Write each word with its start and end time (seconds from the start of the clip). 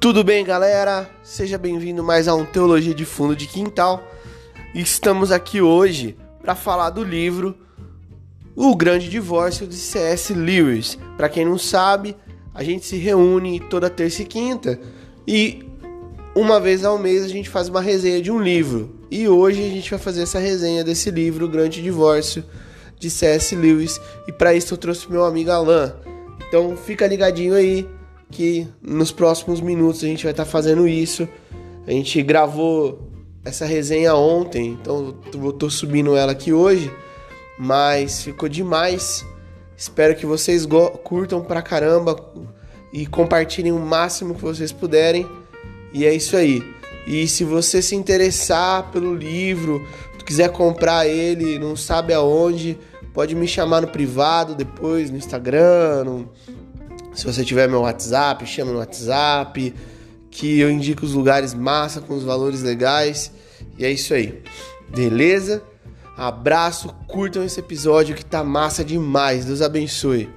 Tudo 0.00 0.22
bem, 0.22 0.44
galera? 0.44 1.10
Seja 1.24 1.58
bem-vindo 1.58 2.04
mais 2.04 2.28
a 2.28 2.34
um 2.36 2.44
Teologia 2.44 2.94
de 2.94 3.04
Fundo 3.04 3.34
de 3.34 3.48
Quintal. 3.48 4.00
Estamos 4.72 5.32
aqui 5.32 5.60
hoje 5.60 6.16
para 6.40 6.54
falar 6.54 6.90
do 6.90 7.02
livro 7.02 7.56
O 8.54 8.76
Grande 8.76 9.10
Divórcio 9.10 9.66
de 9.66 9.74
C.S. 9.74 10.32
Lewis. 10.32 10.96
Para 11.16 11.28
quem 11.28 11.44
não 11.44 11.58
sabe, 11.58 12.16
a 12.54 12.62
gente 12.62 12.86
se 12.86 12.96
reúne 12.96 13.58
toda 13.58 13.90
terça 13.90 14.22
e 14.22 14.24
quinta 14.24 14.78
e 15.26 15.66
uma 16.32 16.60
vez 16.60 16.84
ao 16.84 16.96
mês 16.96 17.24
a 17.24 17.28
gente 17.28 17.48
faz 17.48 17.68
uma 17.68 17.80
resenha 17.80 18.22
de 18.22 18.30
um 18.30 18.40
livro. 18.40 19.00
E 19.10 19.26
hoje 19.26 19.64
a 19.64 19.68
gente 19.68 19.90
vai 19.90 19.98
fazer 19.98 20.22
essa 20.22 20.38
resenha 20.38 20.84
desse 20.84 21.10
livro, 21.10 21.46
O 21.46 21.48
Grande 21.48 21.82
Divórcio 21.82 22.44
de 22.96 23.10
C.S. 23.10 23.56
Lewis. 23.56 24.00
E 24.28 24.32
para 24.32 24.54
isso 24.54 24.74
eu 24.74 24.78
trouxe 24.78 25.10
meu 25.10 25.24
amigo 25.24 25.50
Alan. 25.50 25.92
Então 26.46 26.76
fica 26.76 27.04
ligadinho 27.04 27.54
aí 27.54 27.97
que 28.30 28.66
nos 28.82 29.10
próximos 29.10 29.60
minutos 29.60 30.04
a 30.04 30.06
gente 30.06 30.24
vai 30.24 30.32
estar 30.32 30.44
tá 30.44 30.50
fazendo 30.50 30.86
isso. 30.86 31.28
A 31.86 31.90
gente 31.90 32.22
gravou 32.22 33.10
essa 33.44 33.64
resenha 33.64 34.14
ontem, 34.14 34.78
então 34.80 35.14
eu 35.32 35.52
tô 35.52 35.70
subindo 35.70 36.16
ela 36.16 36.32
aqui 36.32 36.52
hoje, 36.52 36.92
mas 37.58 38.22
ficou 38.22 38.48
demais. 38.48 39.24
Espero 39.76 40.14
que 40.14 40.26
vocês 40.26 40.66
curtam 41.04 41.42
pra 41.42 41.62
caramba 41.62 42.16
e 42.92 43.06
compartilhem 43.06 43.72
o 43.72 43.78
máximo 43.78 44.34
que 44.34 44.42
vocês 44.42 44.72
puderem. 44.72 45.26
E 45.92 46.04
é 46.04 46.12
isso 46.12 46.36
aí. 46.36 46.62
E 47.06 47.26
se 47.26 47.42
você 47.42 47.80
se 47.80 47.94
interessar 47.94 48.90
pelo 48.90 49.14
livro, 49.14 49.82
quiser 50.28 50.52
comprar 50.52 51.06
ele, 51.06 51.58
não 51.58 51.74
sabe 51.74 52.12
aonde, 52.12 52.78
pode 53.14 53.34
me 53.34 53.48
chamar 53.48 53.80
no 53.80 53.88
privado 53.88 54.54
depois, 54.54 55.10
no 55.10 55.16
Instagram, 55.16 56.04
no, 56.04 56.28
se 57.18 57.26
você 57.26 57.44
tiver 57.44 57.68
meu 57.68 57.80
WhatsApp, 57.80 58.46
chama 58.46 58.70
no 58.70 58.78
WhatsApp, 58.78 59.74
que 60.30 60.60
eu 60.60 60.70
indico 60.70 61.04
os 61.04 61.14
lugares 61.14 61.52
massa 61.52 62.00
com 62.00 62.14
os 62.14 62.22
valores 62.22 62.62
legais. 62.62 63.32
E 63.76 63.84
é 63.84 63.90
isso 63.90 64.14
aí. 64.14 64.40
Beleza? 64.88 65.60
Abraço, 66.16 66.94
curtam 67.08 67.42
esse 67.42 67.58
episódio 67.58 68.14
que 68.14 68.24
tá 68.24 68.44
massa 68.44 68.84
demais. 68.84 69.44
Deus 69.44 69.60
abençoe. 69.60 70.30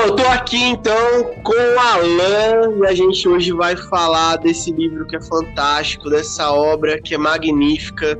Bom, 0.00 0.06
eu 0.06 0.16
tô 0.16 0.26
aqui 0.28 0.56
então 0.56 1.24
com 1.42 1.52
o 1.52 1.78
Alan 1.78 2.78
e 2.78 2.86
a 2.86 2.94
gente 2.94 3.28
hoje 3.28 3.52
vai 3.52 3.76
falar 3.76 4.36
desse 4.36 4.72
livro 4.72 5.06
que 5.06 5.14
é 5.14 5.20
fantástico, 5.20 6.08
dessa 6.08 6.50
obra 6.50 6.98
que 6.98 7.14
é 7.14 7.18
magnífica, 7.18 8.18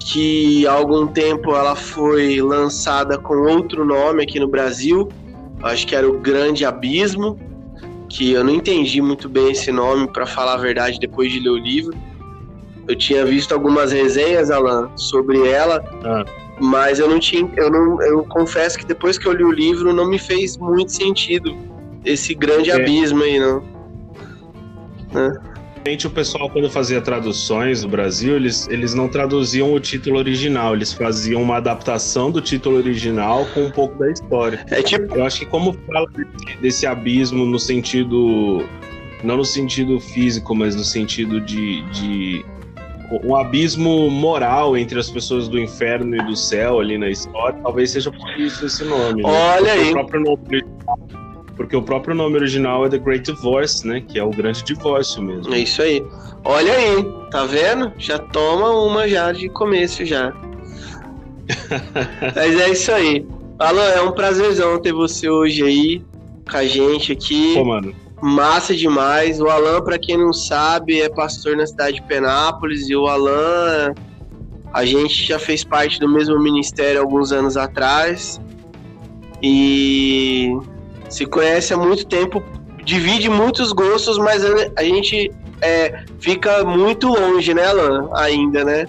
que 0.00 0.66
há 0.66 0.72
algum 0.72 1.06
tempo 1.06 1.54
ela 1.54 1.76
foi 1.76 2.40
lançada 2.40 3.16
com 3.16 3.34
outro 3.48 3.84
nome 3.84 4.24
aqui 4.24 4.40
no 4.40 4.48
Brasil, 4.48 5.08
acho 5.62 5.86
que 5.86 5.94
era 5.94 6.08
o 6.08 6.18
Grande 6.18 6.64
Abismo, 6.64 7.38
que 8.08 8.32
eu 8.32 8.42
não 8.42 8.52
entendi 8.52 9.00
muito 9.00 9.28
bem 9.28 9.52
esse 9.52 9.70
nome, 9.70 10.08
para 10.08 10.26
falar 10.26 10.54
a 10.54 10.58
verdade, 10.58 10.98
depois 10.98 11.30
de 11.30 11.38
ler 11.38 11.50
o 11.50 11.58
livro. 11.58 11.96
Eu 12.88 12.96
tinha 12.96 13.24
visto 13.24 13.52
algumas 13.52 13.92
resenhas, 13.92 14.50
Alan, 14.50 14.90
sobre 14.96 15.46
ela. 15.48 15.80
Ah 16.02 16.43
mas 16.60 16.98
eu 16.98 17.08
não 17.08 17.18
tinha, 17.18 17.48
eu 17.56 17.70
não, 17.70 18.00
eu 18.02 18.24
confesso 18.24 18.78
que 18.78 18.84
depois 18.84 19.18
que 19.18 19.26
eu 19.26 19.32
li 19.32 19.44
o 19.44 19.50
livro 19.50 19.92
não 19.92 20.06
me 20.06 20.18
fez 20.18 20.56
muito 20.56 20.92
sentido 20.92 21.56
esse 22.04 22.34
grande 22.34 22.70
é. 22.70 22.74
abismo 22.74 23.22
aí, 23.22 23.38
não. 23.38 23.62
Né? 25.12 25.32
O 26.06 26.10
pessoal, 26.10 26.48
quando 26.48 26.70
fazia 26.70 26.98
traduções 26.98 27.82
no 27.82 27.90
Brasil, 27.90 28.36
eles, 28.36 28.66
eles 28.68 28.94
não 28.94 29.06
traduziam 29.06 29.74
o 29.74 29.78
título 29.78 30.16
original, 30.16 30.74
eles 30.74 30.94
faziam 30.94 31.42
uma 31.42 31.58
adaptação 31.58 32.30
do 32.30 32.40
título 32.40 32.78
original 32.78 33.44
com 33.52 33.64
um 33.64 33.70
pouco 33.70 33.98
da 33.98 34.10
história. 34.10 34.64
É 34.70 34.82
tipo... 34.82 35.14
Eu 35.14 35.24
acho 35.24 35.40
que 35.40 35.46
como 35.46 35.74
fala 35.86 36.06
desse, 36.06 36.58
desse 36.58 36.86
abismo 36.86 37.44
no 37.44 37.58
sentido. 37.58 38.64
Não 39.22 39.36
no 39.36 39.44
sentido 39.44 40.00
físico, 40.00 40.54
mas 40.54 40.74
no 40.74 40.84
sentido 40.84 41.38
de, 41.38 41.82
de 41.90 42.44
um 43.22 43.36
abismo 43.36 44.10
moral 44.10 44.76
entre 44.76 44.98
as 44.98 45.10
pessoas 45.10 45.48
do 45.48 45.58
inferno 45.58 46.16
e 46.16 46.24
do 46.24 46.36
céu 46.36 46.80
ali 46.80 46.98
na 46.98 47.08
história, 47.08 47.58
talvez 47.62 47.90
seja 47.90 48.10
por 48.10 48.40
isso 48.40 48.66
esse 48.66 48.84
nome. 48.84 49.22
Né? 49.22 49.28
Olha 49.28 49.56
porque 49.56 49.70
aí. 49.70 49.90
O 49.90 49.92
próprio 49.92 50.20
nome, 50.22 50.64
porque 51.56 51.76
o 51.76 51.82
próprio 51.82 52.14
nome 52.14 52.36
original 52.36 52.84
é 52.84 52.88
The 52.88 52.98
Great 52.98 53.30
Divorce, 53.30 53.86
né? 53.86 54.00
Que 54.00 54.18
é 54.18 54.24
o 54.24 54.30
grande 54.30 54.62
divórcio 54.64 55.22
mesmo. 55.22 55.54
É 55.54 55.58
isso 55.58 55.82
aí. 55.82 56.04
Olha 56.44 56.72
aí, 56.72 57.04
tá 57.30 57.44
vendo? 57.44 57.92
Já 57.96 58.18
toma 58.18 58.70
uma 58.70 59.08
já 59.08 59.32
de 59.32 59.48
começo 59.48 60.04
já. 60.04 60.32
Mas 62.34 62.60
é 62.60 62.70
isso 62.70 62.92
aí. 62.92 63.26
Alan, 63.58 63.82
é 63.82 64.02
um 64.02 64.12
prazerzão 64.12 64.80
ter 64.80 64.92
você 64.92 65.28
hoje 65.28 65.62
aí 65.62 66.02
com 66.50 66.56
a 66.56 66.64
gente 66.64 67.12
aqui. 67.12 67.54
Pô, 67.54 67.64
mano. 67.64 67.94
Massa 68.24 68.74
demais. 68.74 69.38
O 69.38 69.48
Alan, 69.48 69.82
para 69.82 69.98
quem 69.98 70.16
não 70.16 70.32
sabe, 70.32 70.98
é 70.98 71.10
pastor 71.10 71.58
na 71.58 71.66
cidade 71.66 71.96
de 71.96 72.02
Penápolis 72.04 72.88
e 72.88 72.96
o 72.96 73.06
Alan, 73.06 73.92
a 74.72 74.82
gente 74.82 75.26
já 75.26 75.38
fez 75.38 75.62
parte 75.62 76.00
do 76.00 76.08
mesmo 76.08 76.40
ministério 76.40 77.02
alguns 77.02 77.32
anos 77.32 77.54
atrás 77.58 78.40
e 79.42 80.56
se 81.10 81.26
conhece 81.26 81.74
há 81.74 81.76
muito 81.76 82.06
tempo, 82.06 82.42
divide 82.82 83.28
muitos 83.28 83.72
gostos, 83.72 84.16
mas 84.16 84.42
a 84.74 84.82
gente 84.82 85.30
é, 85.60 86.02
fica 86.18 86.64
muito 86.64 87.08
longe, 87.08 87.52
né, 87.52 87.66
Alan? 87.66 88.08
Ainda, 88.14 88.64
né? 88.64 88.86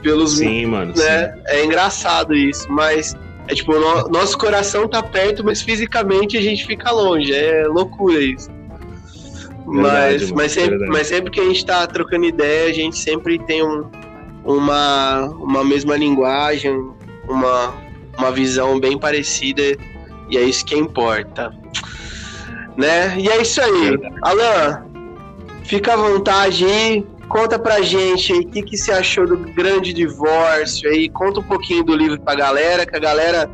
Pelos, 0.00 0.36
sim, 0.36 0.66
mano. 0.66 0.92
Né? 0.96 1.32
Sim. 1.32 1.40
É 1.46 1.64
engraçado 1.64 2.32
isso, 2.32 2.70
mas 2.70 3.16
é 3.46 3.54
tipo, 3.54 3.72
no, 3.72 4.08
nosso 4.08 4.38
coração 4.38 4.88
tá 4.88 5.02
perto, 5.02 5.44
mas 5.44 5.60
fisicamente 5.60 6.36
a 6.36 6.40
gente 6.40 6.66
fica 6.66 6.90
longe. 6.90 7.32
É 7.32 7.66
loucura 7.66 8.22
isso. 8.22 8.50
Verdade, 9.66 10.24
mas, 10.24 10.32
mas, 10.32 10.52
sempre, 10.52 10.86
mas 10.88 11.06
sempre 11.06 11.30
que 11.30 11.40
a 11.40 11.44
gente 11.44 11.64
tá 11.64 11.86
trocando 11.86 12.26
ideia, 12.26 12.70
a 12.70 12.72
gente 12.72 12.98
sempre 12.98 13.38
tem 13.38 13.64
um, 13.64 13.86
uma, 14.44 15.24
uma 15.38 15.64
mesma 15.64 15.96
linguagem, 15.96 16.90
uma, 17.26 17.74
uma 18.18 18.30
visão 18.30 18.78
bem 18.78 18.98
parecida, 18.98 19.62
e 20.30 20.36
é 20.36 20.42
isso 20.42 20.64
que 20.64 20.76
importa. 20.76 21.50
Né? 22.76 23.18
E 23.18 23.28
é 23.28 23.40
isso 23.40 23.60
aí. 23.60 23.98
Alan, 24.22 24.84
fica 25.64 25.94
à 25.94 25.96
vontade 25.96 26.64
aí, 26.64 27.06
Conta 27.28 27.58
pra 27.58 27.80
gente 27.80 28.32
aí 28.32 28.40
o 28.40 28.48
que, 28.48 28.62
que 28.62 28.76
você 28.76 28.92
achou 28.92 29.26
do 29.26 29.36
grande 29.36 29.92
divórcio 29.92 30.88
aí. 30.88 31.08
Conta 31.08 31.40
um 31.40 31.42
pouquinho 31.42 31.82
do 31.82 31.96
livro 31.96 32.20
pra 32.20 32.34
galera, 32.34 32.86
que 32.86 32.96
a 32.96 33.00
galera 33.00 33.50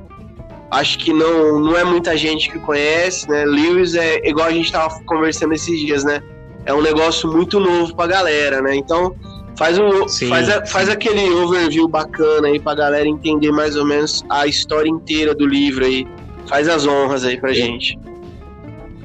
acho 0.71 0.99
que 0.99 1.13
não, 1.13 1.59
não 1.59 1.77
é 1.77 1.85
muita 1.85 2.17
gente 2.17 2.51
que 2.51 2.59
conhece, 2.59 3.29
né? 3.29 3.45
Lewis 3.45 3.95
é 3.95 4.29
igual 4.29 4.47
a 4.47 4.53
gente 4.53 4.71
tava 4.71 5.01
conversando 5.05 5.53
esses 5.53 5.79
dias, 5.81 6.05
né? 6.05 6.23
É 6.65 6.75
um 6.75 6.83
negócio 6.83 7.31
muito 7.31 7.59
novo 7.59 7.95
pra 7.95 8.07
galera, 8.07 8.61
né? 8.61 8.77
Então 8.77 9.15
faz, 9.57 9.79
um, 9.79 10.09
faz, 10.29 10.49
a, 10.49 10.65
faz 10.67 10.89
aquele 10.89 11.29
overview 11.31 11.89
bacana 11.89 12.49
aí 12.49 12.59
pra 12.59 12.75
galera 12.75 13.09
entender 13.09 13.51
mais 13.51 13.77
ou 13.77 13.85
menos 13.85 14.25
a 14.29 14.47
história 14.47 14.89
inteira 14.89 15.35
do 15.35 15.47
livro 15.47 15.85
aí. 15.85 16.07
Faz 16.47 16.69
as 16.69 16.87
honras 16.87 17.25
aí 17.25 17.39
pra 17.39 17.53
gente. 17.53 17.99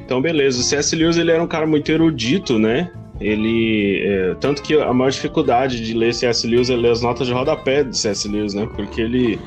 Então, 0.05 0.21
beleza. 0.21 0.59
O 0.59 0.63
C.S. 0.63 0.95
Lewis 0.95 1.17
ele 1.17 1.31
era 1.31 1.41
um 1.41 1.47
cara 1.47 1.65
muito 1.65 1.91
erudito, 1.91 2.59
né? 2.59 2.91
Ele 3.19 4.01
é, 4.05 4.35
tanto 4.35 4.61
que 4.61 4.73
a 4.73 4.93
maior 4.93 5.09
dificuldade 5.09 5.83
de 5.83 5.93
ler 5.93 6.13
C.S. 6.13 6.45
Lewis 6.45 6.69
é 6.69 6.75
ler 6.75 6.91
as 6.91 7.01
notas 7.01 7.27
de 7.27 7.33
rodapé 7.33 7.83
de 7.83 7.97
C.S. 7.97 8.27
Lewis, 8.27 8.53
né? 8.53 8.67
Porque 8.75 9.01
ele 9.01 9.39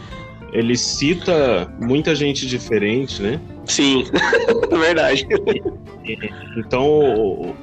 ele 0.53 0.77
cita 0.77 1.71
muita 1.79 2.15
gente 2.15 2.47
diferente, 2.47 3.21
né? 3.21 3.41
Sim, 3.67 4.05
é 4.71 4.77
verdade. 4.77 5.27
Então, 6.57 7.55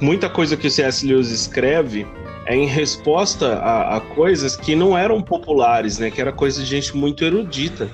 muita 0.00 0.28
coisa 0.28 0.56
que 0.56 0.66
o 0.66 0.70
C.S. 0.70 1.06
Lewis 1.06 1.30
escreve 1.30 2.06
é 2.46 2.56
em 2.56 2.66
resposta 2.66 3.58
a, 3.58 3.96
a, 3.96 4.00
coisas 4.00 4.56
que 4.56 4.74
não 4.74 4.98
eram 4.98 5.22
populares, 5.22 5.98
né? 5.98 6.10
Que 6.10 6.20
era 6.20 6.32
coisa 6.32 6.60
de 6.60 6.66
gente 6.66 6.96
muito 6.96 7.24
erudita. 7.24 7.88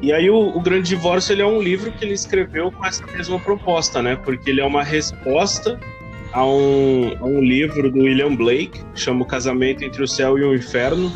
E 0.00 0.12
aí 0.12 0.28
o, 0.28 0.56
o, 0.56 0.60
Grande 0.60 0.88
Divórcio 0.88 1.32
ele 1.32 1.42
é 1.42 1.46
um 1.46 1.60
livro 1.60 1.90
que 1.92 2.04
ele 2.04 2.12
escreveu 2.12 2.70
com 2.70 2.84
essa 2.84 3.06
mesma 3.06 3.38
proposta, 3.38 4.02
né? 4.02 4.16
Porque 4.16 4.50
ele 4.50 4.60
é 4.60 4.64
uma 4.64 4.82
resposta 4.82 5.80
a 6.32 6.44
um, 6.44 7.14
a 7.20 7.24
um 7.24 7.40
livro 7.40 7.90
do 7.90 8.00
William 8.00 8.34
Blake, 8.34 8.80
que 8.94 9.00
chama 9.00 9.22
O 9.22 9.26
Casamento 9.26 9.84
entre 9.84 10.02
o 10.02 10.08
Céu 10.08 10.38
e 10.38 10.44
o 10.44 10.54
Inferno, 10.54 11.12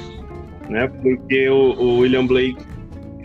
né? 0.68 0.88
Porque 1.02 1.48
o, 1.48 1.72
o 1.72 1.98
William 1.98 2.26
Blake 2.26 2.56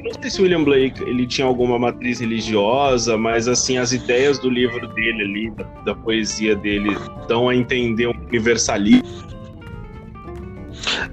não 0.03 0.11
sei 0.21 0.29
se 0.31 0.39
o 0.39 0.43
William 0.43 0.63
Blake 0.63 1.01
ele 1.03 1.27
tinha 1.27 1.45
alguma 1.45 1.77
matriz 1.77 2.19
religiosa, 2.19 3.17
mas 3.17 3.47
assim 3.47 3.77
as 3.77 3.93
ideias 3.93 4.39
do 4.39 4.49
livro 4.49 4.87
dele 4.93 5.21
ali, 5.21 5.51
da, 5.51 5.63
da 5.85 5.95
poesia 5.95 6.55
dele, 6.55 6.97
dão 7.27 7.47
a 7.47 7.55
entender 7.55 8.07
um 8.07 8.13
universalismo. 8.27 9.31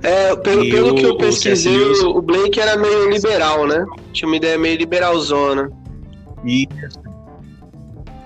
É, 0.02 0.34
pelo, 0.36 0.68
pelo 0.68 0.90
o, 0.92 0.94
que 0.94 1.04
eu 1.04 1.16
pesquisei, 1.16 1.76
o, 1.76 2.16
o 2.16 2.22
Blake 2.22 2.58
era 2.58 2.76
meio 2.76 3.10
liberal, 3.10 3.66
né? 3.66 3.84
Tinha 4.12 4.26
uma 4.26 4.36
ideia 4.36 4.56
meio 4.56 4.78
liberalzona. 4.78 5.70
Isso. 6.44 7.07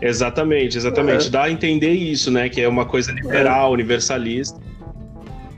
Exatamente, 0.03 0.77
exatamente. 0.77 1.27
Uhum. 1.27 1.31
Dá 1.31 1.45
a 1.45 1.51
entender 1.51 1.93
isso, 1.93 2.31
né? 2.31 2.49
Que 2.49 2.61
é 2.61 2.69
uma 2.69 2.85
coisa 2.85 3.13
liberal, 3.13 3.71
universalista. 3.73 4.61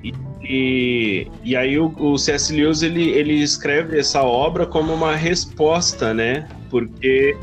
E, 0.04 0.12
E, 0.42 1.26
e 1.42 1.56
aí 1.56 1.78
o, 1.78 1.92
o 1.96 2.18
C.S. 2.18 2.52
Lewis 2.52 2.82
ele, 2.82 3.08
ele 3.10 3.42
escreve 3.42 3.98
essa 3.98 4.22
obra 4.22 4.66
como 4.66 4.92
uma 4.92 5.16
resposta, 5.16 6.12
né? 6.12 6.46
Porque 6.68 7.34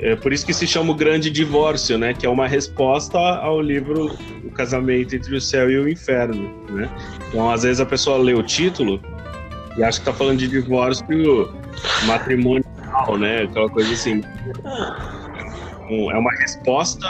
é 0.00 0.14
por 0.14 0.32
isso 0.32 0.44
que 0.44 0.52
se 0.52 0.66
chama 0.66 0.92
o 0.92 0.94
Grande 0.94 1.30
Divórcio, 1.30 1.96
né? 1.96 2.12
Que 2.12 2.26
é 2.26 2.28
uma 2.28 2.46
resposta 2.46 3.18
ao 3.18 3.60
livro 3.60 4.14
O 4.44 4.50
Casamento 4.50 5.16
entre 5.16 5.34
o 5.34 5.40
Céu 5.40 5.70
e 5.70 5.78
o 5.78 5.88
Inferno, 5.88 6.50
né? 6.68 6.90
Então, 7.28 7.50
às 7.50 7.62
vezes 7.62 7.80
a 7.80 7.86
pessoa 7.86 8.18
lê 8.18 8.34
o 8.34 8.42
título 8.42 9.00
e 9.78 9.82
acha 9.82 9.98
que 9.98 10.04
tá 10.04 10.12
falando 10.12 10.38
de 10.38 10.48
divórcio 10.48 11.50
matrimonial, 12.04 13.16
né? 13.18 13.44
Aquela 13.44 13.70
coisa 13.70 13.92
assim. 13.92 14.22
É 15.90 16.16
uma 16.16 16.32
resposta 16.32 17.06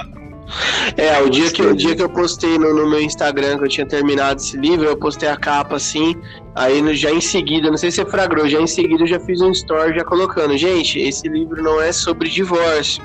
é, 0.97 1.21
o 1.21 1.31
dia 1.31 1.51
que, 1.51 1.63
o 1.63 1.75
dia 1.75 1.95
que 1.95 2.03
eu 2.03 2.09
postei 2.09 2.59
no, 2.59 2.75
no, 2.75 2.89
meu 2.89 3.01
Instagram 3.01 3.59
que 3.59 3.65
eu 3.65 3.69
tinha 3.69 3.87
terminado 3.87 4.41
esse 4.41 4.57
livro, 4.57 4.87
eu 4.87 4.97
postei 4.97 5.29
a 5.29 5.37
capa 5.37 5.77
assim, 5.77 6.17
aí 6.55 6.83
no, 6.83 6.93
já 6.95 7.11
em 7.11 7.21
seguida, 7.21 7.71
não 7.71 7.77
sei 7.77 7.91
se 7.91 7.97
você 7.97 8.07
fragrou, 8.07 8.49
já 8.49 8.61
em 8.61 8.67
seguida 8.67 9.05
eu 9.05 9.07
já 9.07 9.21
fiz 9.21 9.41
um 9.41 9.51
story 9.51 9.97
já 9.97 10.05
colocando, 10.05 10.57
gente, 10.57 10.99
esse 10.99 11.29
livro 11.29 11.63
não 11.63 11.81
é 11.81 11.93
sobre 11.93 12.29
divórcio, 12.29 13.03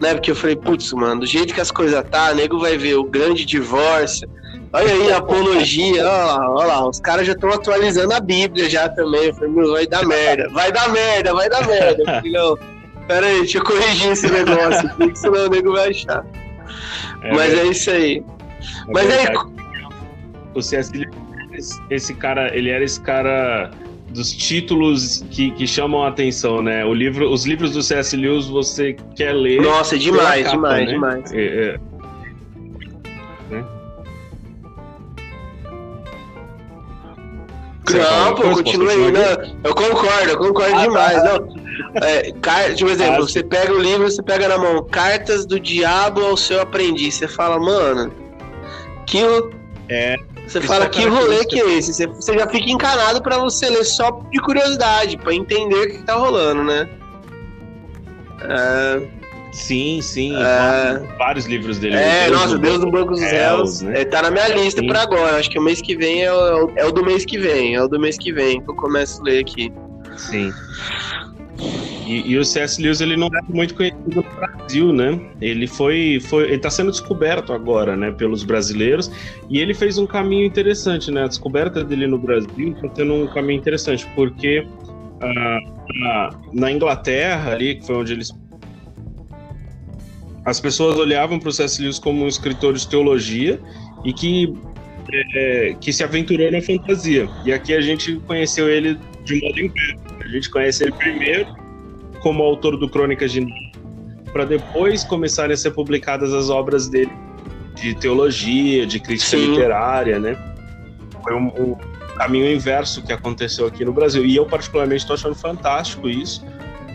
né? 0.00 0.14
Porque 0.14 0.30
eu 0.30 0.36
falei, 0.36 0.56
putz, 0.56 0.92
mano, 0.92 1.20
do 1.20 1.26
jeito 1.26 1.52
que 1.52 1.60
as 1.60 1.70
coisas 1.70 2.02
tá, 2.10 2.32
nego 2.32 2.58
vai 2.58 2.78
ver 2.78 2.94
o 2.94 3.04
grande 3.04 3.44
divórcio. 3.44 4.28
Olha 4.70 4.92
aí, 4.92 5.12
a 5.12 5.16
apologia, 5.16 6.02
olha 6.02 6.24
lá, 6.24 6.50
olha 6.52 6.66
lá, 6.66 6.88
os 6.88 7.00
caras 7.00 7.26
já 7.26 7.32
estão 7.32 7.50
atualizando 7.50 8.12
a 8.12 8.20
Bíblia 8.20 8.68
já 8.68 8.86
também. 8.88 9.24
Eu 9.24 9.34
falei, 9.34 9.50
meu, 9.50 9.72
vai 9.72 9.86
dar 9.86 10.06
merda, 10.06 10.48
vai 10.50 10.70
dar 10.70 10.90
merda, 10.90 11.34
vai 11.34 11.48
dar 11.48 11.66
merda. 11.66 12.22
Não, 12.30 12.58
pera 13.08 13.26
aí, 13.26 13.38
deixa 13.38 13.58
eu 13.58 13.64
corrigir 13.64 14.12
esse 14.12 14.30
negócio 14.30 14.86
aqui, 14.86 15.10
que 15.10 15.18
senão 15.18 15.46
o 15.46 15.48
nego 15.48 15.72
vai 15.72 15.88
achar. 15.88 16.24
É 17.22 17.34
Mas 17.34 17.54
é 17.54 17.64
isso 17.64 17.90
aí. 17.90 18.22
É 18.88 18.92
Mas 18.92 19.10
aí. 19.10 19.26
O 20.54 20.62
C.S. 20.62 20.92
esse 21.90 22.14
cara, 22.14 22.54
ele 22.56 22.70
era 22.70 22.84
esse 22.84 23.00
cara 23.00 23.70
dos 24.10 24.32
títulos 24.32 25.24
que, 25.30 25.50
que 25.52 25.66
chamam 25.66 26.02
a 26.04 26.08
atenção, 26.08 26.62
né? 26.62 26.84
O 26.84 26.92
livro, 26.92 27.30
os 27.30 27.46
livros 27.46 27.72
do 27.72 27.82
C.S. 27.82 28.16
Lewis 28.16 28.46
você 28.46 28.96
quer 29.16 29.32
ler. 29.32 29.60
Nossa, 29.60 29.96
é 29.96 29.98
demais, 29.98 30.44
capa, 30.44 30.56
demais, 30.56 30.86
né? 30.86 30.92
demais. 30.92 31.32
É, 31.32 31.44
é. 31.44 31.80
Né? 33.50 33.64
Não, 37.90 38.34
pô, 38.34 38.42
continua 38.62 38.90
aí. 38.90 39.12
Não, 39.12 39.54
eu 39.64 39.74
concordo, 39.74 40.30
eu 40.30 40.38
concordo 40.38 40.74
ah, 40.74 40.82
demais. 40.82 41.22
Tá. 41.22 41.38
Não, 41.38 41.57
é, 42.02 42.32
car... 42.40 42.74
Tipo, 42.74 42.90
exemplo, 42.90 43.28
você 43.28 43.42
pega 43.42 43.72
o 43.72 43.78
livro, 43.78 44.10
você 44.10 44.22
pega 44.22 44.48
na 44.48 44.58
mão 44.58 44.84
Cartas 44.84 45.46
do 45.46 45.58
Diabo 45.58 46.24
ao 46.24 46.36
seu 46.36 46.60
aprendiz. 46.60 47.14
Você 47.14 47.28
fala, 47.28 47.58
mano, 47.58 48.12
que. 49.06 49.22
É. 49.88 50.16
Você 50.46 50.62
fala, 50.62 50.88
que 50.88 51.04
rolê 51.06 51.44
que 51.44 51.60
é 51.60 51.74
esse? 51.74 52.06
Você, 52.06 52.38
já 52.38 52.48
fica 52.48 52.70
encanado 52.70 53.22
para 53.22 53.36
você 53.36 53.68
ler 53.68 53.84
só 53.84 54.10
de 54.30 54.40
curiosidade, 54.40 55.18
para 55.18 55.34
entender 55.34 55.76
o 55.76 55.90
que, 55.90 56.02
tá 56.04 56.14
rolando, 56.14 56.64
né? 56.64 56.88
É... 58.40 59.18
Sim, 59.52 60.00
sim. 60.00 60.34
É... 60.36 61.02
Vários 61.18 61.46
livros 61.46 61.78
dele. 61.78 61.96
É, 61.96 62.28
Deus 62.28 62.40
nossa, 62.40 62.58
Deus 62.58 62.78
do 62.80 62.90
Banco 62.90 63.12
dos 63.12 63.20
Réus. 63.20 63.82
Né? 63.82 64.02
É, 64.02 64.04
tá 64.04 64.22
na 64.22 64.30
minha 64.30 64.48
lista 64.48 64.82
pra 64.84 65.02
agora. 65.02 65.38
Acho 65.38 65.50
que 65.50 65.58
o 65.58 65.62
mês 65.62 65.82
que 65.82 65.96
vem 65.96 66.22
é 66.22 66.32
o, 66.32 66.70
é 66.76 66.84
o 66.86 66.92
do 66.92 67.04
mês 67.04 67.24
que 67.26 67.38
vem. 67.38 67.74
É 67.74 67.82
o 67.82 67.88
do 67.88 67.98
mês 68.00 68.16
que 68.16 68.32
vem 68.32 68.60
que 68.62 68.70
eu 68.70 68.74
começo 68.74 69.20
a 69.20 69.24
ler 69.24 69.40
aqui. 69.40 69.72
Sim. 70.16 70.52
E, 72.06 72.32
e, 72.32 72.38
o 72.38 72.44
C.S. 72.44 72.80
Lewis 72.80 73.00
ele 73.02 73.16
não 73.16 73.26
é 73.26 73.40
muito 73.52 73.74
conhecido 73.74 74.16
no 74.16 74.22
Brasil, 74.22 74.92
né? 74.92 75.20
Ele 75.42 75.66
foi, 75.66 76.18
foi 76.20 76.44
ele 76.44 76.54
está 76.54 76.70
sendo 76.70 76.90
descoberto 76.90 77.52
agora, 77.52 77.96
né, 77.96 78.10
pelos 78.10 78.44
brasileiros. 78.44 79.10
E 79.50 79.58
ele 79.58 79.74
fez 79.74 79.98
um 79.98 80.06
caminho 80.06 80.46
interessante, 80.46 81.10
né? 81.10 81.24
A 81.24 81.28
descoberta 81.28 81.84
dele 81.84 82.06
no 82.06 82.18
Brasil 82.18 82.72
está 82.72 82.88
tendo 82.88 83.12
um 83.12 83.26
caminho 83.26 83.58
interessante, 83.58 84.06
porque 84.14 84.66
ah, 85.20 85.58
na, 85.94 86.30
na 86.54 86.72
Inglaterra 86.72 87.52
ali, 87.52 87.74
que 87.74 87.86
foi 87.86 87.96
onde 87.96 88.14
eles 88.14 88.32
as 90.46 90.58
pessoas 90.58 90.96
olhavam 90.96 91.38
para 91.38 91.50
o 91.50 91.52
C.S. 91.52 91.82
Lewis 91.82 91.98
como 91.98 92.24
um 92.24 92.28
escritor 92.28 92.72
de 92.72 92.88
teologia 92.88 93.60
e 94.02 94.14
que 94.14 94.54
é, 95.34 95.76
que 95.78 95.92
se 95.92 96.02
aventurou 96.02 96.50
na 96.50 96.62
fantasia. 96.62 97.28
E 97.44 97.52
aqui 97.52 97.74
a 97.74 97.80
gente 97.80 98.16
conheceu 98.26 98.68
ele 98.68 98.98
de 99.24 99.40
modo 99.42 99.60
inverso. 99.60 100.07
A 100.28 100.30
gente 100.30 100.50
conhece 100.50 100.84
ele 100.84 100.92
primeiro 100.92 101.56
como 102.20 102.42
autor 102.42 102.76
do 102.76 102.88
Crônicas 102.88 103.32
de 103.32 103.46
para 104.30 104.44
depois 104.44 105.02
começarem 105.02 105.54
a 105.54 105.56
ser 105.56 105.70
publicadas 105.70 106.34
as 106.34 106.50
obras 106.50 106.86
dele 106.86 107.10
de 107.74 107.94
teologia, 107.94 108.86
de 108.86 109.00
crítica 109.00 109.38
Sim. 109.38 109.52
literária, 109.52 110.18
né? 110.18 110.36
Foi 111.22 111.34
um, 111.34 111.46
um, 111.46 111.76
caminho 112.16 112.52
inverso 112.52 113.02
que 113.02 113.12
aconteceu 113.12 113.66
aqui 113.66 113.84
no 113.84 113.92
Brasil. 113.92 114.26
E 114.26 114.36
eu, 114.36 114.44
particularmente, 114.44 115.02
estou 115.02 115.14
achando 115.14 115.34
fantástico 115.34 116.08
isso, 116.08 116.44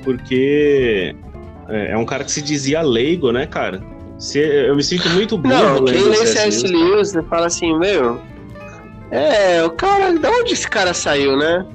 porque 0.04 1.16
é, 1.70 1.92
é, 1.92 1.98
um 1.98 2.06
cara 2.06 2.24
que 2.24 2.32
se 2.32 2.42
dizia 2.42 2.82
leigo, 2.82 3.32
né, 3.32 3.48
cara? 3.48 3.82
Se, 4.20 4.40
eu 4.40 4.76
me 4.76 4.84
sinto 4.84 5.10
muito 5.10 5.38
bom. 5.38 5.50
Não, 5.50 5.86
quem 5.86 6.04
lê 6.04 6.26
C.S. 6.28 6.68
Lewis 6.68 7.14
fala 7.30 7.48
assim, 7.48 7.78
meu. 7.80 8.22
É, 9.10 9.64
o 9.64 9.72
cara. 9.72 10.14
De 10.14 10.28
onde 10.28 10.54
esse 10.54 10.70
cara 10.70 10.94
saiu, 10.94 11.36
né? 11.36 11.66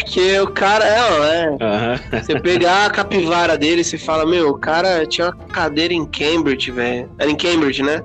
Porque 0.00 0.40
o 0.40 0.46
cara 0.48 0.84
é, 0.84 1.02
ó, 1.02 1.24
é. 1.24 1.50
Uhum. 1.50 2.20
Você 2.20 2.40
pegar 2.40 2.86
a 2.86 2.90
capivara 2.90 3.58
dele 3.58 3.82
e 3.82 3.98
fala, 3.98 4.24
meu, 4.24 4.50
o 4.50 4.58
cara 4.58 5.06
tinha 5.06 5.26
uma 5.26 5.36
cadeira 5.48 5.92
em 5.92 6.06
Cambridge, 6.06 6.70
velho. 6.70 7.10
Era 7.18 7.30
em 7.30 7.36
Cambridge, 7.36 7.82
né? 7.82 8.02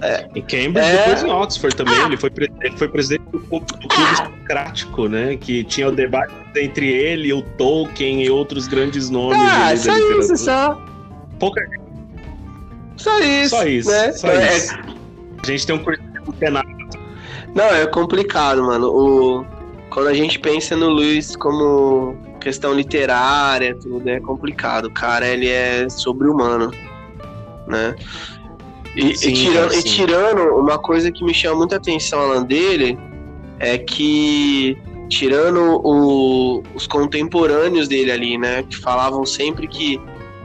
É. 0.00 0.26
Em 0.34 0.42
Cambridge, 0.42 0.88
é... 0.88 0.96
depois 0.96 1.22
em 1.22 1.30
Oxford 1.30 1.76
também. 1.76 1.94
Ah. 1.94 2.06
Ele, 2.06 2.16
foi, 2.16 2.30
ele 2.62 2.76
foi 2.76 2.88
presidente 2.88 3.24
do, 3.30 3.38
do 3.38 3.44
Clube 3.48 3.86
ah. 3.88 4.16
Socrático, 4.16 5.08
né? 5.08 5.36
Que 5.36 5.62
tinha 5.64 5.88
o 5.88 5.92
debate 5.92 6.32
entre 6.56 6.88
ele, 6.88 7.32
o 7.32 7.42
Tolkien 7.42 8.22
e 8.22 8.30
outros 8.30 8.66
grandes 8.66 9.10
nomes. 9.10 9.38
Ah, 9.40 9.76
só 9.76 9.96
isso, 10.18 10.36
só. 10.36 10.82
Pouca 11.38 11.62
Só 12.96 13.18
isso. 13.20 13.50
Só 13.50 13.66
isso. 13.66 13.90
Né? 13.90 14.12
Só 14.12 14.28
é. 14.28 14.56
isso. 14.56 14.74
A 15.42 15.46
gente 15.46 15.66
tem 15.66 15.76
um 15.76 15.78
curso 15.78 16.00
de 16.00 16.08
não, 17.54 17.64
é 17.64 17.86
complicado, 17.86 18.62
mano. 18.62 18.88
O... 18.88 19.57
Quando 19.98 20.10
a 20.10 20.14
gente 20.14 20.38
pensa 20.38 20.76
no 20.76 20.90
Luiz 20.90 21.34
como 21.34 22.16
questão 22.40 22.72
literária, 22.72 23.74
tudo 23.74 24.08
é 24.08 24.20
complicado. 24.20 24.84
O 24.84 24.90
cara, 24.92 25.26
ele 25.26 25.48
é 25.48 25.88
sobre-humano, 25.88 26.70
né? 27.66 27.96
E, 28.94 29.16
sim, 29.16 29.30
e, 29.30 29.32
tirando, 29.32 29.74
e, 29.74 29.82
tirando, 29.82 30.42
uma 30.56 30.78
coisa 30.78 31.10
que 31.10 31.24
me 31.24 31.34
chama 31.34 31.56
muita 31.56 31.74
atenção, 31.74 32.20
Alan, 32.20 32.44
dele, 32.44 32.96
é 33.58 33.76
que, 33.76 34.78
tirando 35.08 35.80
o, 35.84 36.62
os 36.76 36.86
contemporâneos 36.86 37.88
dele 37.88 38.12
ali, 38.12 38.38
né, 38.38 38.62
que 38.62 38.76
falavam 38.76 39.26
sempre 39.26 39.66
que 39.66 40.00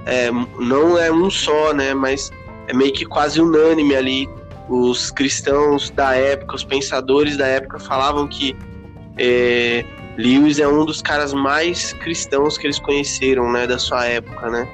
é, 0.08 0.32
não 0.58 0.98
é 0.98 1.12
um 1.12 1.30
só, 1.30 1.72
né, 1.74 1.94
mas 1.94 2.32
é 2.68 2.74
meio 2.74 2.92
que 2.92 3.06
quase 3.06 3.40
unânime 3.40 3.96
ali 3.96 4.28
os 4.68 5.12
cristãos 5.12 5.92
da 5.92 6.16
época, 6.16 6.56
os 6.56 6.64
pensadores 6.64 7.38
da 7.38 7.46
época 7.46 7.78
falavam 7.78 8.28
que 8.28 8.56
é, 9.18 9.86
Lewis 10.18 10.60
é 10.60 10.68
um 10.68 10.86
dos 10.86 11.02
caras 11.02 11.34
mais 11.34 11.94
cristãos 11.94 12.58
que 12.58 12.68
eles 12.68 12.80
conheceram, 12.80 13.50
né, 13.52 13.66
da 13.66 13.78
sua 13.78 14.06
época, 14.06 14.50
né? 14.50 14.68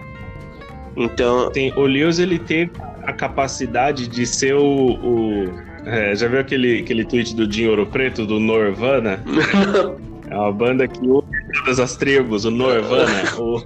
Então, 0.96 1.52
Sim, 1.54 1.72
o 1.76 1.82
Lewis 1.82 2.20
ele 2.20 2.40
tem 2.40 2.70
a 3.04 3.14
capacidade 3.14 4.08
de 4.08 4.26
ser 4.26 4.56
o, 4.56 4.64
o 4.64 5.50
é, 5.86 6.16
já 6.16 6.28
viu 6.28 6.40
aquele 6.40 6.82
aquele 6.82 7.06
tweet 7.06 7.36
do 7.36 7.48
Dinho 7.48 7.70
Ouro 7.72 7.86
Preto 7.86 8.26
do 8.26 8.40
Norvana? 8.40 9.24
é 10.30 10.36
uma 10.36 10.52
banda 10.52 10.88
que 10.88 11.00
une 11.00 11.24
todas 11.54 11.80
as 11.80 11.96
tribos, 11.96 12.46
o 12.46 12.52
Norvana, 12.52 13.24
o, 13.40 13.58
o 13.58 13.60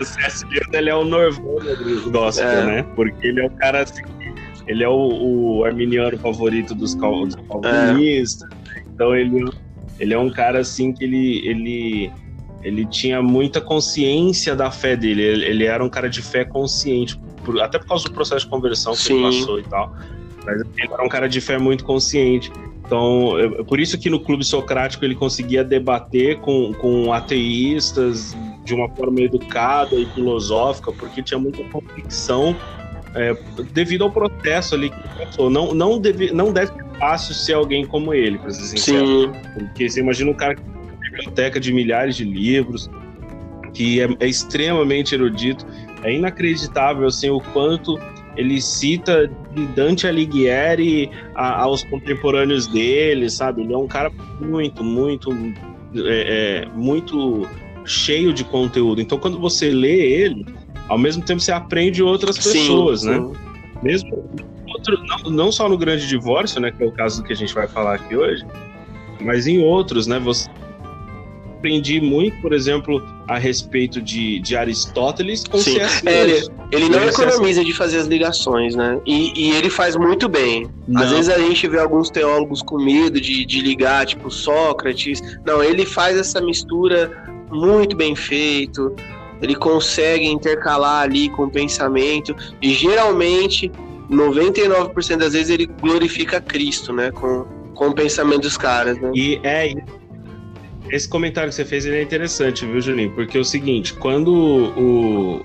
o 0.00 0.04
C.S. 0.04 0.44
Lewis 0.46 0.68
ele 0.72 0.90
é 0.90 0.94
o 0.94 1.04
Norvana 1.04 1.76
do 1.76 2.10
gospel, 2.10 2.48
é. 2.48 2.66
né? 2.66 2.86
Porque 2.96 3.26
ele 3.26 3.42
é 3.42 3.46
o 3.46 3.50
cara 3.50 3.82
assim, 3.82 4.02
ele 4.66 4.82
é 4.82 4.88
o, 4.88 5.58
o 5.58 5.64
arminiano 5.64 6.18
favorito 6.18 6.74
dos, 6.74 6.94
cal, 6.94 7.26
dos 7.26 7.36
calvinistas. 7.36 8.48
É. 8.74 8.82
Então 8.94 9.14
ele, 9.14 9.48
ele 9.98 10.14
é 10.14 10.18
um 10.18 10.30
cara 10.30 10.60
assim 10.60 10.92
que 10.92 11.04
ele, 11.04 11.46
ele, 11.46 12.12
ele 12.62 12.86
tinha 12.86 13.22
muita 13.22 13.60
consciência 13.60 14.56
da 14.56 14.70
fé 14.70 14.96
dele. 14.96 15.22
Ele, 15.22 15.44
ele 15.44 15.64
era 15.64 15.84
um 15.84 15.88
cara 15.88 16.08
de 16.08 16.20
fé 16.22 16.44
consciente, 16.44 17.18
por, 17.44 17.60
até 17.60 17.78
por 17.78 17.86
causa 17.86 18.04
do 18.04 18.12
processo 18.12 18.44
de 18.44 18.50
conversão 18.50 18.92
que 18.92 18.98
Sim. 18.98 19.14
ele 19.14 19.38
passou 19.38 19.58
e 19.60 19.62
tal. 19.64 19.94
Mas 20.44 20.60
ele 20.60 20.92
era 20.92 21.04
um 21.04 21.08
cara 21.08 21.28
de 21.28 21.40
fé 21.40 21.58
muito 21.58 21.84
consciente. 21.84 22.50
Então, 22.84 23.36
é 23.38 23.64
por 23.64 23.80
isso 23.80 23.98
que 23.98 24.08
no 24.08 24.20
Clube 24.20 24.44
Socrático 24.44 25.04
ele 25.04 25.16
conseguia 25.16 25.64
debater 25.64 26.38
com, 26.38 26.72
com 26.74 27.12
ateístas 27.12 28.36
de 28.64 28.74
uma 28.74 28.88
forma 28.90 29.20
educada 29.20 29.96
e 29.96 30.06
filosófica, 30.06 30.92
porque 30.92 31.20
tinha 31.20 31.38
muita 31.38 31.64
convicção 31.64 32.54
é, 33.16 33.36
devido 33.72 34.04
ao 34.04 34.10
processo 34.10 34.74
ali 34.74 34.90
que 34.90 35.08
passou. 35.18 35.50
Não, 35.50 35.74
não, 35.74 35.98
deve, 35.98 36.30
não 36.32 36.52
deve 36.52 36.72
ser 36.72 36.84
fácil 36.98 37.34
ser 37.34 37.54
alguém 37.54 37.86
como 37.86 38.14
ele, 38.14 38.38
para 38.38 38.50
ser 38.50 38.78
sincero. 38.78 39.06
Sim. 39.06 39.32
Porque 39.54 39.88
você 39.88 40.00
imagina 40.00 40.30
um 40.30 40.34
cara 40.34 40.54
que 40.54 40.62
tem 40.62 40.72
uma 40.72 41.10
biblioteca 41.10 41.58
de 41.58 41.72
milhares 41.72 42.16
de 42.16 42.24
livros, 42.24 42.90
que 43.72 44.00
é, 44.00 44.08
é 44.20 44.28
extremamente 44.28 45.14
erudito, 45.14 45.66
é 46.02 46.12
inacreditável 46.12 47.06
assim, 47.06 47.30
o 47.30 47.40
quanto 47.40 47.98
ele 48.36 48.60
cita 48.60 49.30
de 49.54 49.66
Dante 49.68 50.06
Alighieri 50.06 51.10
a, 51.34 51.62
aos 51.62 51.82
contemporâneos 51.84 52.66
dele, 52.66 53.30
sabe? 53.30 53.62
Ele 53.62 53.72
é 53.72 53.78
um 53.78 53.86
cara 53.86 54.10
muito, 54.40 54.84
muito, 54.84 55.32
é, 55.94 56.64
é, 56.64 56.68
muito 56.74 57.48
cheio 57.84 58.32
de 58.32 58.44
conteúdo. 58.44 59.00
Então, 59.00 59.18
quando 59.18 59.38
você 59.38 59.70
lê 59.70 59.98
ele, 59.98 60.44
ao 60.88 60.98
mesmo 60.98 61.22
tempo 61.22 61.40
você 61.40 61.52
aprende 61.52 62.02
outras 62.02 62.36
pessoas, 62.36 63.00
sim, 63.00 63.10
né? 63.10 63.16
Sim. 63.16 63.32
Mesmo 63.82 64.28
outro, 64.68 64.98
não, 65.04 65.30
não 65.30 65.52
só 65.52 65.68
no 65.68 65.76
Grande 65.76 66.06
Divórcio, 66.06 66.60
né? 66.60 66.70
Que 66.70 66.82
é 66.82 66.86
o 66.86 66.92
caso 66.92 67.22
do 67.22 67.26
que 67.26 67.32
a 67.32 67.36
gente 67.36 67.54
vai 67.54 67.66
falar 67.66 67.94
aqui 67.94 68.16
hoje, 68.16 68.44
mas 69.20 69.46
em 69.46 69.58
outros, 69.58 70.06
né? 70.06 70.18
Você 70.20 70.48
aprendi 71.56 72.00
muito, 72.00 72.40
por 72.40 72.52
exemplo, 72.52 73.02
a 73.26 73.38
respeito 73.38 74.00
de, 74.00 74.38
de 74.40 74.56
Aristóteles 74.56 75.44
com 75.44 75.58
Sim. 75.58 75.74
C.S. 75.74 76.08
É, 76.08 76.22
ele, 76.22 76.48
ele 76.70 76.88
não 76.88 77.02
economiza 77.02 77.64
de 77.64 77.72
fazer 77.72 77.98
as 77.98 78.06
ligações, 78.06 78.74
né? 78.74 79.00
E, 79.04 79.32
e 79.34 79.56
ele 79.56 79.70
faz 79.70 79.96
muito 79.96 80.28
bem. 80.28 80.68
Não. 80.86 81.02
Às 81.02 81.10
vezes 81.10 81.28
a 81.28 81.38
gente 81.38 81.66
vê 81.66 81.80
alguns 81.80 82.10
teólogos 82.10 82.62
com 82.62 82.78
medo 82.78 83.20
de, 83.20 83.44
de 83.44 83.60
ligar, 83.60 84.06
tipo 84.06 84.30
Sócrates. 84.30 85.20
Não, 85.44 85.62
ele 85.62 85.84
faz 85.84 86.16
essa 86.16 86.40
mistura 86.40 87.10
muito 87.50 87.96
bem 87.96 88.14
feito. 88.14 88.94
Ele 89.40 89.54
consegue 89.54 90.26
intercalar 90.26 91.02
ali 91.02 91.28
com 91.28 91.44
o 91.44 91.50
pensamento. 91.50 92.34
E 92.60 92.72
geralmente, 92.72 93.70
99% 94.10 95.16
das 95.16 95.32
vezes, 95.32 95.50
ele 95.50 95.66
glorifica 95.66 96.40
Cristo, 96.40 96.92
né? 96.92 97.10
Com, 97.10 97.44
com 97.74 97.88
o 97.88 97.94
pensamento 97.94 98.42
dos 98.42 98.56
caras. 98.56 98.98
Né? 98.98 99.10
E 99.14 99.40
é 99.42 99.74
esse 100.90 101.08
comentário 101.08 101.50
que 101.50 101.56
você 101.56 101.64
fez 101.64 101.86
é 101.86 102.02
interessante, 102.02 102.64
viu, 102.64 102.80
Juninho? 102.80 103.10
Porque 103.12 103.36
é 103.36 103.40
o 103.40 103.44
seguinte, 103.44 103.92
quando 103.94 104.32
o, 104.32 105.42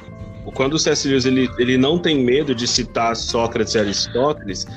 quando 0.53 0.73
o 0.73 0.79
C.S. 0.79 1.07
Lewis 1.07 1.25
ele, 1.25 1.49
ele 1.57 1.77
não 1.77 1.97
tem 1.97 2.23
medo 2.23 2.53
de 2.53 2.67
citar 2.67 3.15
Sócrates 3.15 3.73
e 3.75 3.79
Aristóteles, 3.79 4.67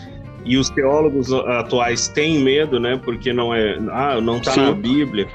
e 0.44 0.59
os 0.59 0.68
teólogos 0.71 1.33
atuais 1.33 2.09
têm 2.09 2.38
medo, 2.38 2.78
né? 2.78 3.00
Porque 3.02 3.33
não 3.33 3.54
é, 3.54 3.78
ah, 3.90 4.21
não 4.21 4.38
está 4.38 4.56
na 4.56 4.73
Bíblia. 4.73 5.26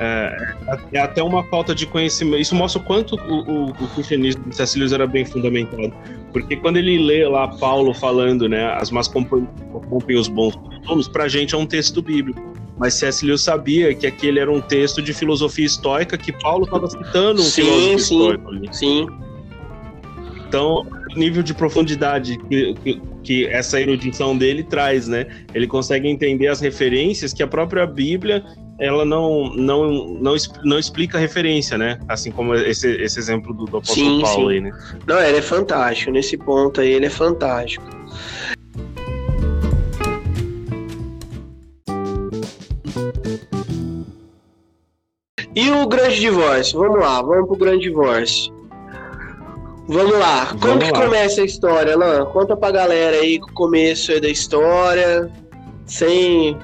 É, 0.00 0.54
é, 0.92 1.00
até 1.00 1.22
uma 1.22 1.42
falta 1.44 1.74
de 1.74 1.84
conhecimento. 1.84 2.40
Isso 2.40 2.54
mostra 2.54 2.80
o 2.80 2.84
quanto 2.84 3.16
o, 3.16 3.40
o, 3.40 3.70
o 3.70 3.88
cristianismo 3.94 4.44
de. 4.48 4.78
Lewis 4.78 4.92
era 4.92 5.06
bem 5.06 5.24
fundamentado. 5.24 5.92
Porque 6.32 6.56
quando 6.56 6.76
ele 6.76 6.98
lê 6.98 7.26
lá 7.26 7.48
Paulo 7.48 7.92
falando, 7.92 8.48
né, 8.48 8.66
as 8.74 8.90
más 8.92 9.08
corrompem 9.08 10.16
os 10.16 10.28
bons 10.28 10.54
costumes, 10.54 11.08
para 11.08 11.24
a 11.24 11.28
gente 11.28 11.54
é 11.54 11.58
um 11.58 11.66
texto 11.66 12.00
bíblico. 12.00 12.40
Mas. 12.78 13.02
Lewis 13.22 13.40
sabia 13.40 13.92
que 13.92 14.06
aquele 14.06 14.38
era 14.38 14.50
um 14.50 14.60
texto 14.60 15.02
de 15.02 15.12
filosofia 15.12 15.66
estoica 15.66 16.16
que 16.16 16.32
Paulo 16.32 16.64
estava 16.64 16.88
citando 16.88 17.40
um 17.40 17.44
sim, 17.44 17.62
filósofo 17.62 17.98
sim, 17.98 18.14
estoico 18.20 18.50
ali. 18.50 18.68
Sim. 18.70 19.06
Então, 20.46 20.86
o 21.14 21.18
nível 21.18 21.42
de 21.42 21.52
profundidade 21.52 22.38
que, 22.48 22.74
que, 22.74 23.02
que, 23.22 23.46
essa 23.46 23.80
erudição 23.80 24.38
dele 24.38 24.62
traz, 24.62 25.08
né? 25.08 25.26
Ele 25.52 25.66
consegue 25.66 26.08
entender 26.08 26.46
as 26.46 26.60
referências 26.60 27.34
que 27.34 27.42
a 27.42 27.46
própria 27.46 27.86
Bíblia 27.86 28.44
ela 28.78 29.04
não, 29.04 29.50
não, 29.54 29.90
não, 30.20 30.34
não 30.64 30.78
explica 30.78 31.18
a 31.18 31.20
referência, 31.20 31.76
né? 31.76 31.98
Assim 32.08 32.30
como 32.30 32.54
esse, 32.54 32.88
esse 33.02 33.18
exemplo 33.18 33.52
do, 33.52 33.64
do 33.64 33.78
apóstolo 33.78 34.06
sim, 34.06 34.20
Paulo 34.22 34.48
sim. 34.48 34.54
aí, 34.54 34.60
né? 34.60 34.70
Não, 35.06 35.20
ele 35.20 35.38
é 35.38 35.42
fantástico. 35.42 36.12
Nesse 36.12 36.36
ponto 36.36 36.80
aí, 36.80 36.92
ele 36.92 37.06
é 37.06 37.10
fantástico. 37.10 37.84
E 45.56 45.70
o 45.72 45.88
grande 45.88 46.20
divórcio? 46.20 46.78
Vamos 46.78 47.00
lá, 47.00 47.20
vamos 47.20 47.48
pro 47.48 47.56
grande 47.56 47.82
divórcio. 47.82 48.56
Vamos 49.88 50.18
lá. 50.18 50.44
Vamos 50.44 50.60
Como 50.60 50.78
que 50.78 50.92
começa 50.92 51.40
a 51.40 51.44
história, 51.44 51.96
Lan? 51.96 52.26
Conta 52.26 52.56
pra 52.56 52.70
galera 52.70 53.16
aí 53.16 53.38
o 53.38 53.52
começo 53.54 54.20
da 54.20 54.28
história. 54.28 55.28
Sem. 55.84 56.56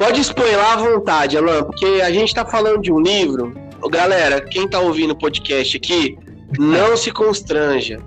Pode 0.00 0.22
lá 0.56 0.72
à 0.72 0.76
vontade, 0.76 1.36
Alan, 1.36 1.62
porque 1.62 2.00
a 2.02 2.10
gente 2.10 2.34
tá 2.34 2.42
falando 2.42 2.80
de 2.80 2.90
um 2.90 2.98
livro. 2.98 3.52
Galera, 3.90 4.40
quem 4.40 4.66
tá 4.66 4.80
ouvindo 4.80 5.10
o 5.10 5.14
podcast 5.14 5.76
aqui, 5.76 6.18
não 6.58 6.96
se 6.96 7.10
constranja. 7.10 7.98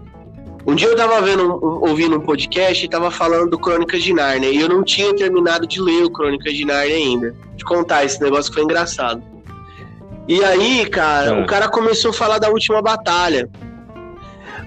Um 0.66 0.74
dia 0.74 0.88
eu 0.88 0.96
tava 0.96 1.22
vendo, 1.22 1.60
ouvindo 1.86 2.18
um 2.18 2.20
podcast 2.20 2.84
e 2.84 2.90
tava 2.90 3.12
falando 3.12 3.52
do 3.52 3.60
Crônicas 3.60 4.02
de 4.02 4.12
Narnia 4.12 4.50
e 4.50 4.60
eu 4.60 4.70
não 4.70 4.84
tinha 4.84 5.16
terminado 5.16 5.68
de 5.68 5.80
ler 5.80 6.04
o 6.06 6.10
Crônicas 6.10 6.56
de 6.56 6.66
Narnia 6.66 6.96
ainda. 6.96 7.36
De 7.56 7.64
contar 7.64 8.04
esse 8.04 8.20
negócio 8.20 8.50
que 8.50 8.56
foi 8.56 8.64
engraçado. 8.64 9.22
E 10.28 10.44
aí, 10.44 10.88
cara, 10.88 11.30
é. 11.30 11.44
o 11.44 11.46
cara 11.46 11.70
começou 11.70 12.10
a 12.10 12.14
falar 12.14 12.40
da 12.40 12.50
última 12.50 12.82
batalha. 12.82 13.48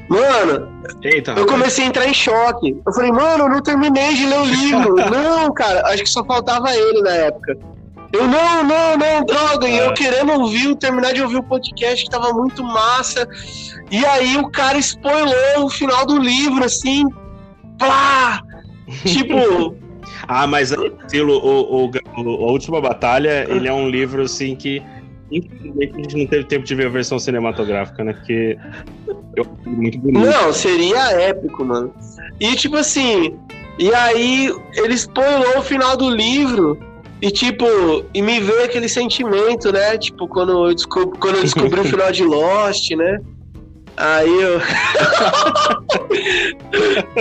Mano, 0.09 0.69
Eita, 1.03 1.33
eu 1.33 1.47
comecei 1.47 1.85
a 1.85 1.89
entrar 1.89 2.07
em 2.07 2.15
choque. 2.15 2.81
Eu 2.87 2.93
falei, 2.93 3.11
mano, 3.11 3.45
eu 3.45 3.49
não 3.49 3.63
terminei 3.63 4.15
de 4.15 4.27
ler 4.27 4.39
o 4.39 4.45
livro. 4.45 4.95
não, 5.11 5.53
cara, 5.53 5.83
acho 5.89 6.05
que 6.05 6.09
só 6.09 6.25
faltava 6.25 6.75
ele 6.75 7.03
na 7.03 7.11
época. 7.11 7.59
Eu, 8.13 8.29
não, 8.29 8.65
não, 8.65 8.97
não, 8.97 9.25
droga. 9.25 9.69
E 9.69 9.77
eu 9.77 9.91
é. 9.91 9.95
querendo 9.95 10.33
ouvir, 10.33 10.77
terminar 10.77 11.13
de 11.13 11.23
ouvir 11.23 11.37
o 11.37 11.43
podcast 11.43 12.05
que 12.05 12.11
tava 12.11 12.33
muito 12.33 12.63
massa. 12.63 13.29
E 13.91 14.05
aí 14.07 14.37
o 14.37 14.49
cara 14.51 14.79
spoilou 14.79 15.65
o 15.65 15.71
final 15.71 16.07
do 16.07 16.19
livro, 16.19 16.65
assim, 16.65 17.05
plá! 17.79 18.43
Tipo. 19.05 19.75
ah, 20.29 20.47
mas 20.47 20.71
o, 20.71 20.87
o, 20.87 21.91
o, 22.17 22.47
A 22.47 22.53
Última 22.53 22.81
Batalha, 22.81 23.45
ele 23.49 23.67
é 23.67 23.73
um 23.73 23.89
livro, 23.89 24.23
assim, 24.23 24.55
que 24.55 24.81
Infelizmente 25.31 25.93
a 25.95 25.99
gente 25.99 26.17
não 26.17 26.27
teve 26.27 26.45
tempo 26.45 26.65
de 26.65 26.75
ver 26.75 26.87
a 26.87 26.91
versão 26.91 27.19
cinematográfica, 27.19 28.05
né? 28.05 28.13
Porque 28.13 28.57
eu 29.37 29.47
muito 29.67 29.99
bonito. 29.99 30.25
Não, 30.25 30.53
seria 30.53 31.11
épico, 31.13 31.65
mano. 31.65 31.93
E 32.41 32.55
tipo 32.55 32.77
assim, 32.77 33.37
e 33.79 33.93
aí 33.95 34.53
ele 34.75 34.95
spoilou 34.95 35.59
o 35.59 35.63
final 35.63 35.97
do 35.97 36.09
livro. 36.09 36.79
E 37.21 37.31
tipo, 37.31 37.65
e 38.13 38.21
me 38.21 38.41
veio 38.41 38.65
aquele 38.65 38.89
sentimento, 38.89 39.73
né? 39.73 39.97
Tipo, 39.97 40.29
quando 40.29 40.69
eu 40.69 40.75
descobri, 40.75 41.19
quando 41.19 41.37
eu 41.37 41.43
descobri 41.43 41.81
o 41.81 41.85
final 41.85 42.13
de 42.13 42.23
Lost, 42.23 42.91
né? 42.91 43.19
Aí 43.97 44.43
eu. 44.43 44.61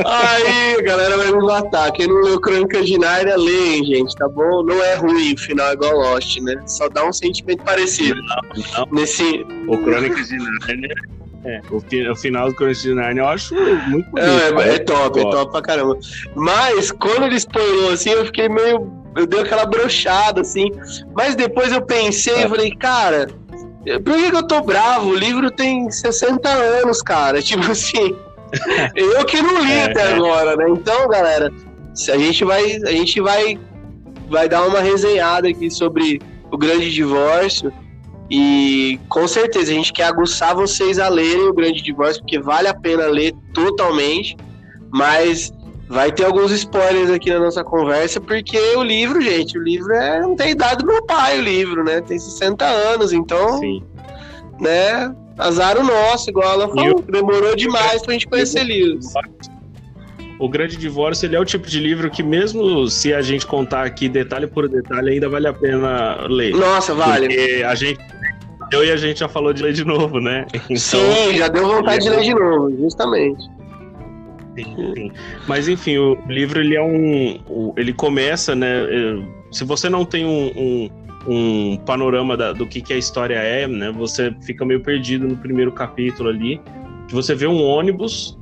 Aí 0.06 0.76
a 0.78 0.82
galera 0.82 1.18
vai 1.18 1.32
me 1.32 1.46
matar. 1.46 1.92
Quem 1.92 2.08
não 2.08 2.22
leu 2.22 2.40
Crônica 2.40 2.84
de 2.84 2.98
Narnia, 2.98 3.38
lê, 3.38 3.84
gente, 3.84 4.16
tá 4.16 4.28
bom? 4.28 4.64
Não 4.64 4.84
é 4.84 4.96
ruim 4.96 5.34
o 5.34 5.38
final 5.38 5.74
igual 5.74 5.98
Lost, 5.98 6.38
né? 6.42 6.56
Só 6.68 6.90
dá 6.90 7.06
um 7.06 7.14
sentimento 7.14 7.64
parecido. 7.64 8.22
Não, 8.22 8.42
não. 8.78 8.88
Nesse... 8.92 9.46
O 9.68 9.78
Crônica 9.78 10.22
de 10.22 10.38
Narnia. 10.38 10.96
É, 11.46 11.62
o, 11.70 12.16
final 12.16 12.50
do 12.50 12.56
Crônica 12.56 12.82
de 12.82 12.94
Narnia 12.94 13.22
eu 13.22 13.28
acho 13.28 13.56
muito 13.56 14.10
bonito. 14.10 14.18
É, 14.18 14.70
é, 14.72 14.76
é 14.76 14.80
top, 14.80 15.20
top, 15.20 15.20
é 15.20 15.32
top 15.32 15.52
pra 15.52 15.62
caramba. 15.62 15.98
Mas 16.36 16.92
quando 16.92 17.24
ele 17.24 17.36
spoilou 17.36 17.92
assim, 17.92 18.10
eu 18.10 18.26
fiquei 18.26 18.50
meio. 18.50 18.92
Eu 19.16 19.26
dei 19.26 19.40
aquela 19.40 19.66
brochada, 19.66 20.42
assim. 20.42 20.70
Mas 21.16 21.36
depois 21.36 21.72
eu 21.72 21.82
pensei 21.82 22.36
e 22.36 22.44
é. 22.44 22.50
falei, 22.50 22.72
cara 22.72 23.28
por 24.04 24.14
que, 24.16 24.32
que 24.32 24.38
eu 24.38 24.48
tô 24.48 24.62
bravo? 24.62 25.10
O 25.10 25.16
livro 25.16 25.52
tem 25.52 25.90
60 25.90 26.50
anos, 26.50 27.02
cara. 27.02 27.42
Tipo 27.44 27.72
assim. 27.72 28.16
eu 28.96 29.26
que 29.26 29.42
não 29.42 29.64
li 29.64 29.74
é, 29.74 29.86
até 29.86 30.02
é. 30.02 30.14
agora, 30.14 30.56
né? 30.56 30.66
Então, 30.70 31.08
galera, 31.08 31.52
a 32.10 32.18
gente 32.18 32.44
vai. 32.44 32.76
A 32.84 32.92
gente 32.92 33.22
vai, 33.22 33.60
vai 34.30 34.50
dar 34.50 34.66
uma 34.66 34.82
resenhada 34.82 35.48
aqui 35.48 35.70
sobre 35.70 36.22
o 36.52 36.58
grande 36.58 36.92
divórcio. 36.92 37.72
E 38.30 39.00
com 39.08 39.28
certeza 39.28 39.72
a 39.72 39.76
gente 39.76 39.94
quer 39.94 40.06
aguçar 40.06 40.56
vocês 40.56 40.98
a 40.98 41.08
lerem 41.08 41.48
o 41.48 41.54
Grande 41.54 41.80
Divórcio, 41.82 42.24
porque 42.24 42.40
vale 42.40 42.68
a 42.68 42.74
pena 42.74 43.06
ler 43.06 43.34
totalmente. 43.54 44.36
Mas 44.92 45.52
Vai 45.96 46.12
ter 46.12 46.26
alguns 46.26 46.52
spoilers 46.52 47.10
aqui 47.10 47.30
na 47.30 47.40
nossa 47.40 47.64
conversa, 47.64 48.20
porque 48.20 48.60
o 48.76 48.84
livro, 48.84 49.22
gente, 49.22 49.58
o 49.58 49.64
livro 49.64 49.94
é, 49.94 50.20
não 50.20 50.36
tem 50.36 50.52
idade 50.52 50.84
do 50.84 50.86
meu 50.86 51.02
pai, 51.06 51.40
o 51.40 51.42
livro, 51.42 51.86
né? 51.86 52.02
Tem 52.02 52.20
60 52.20 52.66
anos, 52.66 53.14
então. 53.14 53.60
Sim. 53.60 53.82
Né? 54.60 55.16
Azar 55.38 55.78
o 55.78 55.86
nosso, 55.86 56.30
igual 56.30 56.52
ela 56.52 56.68
falou. 56.68 56.86
Eu... 56.86 57.00
Demorou 57.00 57.56
demais 57.56 58.02
pra 58.02 58.12
gente 58.12 58.28
conhecer 58.28 58.60
eu... 58.60 58.66
livros. 58.66 59.14
O 60.38 60.50
Grande 60.50 60.76
Divórcio 60.76 61.28
ele 61.28 61.38
é 61.38 61.40
o 61.40 61.46
tipo 61.46 61.66
de 61.66 61.80
livro 61.80 62.12
que, 62.12 62.22
mesmo 62.22 62.90
se 62.90 63.14
a 63.14 63.22
gente 63.22 63.48
contar 63.48 63.86
aqui 63.86 64.10
detalhe 64.10 64.48
por 64.48 64.68
detalhe, 64.68 65.12
ainda 65.12 65.30
vale 65.30 65.48
a 65.48 65.54
pena 65.54 66.28
ler. 66.28 66.54
Nossa, 66.54 66.94
vale. 66.94 67.28
Porque 67.30 67.64
a 67.64 67.74
gente. 67.74 68.02
Eu 68.74 68.84
e 68.84 68.92
a 68.92 68.98
gente 68.98 69.22
já 69.22 69.30
falou 69.30 69.54
de 69.54 69.64
ler 69.64 69.72
de 69.72 69.86
novo, 69.86 70.20
né? 70.20 70.46
Então, 70.70 70.76
Sim, 70.76 71.38
já 71.38 71.48
deu 71.48 71.66
vontade 71.66 72.04
de 72.04 72.10
ler 72.10 72.22
de 72.22 72.34
novo, 72.34 72.76
justamente. 72.82 73.55
Mas 75.48 75.68
enfim, 75.68 75.98
o 75.98 76.18
livro 76.28 76.60
ele 76.60 76.76
é 76.76 76.82
um. 76.82 77.74
Ele 77.78 77.94
começa, 77.94 78.56
né? 78.56 78.84
É, 78.84 79.24
se 79.52 79.64
você 79.64 79.90
não 79.90 80.06
tem 80.06 80.26
um, 80.26 80.52
um, 80.56 80.90
um 81.28 81.78
panorama 81.78 82.38
da, 82.38 82.54
do 82.54 82.66
que, 82.66 82.82
que 82.82 82.94
a 82.94 82.98
história 82.98 83.36
é, 83.36 83.68
né? 83.68 83.92
Você 83.92 84.34
fica 84.42 84.66
meio 84.66 84.82
perdido 84.82 85.28
no 85.28 85.38
primeiro 85.38 85.72
capítulo 85.72 86.30
ali. 86.30 86.62
Que 87.08 87.14
você 87.14 87.36
vê 87.36 87.48
um 87.48 87.62
ônibus 87.64 88.38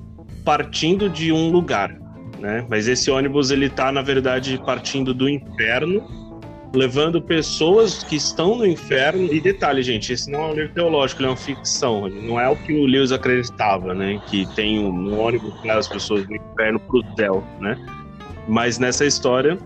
partindo 0.45 1.09
de 1.09 1.31
um 1.31 1.49
lugar, 1.49 1.97
né? 2.39 2.65
Mas 2.69 2.87
esse 2.87 3.09
ônibus 3.11 3.51
ele 3.51 3.69
tá, 3.69 3.91
na 3.91 4.01
verdade, 4.01 4.61
partindo 4.65 5.13
do 5.13 5.27
inferno 5.27 6.01
levando 6.73 7.21
pessoas 7.21 8.03
que 8.03 8.15
estão 8.15 8.57
no 8.57 8.65
inferno. 8.65 9.31
E 9.31 9.39
detalhe, 9.39 9.83
gente, 9.83 10.11
esse 10.11 10.29
não 10.29 10.41
é 10.41 10.45
um 10.47 10.53
livro 10.53 10.73
teológico, 10.73 11.21
ele 11.21 11.27
é 11.27 11.31
uma 11.31 11.37
ficção. 11.37 12.09
Não 12.09 12.39
é 12.39 12.49
o 12.49 12.55
que 12.55 12.73
o 12.73 12.85
Lewis 12.85 13.11
acreditava, 13.11 13.93
né? 13.93 14.19
Que 14.27 14.45
tem 14.55 14.79
um, 14.79 15.19
ônibus 15.19 15.53
que 15.61 15.67
leva 15.67 15.79
as 15.79 15.87
pessoas 15.87 16.25
do 16.25 16.35
inferno 16.35 16.79
pro 16.79 17.03
céu, 17.15 17.43
né? 17.59 17.77
Mas 18.47 18.79
nessa 18.79 19.05
história 19.05 19.57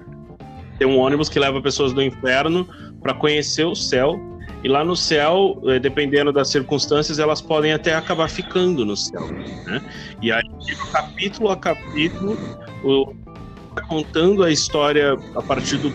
tem 0.77 0.87
um 0.87 0.97
ônibus 0.97 1.29
que 1.29 1.39
leva 1.39 1.61
pessoas 1.61 1.93
do 1.93 2.01
inferno 2.03 2.67
para 3.01 3.13
conhecer 3.13 3.65
o 3.65 3.73
céu. 3.73 4.19
E 4.63 4.67
lá 4.67 4.83
no 4.83 4.95
céu, 4.95 5.61
eh, 5.67 5.79
dependendo 5.79 6.31
das 6.31 6.49
circunstâncias, 6.49 7.19
elas 7.19 7.39
podem 7.39 7.73
até 7.73 7.93
acabar 7.93 8.27
ficando 8.27 8.83
no 8.83 8.97
céu. 8.97 9.27
Né? 9.65 9.81
E 10.21 10.31
aí, 10.31 10.43
capítulo 10.91 11.49
a 11.51 11.57
capítulo, 11.57 12.37
o, 12.83 13.13
contando 13.87 14.43
a 14.43 14.51
história 14.51 15.15
a 15.35 15.41
partir 15.41 15.77
do 15.77 15.91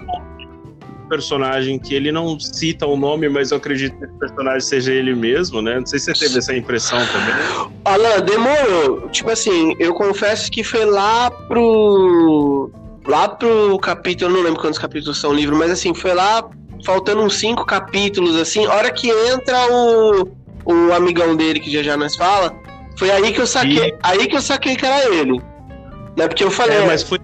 personagem 1.13 1.79
que 1.79 1.95
ele 1.95 2.11
não 2.11 2.41
cita 2.41 2.87
o 2.87 2.97
nome, 2.97 3.29
mas 3.29 3.51
eu 3.51 3.59
acredito 3.59 3.95
que 3.99 4.07
o 4.07 4.19
personagem 4.19 4.61
seja 4.61 4.93
ele 4.95 5.15
mesmo, 5.15 5.61
né? 5.61 5.79
Não 5.79 5.85
sei 5.85 5.99
se 5.99 6.07
você 6.07 6.25
teve 6.25 6.39
essa 6.39 6.57
impressão 6.57 6.99
também. 7.07 7.71
Alan, 7.85 8.21
demorou. 8.21 9.11
Tipo 9.11 9.29
assim, 9.29 9.75
eu 9.79 9.93
confesso 9.93 10.51
que 10.51 10.65
foi 10.65 10.87
lá 10.87 11.31
pro. 11.31 12.71
Lá 13.07 13.29
pro 13.29 13.79
capítulo, 13.79 14.31
eu 14.31 14.37
não 14.37 14.45
lembro 14.45 14.61
quantos 14.61 14.79
capítulos 14.79 15.21
são 15.21 15.33
o 15.33 15.35
livro, 15.35 15.55
mas 15.55 15.71
assim, 15.71 15.93
foi 15.93 16.15
lá 16.15 16.49
faltando 16.85 17.21
uns 17.21 17.35
cinco 17.35 17.67
capítulos, 17.67 18.37
assim, 18.37 18.67
hora 18.67 18.91
que 18.93 19.11
entra 19.11 19.59
o, 19.71 20.29
o 20.65 20.93
amigão 20.95 21.37
dele, 21.37 21.61
que 21.61 21.71
já 21.71 21.83
já 21.83 21.97
nós 21.97 22.15
fala, 22.15 22.55
foi 22.97 23.11
aí 23.11 23.33
que 23.33 23.41
eu 23.41 23.47
saquei, 23.47 23.89
e... 23.89 23.95
aí 24.03 24.27
que 24.29 24.37
eu 24.37 24.41
saquei 24.41 24.77
que 24.77 24.87
era 24.87 25.13
ele. 25.13 25.41
Né? 26.17 26.29
Porque 26.29 26.45
eu 26.45 26.51
falei. 26.51 26.79
É, 26.79 26.87
mas 26.87 27.03
foi 27.03 27.19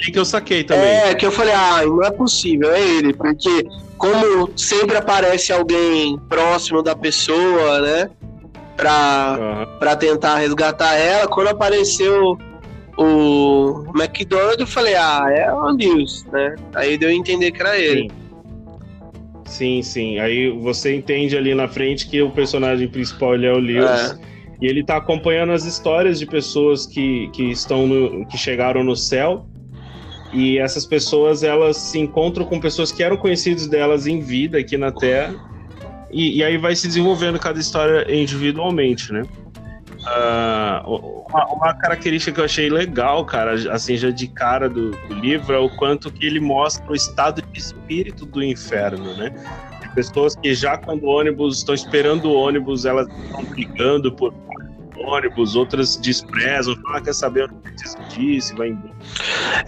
que 0.00 0.18
eu 0.18 0.24
saquei 0.24 0.64
também. 0.64 0.88
É, 0.88 1.14
que 1.14 1.26
eu 1.26 1.32
falei, 1.32 1.52
ah, 1.52 1.82
não 1.84 2.02
é 2.02 2.10
possível, 2.10 2.70
é 2.72 2.80
ele, 2.80 3.12
porque 3.12 3.66
como 3.98 4.50
sempre 4.56 4.96
aparece 4.96 5.52
alguém 5.52 6.18
próximo 6.28 6.82
da 6.82 6.94
pessoa, 6.94 7.80
né? 7.80 8.10
Pra, 8.76 9.36
uhum. 9.38 9.78
Pra 9.78 9.96
tentar 9.96 10.36
resgatar 10.36 10.94
ela, 10.94 11.28
quando 11.28 11.48
apareceu 11.48 12.38
o 12.96 13.84
McDonald, 13.94 14.58
eu 14.58 14.66
falei, 14.66 14.94
ah, 14.94 15.26
é 15.28 15.52
o 15.52 15.72
News, 15.72 16.24
né? 16.32 16.54
Aí 16.74 16.96
deu 16.96 17.10
a 17.10 17.12
entender 17.12 17.50
que 17.50 17.60
era 17.60 17.78
ele. 17.78 18.08
Sim. 18.08 18.20
Sim, 19.50 19.82
sim. 19.82 20.18
Aí 20.20 20.48
você 20.48 20.94
entende 20.94 21.36
ali 21.36 21.54
na 21.56 21.66
frente 21.66 22.08
que 22.08 22.22
o 22.22 22.30
personagem 22.30 22.86
principal 22.86 23.34
ele 23.34 23.46
é 23.46 23.52
o 23.52 23.58
Lewis. 23.58 24.12
É. 24.12 24.30
E 24.62 24.66
ele 24.66 24.84
tá 24.84 24.96
acompanhando 24.96 25.52
as 25.52 25.64
histórias 25.64 26.20
de 26.20 26.26
pessoas 26.26 26.86
que, 26.86 27.28
que 27.32 27.50
estão 27.50 27.86
no, 27.86 28.24
que 28.26 28.38
chegaram 28.38 28.84
no 28.84 28.94
céu 28.94 29.46
e 30.32 30.58
essas 30.58 30.86
pessoas, 30.86 31.42
elas 31.42 31.76
se 31.76 31.98
encontram 31.98 32.44
com 32.44 32.60
pessoas 32.60 32.92
que 32.92 33.02
eram 33.02 33.16
conhecidas 33.16 33.66
delas 33.66 34.06
em 34.06 34.20
vida 34.20 34.58
aqui 34.58 34.76
na 34.76 34.92
Terra. 34.92 35.34
E, 36.10 36.38
e 36.38 36.44
aí 36.44 36.56
vai 36.56 36.74
se 36.74 36.86
desenvolvendo 36.86 37.38
cada 37.38 37.58
história 37.58 38.06
individualmente, 38.12 39.12
né? 39.12 39.22
Uh, 40.00 41.24
uma, 41.28 41.46
uma, 41.52 41.74
característica 41.74 42.32
que 42.32 42.40
eu 42.40 42.44
achei 42.44 42.70
legal, 42.70 43.22
cara, 43.24 43.52
assim, 43.70 43.98
já 43.98 44.10
de 44.10 44.28
cara 44.28 44.66
do, 44.66 44.92
do, 44.92 45.14
livro, 45.14 45.54
é 45.54 45.58
o 45.58 45.68
quanto 45.76 46.10
que 46.10 46.24
ele 46.24 46.40
mostra 46.40 46.90
o 46.90 46.94
estado 46.94 47.42
de 47.42 47.58
espírito 47.58 48.24
do 48.24 48.42
inferno, 48.42 49.14
né? 49.14 49.30
Pessoas 49.94 50.34
que 50.36 50.54
já 50.54 50.78
quando 50.78 51.04
o 51.04 51.08
ônibus, 51.08 51.58
estão 51.58 51.74
esperando 51.74 52.30
o 52.30 52.34
ônibus, 52.34 52.86
elas 52.86 53.08
estão 53.08 53.44
brigando 53.44 54.10
por 54.10 54.32
ônibus, 55.00 55.56
outras 55.56 55.96
desprezam, 55.96 56.76
falam, 56.76 56.98
ah, 56.98 57.00
quer 57.00 57.14
saber, 57.14 57.42
eu 57.42 57.48
não 57.48 57.56
preciso 57.56 57.96
disso, 58.08 58.54
vai 58.56 58.68
embora. 58.68 58.94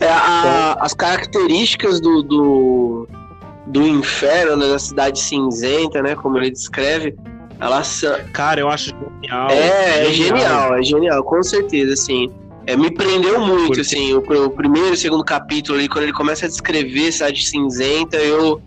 É, 0.01 0.09
a, 0.09 0.73
então, 0.75 0.85
as 0.85 0.95
características 0.95 2.01
do, 2.01 2.23
do, 2.23 3.09
do 3.67 3.87
inferno, 3.87 4.57
né, 4.57 4.69
da 4.69 4.79
cidade 4.79 5.19
cinzenta, 5.19 6.03
né, 6.03 6.15
como 6.15 6.39
ele 6.39 6.51
descreve, 6.51 7.15
elas 7.59 7.87
são... 7.87 8.19
Cara, 8.33 8.61
eu 8.61 8.69
acho 8.69 8.91
genial. 9.23 9.51
É, 9.51 10.07
é 10.07 10.13
genial, 10.13 10.75
é 10.75 10.83
genial, 10.83 11.25
com 11.25 11.43
certeza, 11.43 11.95
assim. 11.95 12.31
É, 12.67 12.77
me 12.77 12.91
prendeu 12.93 13.41
muito, 13.41 13.67
Porque... 13.67 13.81
assim, 13.81 14.15
o, 14.15 14.19
o 14.19 14.51
primeiro 14.51 14.95
e 14.95 14.97
segundo 14.97 15.25
capítulo 15.25 15.79
ali, 15.79 15.89
quando 15.89 16.05
ele 16.05 16.13
começa 16.13 16.47
a 16.47 16.49
descrever 16.49 17.11
cidade 17.11 17.45
cinzenta, 17.45 18.17
eu, 18.19 18.61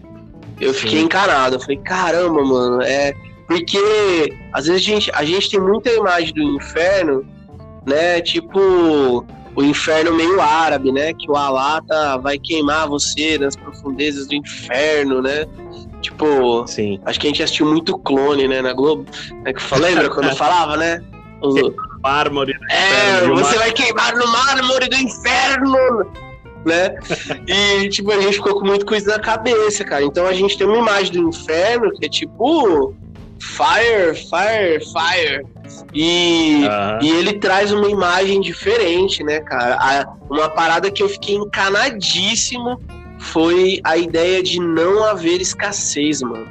eu 0.59 0.73
fiquei 0.73 0.99
encarado. 0.99 1.55
Eu 1.55 1.59
falei, 1.59 1.77
caramba, 1.77 2.43
mano, 2.43 2.81
é 2.81 3.13
porque 3.47 4.33
às 4.51 4.65
vezes 4.65 4.81
a 4.81 4.89
gente, 4.89 5.11
a 5.13 5.23
gente 5.23 5.49
tem 5.49 5.59
muita 5.59 5.89
imagem 5.91 6.33
do 6.33 6.41
inferno, 6.41 7.25
né? 7.85 8.21
Tipo 8.21 9.25
o 9.55 9.63
inferno 9.63 10.13
meio 10.13 10.41
árabe, 10.41 10.91
né? 10.91 11.13
Que 11.13 11.29
o 11.31 11.35
Alá 11.35 11.81
tá, 11.81 12.17
vai 12.17 12.37
queimar 12.37 12.87
você 12.87 13.37
nas 13.37 13.55
profundezas 13.55 14.27
do 14.27 14.35
inferno, 14.35 15.21
né? 15.21 15.45
Tipo, 16.01 16.67
Sim. 16.67 16.99
acho 17.05 17.19
que 17.19 17.27
a 17.27 17.29
gente 17.29 17.41
assistiu 17.41 17.65
muito 17.65 17.97
clone, 17.97 18.47
né, 18.47 18.61
na 18.61 18.73
Globo. 18.73 19.05
Né, 19.43 19.53
que 19.53 19.79
lembra 19.79 20.09
quando 20.09 20.35
falava, 20.35 20.75
né? 20.77 21.01
Os... 21.41 21.55
Mármore 22.03 22.53
do 22.53 22.65
É, 22.71 23.17
inferno, 23.17 23.35
você 23.35 23.57
vai 23.57 23.71
queimar 23.71 24.15
no 24.15 24.27
mármore 24.27 24.87
do 24.87 24.95
inferno! 24.95 26.05
né? 26.65 26.97
E, 27.47 27.87
tipo, 27.89 28.11
a 28.11 28.19
gente 28.19 28.37
ficou 28.37 28.59
com 28.59 28.65
muito 28.65 28.85
coisa 28.85 29.11
na 29.11 29.19
cabeça, 29.19 29.83
cara. 29.85 30.03
Então 30.03 30.25
a 30.25 30.33
gente 30.33 30.57
tem 30.57 30.65
uma 30.65 30.77
imagem 30.77 31.13
do 31.13 31.29
inferno 31.29 31.91
que 31.91 32.05
é 32.05 32.09
tipo 32.09 32.95
Fire, 33.45 34.15
Fire, 34.15 34.79
Fire. 34.83 35.45
E, 35.93 36.63
uhum. 36.63 36.99
e 37.01 37.09
ele 37.09 37.33
traz 37.33 37.71
uma 37.71 37.89
imagem 37.89 38.41
diferente, 38.41 39.23
né, 39.23 39.39
cara? 39.41 39.75
A, 39.75 40.15
uma 40.29 40.49
parada 40.49 40.91
que 40.91 41.01
eu 41.01 41.07
fiquei 41.07 41.35
encanadíssimo 41.35 42.79
foi 43.19 43.79
a 43.83 43.97
ideia 43.97 44.41
de 44.41 44.59
não 44.59 45.03
haver 45.03 45.41
escassez, 45.41 46.21
mano. 46.21 46.47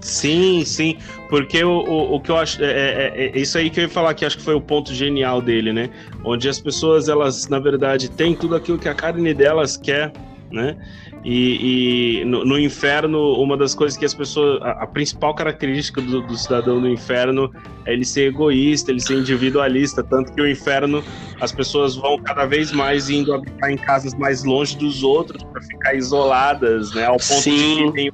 Sim, 0.00 0.64
sim, 0.64 0.98
porque 1.30 1.62
o, 1.62 1.70
o, 1.70 2.16
o 2.16 2.20
que 2.20 2.30
eu 2.30 2.36
acho. 2.36 2.62
É, 2.62 2.66
é, 2.66 3.32
é, 3.34 3.38
isso 3.38 3.56
aí 3.56 3.70
que 3.70 3.78
eu 3.80 3.84
ia 3.84 3.88
falar 3.88 4.12
que 4.14 4.24
acho 4.24 4.36
que 4.36 4.42
foi 4.42 4.54
o 4.54 4.60
ponto 4.60 4.92
genial 4.92 5.40
dele, 5.40 5.72
né? 5.72 5.88
Onde 6.24 6.48
as 6.48 6.58
pessoas, 6.58 7.08
elas, 7.08 7.48
na 7.48 7.60
verdade, 7.60 8.10
têm 8.10 8.34
tudo 8.34 8.56
aquilo 8.56 8.78
que 8.78 8.88
a 8.88 8.94
carne 8.94 9.32
delas 9.32 9.76
quer, 9.76 10.12
né? 10.50 10.76
E, 11.24 12.20
e 12.20 12.24
no, 12.24 12.44
no, 12.44 12.58
inferno, 12.58 13.34
uma 13.34 13.56
das 13.56 13.74
coisas 13.74 13.96
que 13.96 14.04
as 14.04 14.12
pessoas. 14.12 14.60
A, 14.62 14.82
a 14.82 14.86
principal 14.86 15.32
característica 15.34 16.00
do, 16.00 16.20
do, 16.22 16.36
cidadão 16.36 16.80
no 16.80 16.88
inferno 16.88 17.52
é 17.86 17.92
ele 17.92 18.04
ser 18.04 18.28
egoísta, 18.28 18.90
ele 18.90 19.00
ser 19.00 19.18
individualista. 19.18 20.02
Tanto 20.02 20.32
que 20.32 20.40
o 20.40 20.50
inferno, 20.50 21.02
as 21.40 21.52
pessoas 21.52 21.94
vão 21.94 22.18
cada 22.18 22.44
vez 22.44 22.72
mais 22.72 23.08
indo 23.08 23.32
habitar 23.32 23.70
em 23.70 23.76
casas 23.76 24.14
mais 24.14 24.42
longe 24.42 24.76
dos 24.76 25.04
outros 25.04 25.44
para 25.44 25.62
ficar 25.62 25.94
isoladas, 25.94 26.92
né? 26.92 27.04
Ao 27.04 27.18
ponto 27.18 27.24
Sim. 27.24 27.76
de 27.76 27.84
que 27.84 27.92
tem 27.92 28.12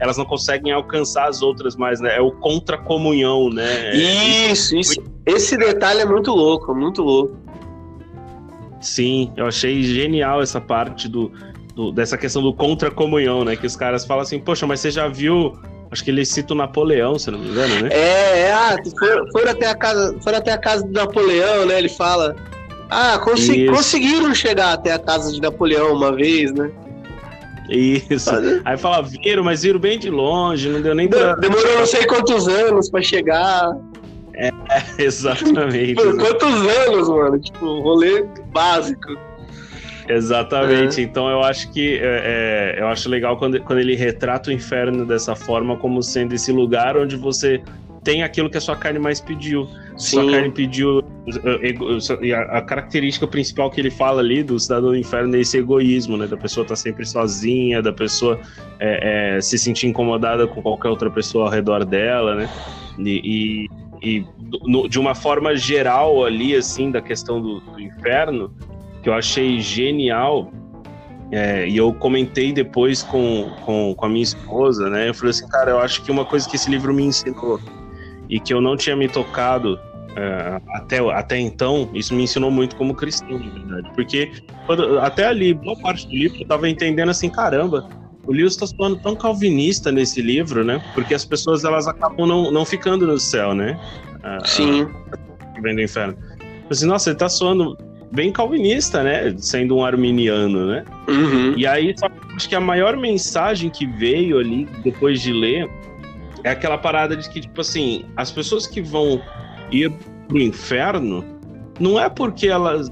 elas 0.00 0.16
não 0.16 0.24
conseguem 0.24 0.72
alcançar 0.72 1.28
as 1.28 1.42
outras 1.42 1.76
mais, 1.76 2.00
né? 2.00 2.16
É 2.16 2.20
o 2.20 2.32
contra-comunhão, 2.32 3.50
né? 3.50 3.94
Isso, 3.94 4.74
isso. 4.76 5.02
Esse 5.26 5.58
detalhe 5.58 6.00
é 6.00 6.06
muito 6.06 6.32
louco, 6.32 6.74
muito 6.74 7.02
louco. 7.02 7.36
Sim, 8.80 9.30
eu 9.36 9.46
achei 9.46 9.82
genial 9.82 10.42
essa 10.42 10.60
parte 10.60 11.08
do, 11.08 11.30
do, 11.74 11.92
dessa 11.92 12.16
questão 12.16 12.42
do 12.42 12.52
contra-comunhão, 12.52 13.44
né? 13.44 13.56
Que 13.56 13.66
os 13.66 13.76
caras 13.76 14.04
falam 14.04 14.22
assim, 14.22 14.38
poxa, 14.38 14.66
mas 14.66 14.80
você 14.80 14.90
já 14.90 15.08
viu. 15.08 15.58
Acho 15.90 16.02
que 16.02 16.10
ele 16.10 16.24
cita 16.24 16.54
o 16.54 16.56
Napoleão, 16.56 17.18
se 17.18 17.30
não 17.30 17.38
me 17.38 17.48
engano, 17.48 17.82
né? 17.82 17.90
É, 17.92 18.40
é 18.40 18.52
ah, 18.52 18.76
foram, 18.98 19.30
foram, 19.30 19.50
até 19.50 19.66
a 19.66 19.74
casa, 19.74 20.16
foram 20.22 20.38
até 20.38 20.52
a 20.52 20.58
casa 20.58 20.86
do 20.86 20.92
Napoleão, 20.92 21.66
né? 21.66 21.78
Ele 21.78 21.88
fala. 21.88 22.34
Ah, 22.88 23.18
consegui, 23.18 23.66
conseguiram 23.66 24.34
chegar 24.34 24.72
até 24.72 24.92
a 24.92 24.98
casa 24.98 25.32
de 25.32 25.40
Napoleão 25.40 25.94
uma 25.94 26.14
vez, 26.14 26.52
né? 26.52 26.70
Isso. 27.68 28.30
Aí 28.64 28.76
fala, 28.76 29.02
viram, 29.02 29.44
mas 29.44 29.62
viram 29.62 29.80
bem 29.80 29.98
de 29.98 30.10
longe, 30.10 30.68
não 30.68 30.80
deu 30.80 30.94
nem 30.94 31.08
pra... 31.08 31.34
Demorou 31.36 31.78
não 31.78 31.86
sei 31.86 32.06
quantos 32.06 32.46
anos 32.48 32.90
pra 32.90 33.00
chegar. 33.00 33.74
É, 34.34 34.50
exatamente. 34.98 35.94
quantos 35.94 36.86
anos, 36.86 37.08
mano? 37.08 37.38
Tipo, 37.38 37.80
rolê 37.80 38.24
básico. 38.52 39.16
Exatamente. 40.08 41.00
É. 41.00 41.04
Então 41.04 41.28
eu 41.28 41.42
acho 41.42 41.70
que 41.72 41.98
é, 41.98 42.74
é, 42.76 42.80
eu 42.80 42.88
acho 42.88 43.08
legal 43.08 43.36
quando, 43.36 43.60
quando 43.62 43.78
ele 43.78 43.94
retrata 43.94 44.50
o 44.50 44.52
inferno 44.52 45.06
dessa 45.06 45.34
forma, 45.34 45.76
como 45.76 46.02
sendo 46.02 46.34
esse 46.34 46.52
lugar 46.52 46.96
onde 46.96 47.16
você 47.16 47.62
tem 48.02 48.22
aquilo 48.22 48.50
que 48.50 48.58
a 48.58 48.60
sua 48.60 48.76
carne 48.76 48.98
mais 48.98 49.20
pediu. 49.20 49.68
Sim. 49.96 50.16
Sua 50.16 50.30
carne 50.30 50.50
pediu. 50.50 51.02
E 52.20 52.32
a, 52.32 52.40
a, 52.58 52.62
característica 52.62 53.26
principal 53.26 53.70
que 53.70 53.80
ele 53.80 53.90
fala 53.90 54.20
ali 54.20 54.42
do 54.42 54.58
cidadão 54.58 54.90
do 54.90 54.96
inferno 54.96 55.36
é 55.36 55.40
esse 55.40 55.56
egoísmo, 55.56 56.16
né? 56.16 56.26
Da 56.26 56.36
pessoa 56.36 56.64
estar 56.64 56.74
tá 56.74 56.80
sempre 56.80 57.06
sozinha, 57.06 57.80
da 57.80 57.92
pessoa 57.92 58.40
é, 58.80 59.36
é, 59.36 59.40
se 59.40 59.56
sentir 59.56 59.86
incomodada 59.86 60.46
com 60.48 60.60
qualquer 60.60 60.88
outra 60.88 61.10
pessoa 61.10 61.44
ao 61.44 61.50
redor 61.50 61.84
dela, 61.84 62.34
né? 62.34 62.48
E, 62.98 63.68
e, 64.02 64.18
e 64.18 64.26
no, 64.66 64.88
de 64.88 64.98
uma 64.98 65.14
forma 65.14 65.54
geral 65.54 66.24
ali, 66.24 66.56
assim, 66.56 66.90
da 66.90 67.00
questão 67.00 67.40
do, 67.40 67.60
do 67.60 67.80
inferno, 67.80 68.52
que 69.02 69.08
eu 69.08 69.14
achei 69.14 69.60
genial, 69.60 70.52
é, 71.30 71.66
e 71.66 71.76
eu 71.76 71.92
comentei 71.94 72.52
depois 72.52 73.02
com, 73.02 73.50
com, 73.64 73.94
com, 73.94 74.06
a 74.06 74.08
minha 74.08 74.22
esposa, 74.22 74.90
né? 74.90 75.08
Eu 75.08 75.14
falei 75.14 75.30
assim, 75.30 75.48
cara, 75.48 75.70
eu 75.70 75.78
acho 75.78 76.02
que 76.02 76.10
uma 76.10 76.24
coisa 76.24 76.48
que 76.48 76.56
esse 76.56 76.70
livro 76.70 76.92
me 76.92 77.02
ensinou 77.04 77.58
e 78.28 78.38
que 78.38 78.52
eu 78.52 78.60
não 78.60 78.76
tinha 78.76 78.94
me 78.94 79.08
tocado 79.08 79.78
é, 80.14 80.60
até, 80.74 80.98
até 80.98 81.38
então, 81.38 81.88
isso 81.94 82.14
me 82.14 82.24
ensinou 82.24 82.50
muito 82.50 82.76
como 82.76 82.94
cristão, 82.94 83.38
na 83.38 83.50
verdade. 83.50 83.90
Porque 83.94 84.30
quando, 84.66 84.98
até 85.00 85.26
ali, 85.26 85.54
boa 85.54 85.76
parte 85.78 86.06
do 86.06 86.12
livro, 86.12 86.42
eu 86.42 86.46
tava 86.46 86.68
entendendo 86.68 87.08
assim, 87.08 87.30
caramba, 87.30 87.88
o 88.26 88.32
Lewis 88.32 88.52
está 88.52 88.66
falando 88.66 89.00
tão 89.00 89.16
calvinista 89.16 89.90
nesse 89.90 90.20
livro, 90.20 90.62
né? 90.62 90.82
Porque 90.94 91.14
as 91.14 91.24
pessoas 91.24 91.64
elas 91.64 91.88
acabam 91.88 92.26
não, 92.26 92.50
não 92.50 92.64
ficando 92.64 93.06
no 93.06 93.18
céu, 93.18 93.54
né? 93.54 93.80
Sim. 94.44 94.86
vem 95.60 95.74
do 95.74 95.82
inferno. 95.82 96.16
Assim, 96.70 96.86
nossa, 96.86 97.10
ele 97.10 97.18
tá 97.18 97.28
soando 97.28 97.76
bem 98.12 98.30
calvinista, 98.30 99.02
né? 99.02 99.34
Sendo 99.38 99.76
um 99.76 99.84
arminiano, 99.84 100.66
né? 100.66 100.84
Uhum. 101.08 101.54
E 101.56 101.66
aí, 101.66 101.94
acho 102.36 102.48
que 102.48 102.54
a 102.54 102.60
maior 102.60 102.96
mensagem 102.96 103.70
que 103.70 103.86
veio 103.86 104.38
ali, 104.38 104.68
depois 104.84 105.20
de 105.20 105.32
ler, 105.32 105.68
é 106.44 106.50
aquela 106.50 106.78
parada 106.78 107.16
de 107.16 107.28
que, 107.28 107.40
tipo 107.40 107.60
assim, 107.60 108.04
as 108.16 108.30
pessoas 108.30 108.66
que 108.66 108.80
vão 108.80 109.20
ir 109.70 109.90
pro 110.28 110.38
inferno 110.38 111.24
não 111.80 111.98
é 111.98 112.08
porque 112.08 112.48
elas 112.48 112.90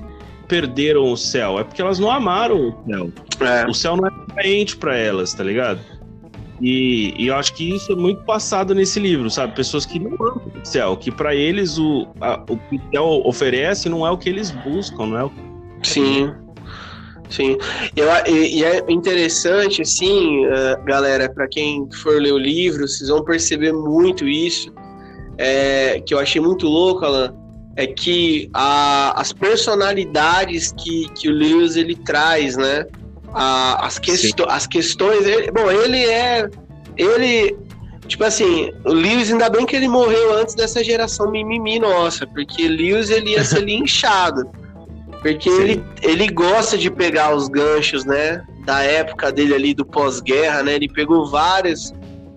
perderam 0.49 1.13
o 1.13 1.17
céu, 1.17 1.61
é 1.61 1.65
porque 1.65 1.81
elas 1.81 1.99
não 1.99 2.11
amaram 2.11 2.71
o 2.71 2.85
céu. 2.91 3.13
É. 3.41 3.67
O 3.67 3.75
céu 3.75 3.97
não 3.97 4.07
é 4.07 4.11
atraente 4.11 4.77
para 4.77 4.97
elas, 4.97 5.33
tá 5.33 5.45
ligado? 5.45 5.81
E, 6.61 7.15
e, 7.17 7.29
eu 7.29 7.37
acho 7.37 7.55
que 7.55 7.75
isso 7.75 7.93
é 7.93 7.97
muito 7.97 8.23
passado 8.23 8.75
nesse 8.75 9.01
livro, 9.01 9.31
sabe? 9.31 9.55
Pessoas 9.55 9.87
que 9.87 9.99
não 9.99 10.13
amam 10.15 10.43
o 10.63 10.67
céu, 10.67 10.97
que 10.97 11.11
para 11.11 11.35
eles 11.35 11.79
o, 11.79 12.07
a, 12.21 12.43
o 12.49 12.57
que 12.57 12.81
céu 12.93 13.23
oferece 13.25 13.89
não 13.89 14.07
é 14.07 14.11
o 14.11 14.19
que 14.19 14.29
eles 14.29 14.51
buscam, 14.51 15.07
não 15.07 15.19
é 15.19 15.25
o 15.25 15.33
Sim. 15.83 16.31
Sim. 17.31 17.57
Eu, 17.97 18.09
e, 18.27 18.65
é 18.65 18.85
interessante, 18.89 19.83
assim, 19.83 20.43
galera, 20.85 21.29
para 21.33 21.47
quem 21.49 21.89
for 22.03 22.21
ler 22.21 22.33
o 22.33 22.39
livro, 22.39 22.87
vocês 22.87 23.09
vão 23.09 23.25
perceber 23.25 23.73
muito 23.73 24.29
isso. 24.29 24.73
É, 25.39 26.01
que 26.01 26.13
eu 26.13 26.19
achei 26.19 26.41
muito 26.41 26.67
louco, 26.67 27.05
Alan, 27.05 27.35
é 27.77 27.87
que 27.87 28.51
a, 28.53 29.19
as 29.19 29.33
personalidades 29.33 30.73
que, 30.73 31.09
que 31.15 31.29
o 31.29 31.33
Lewis 31.33 31.77
ele 31.77 31.95
traz, 31.95 32.57
né? 32.57 32.85
A, 33.33 33.87
as, 33.87 34.01
as 34.49 34.67
questões. 34.67 35.27
Ele, 35.27 35.51
bom, 35.51 35.71
ele 35.71 36.05
é. 36.05 36.49
Ele. 36.97 37.57
Tipo 38.07 38.25
assim, 38.25 38.73
o 38.85 38.93
Lewis, 38.93 39.31
ainda 39.31 39.49
bem 39.49 39.65
que 39.65 39.77
ele 39.77 39.87
morreu 39.87 40.35
antes 40.37 40.55
dessa 40.57 40.83
geração 40.83 41.31
mimimi 41.31 41.79
nossa, 41.79 42.27
porque 42.27 42.67
Lewis 42.67 43.09
ele 43.09 43.31
ia 43.31 43.45
ser 43.45 43.61
linchado. 43.65 44.51
Porque 45.23 45.49
ele, 45.49 45.85
ele 46.03 46.29
gosta 46.29 46.77
de 46.79 46.91
pegar 46.91 47.35
os 47.35 47.47
ganchos, 47.47 48.05
né? 48.05 48.43
Da 48.65 48.83
época 48.83 49.31
dele 49.31 49.55
ali 49.55 49.75
do 49.75 49.85
pós-guerra, 49.85 50.63
né? 50.63 50.75
Ele 50.75 50.89
pegou 50.89 51.31
várias 51.31 51.93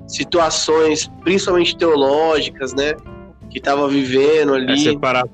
situações, 0.08 1.10
principalmente 1.24 1.78
teológicas, 1.78 2.74
né? 2.74 2.94
Que 3.50 3.60
tava 3.60 3.88
vivendo 3.88 4.54
ali. 4.54 4.74
É, 4.74 4.92
separar 4.92 5.26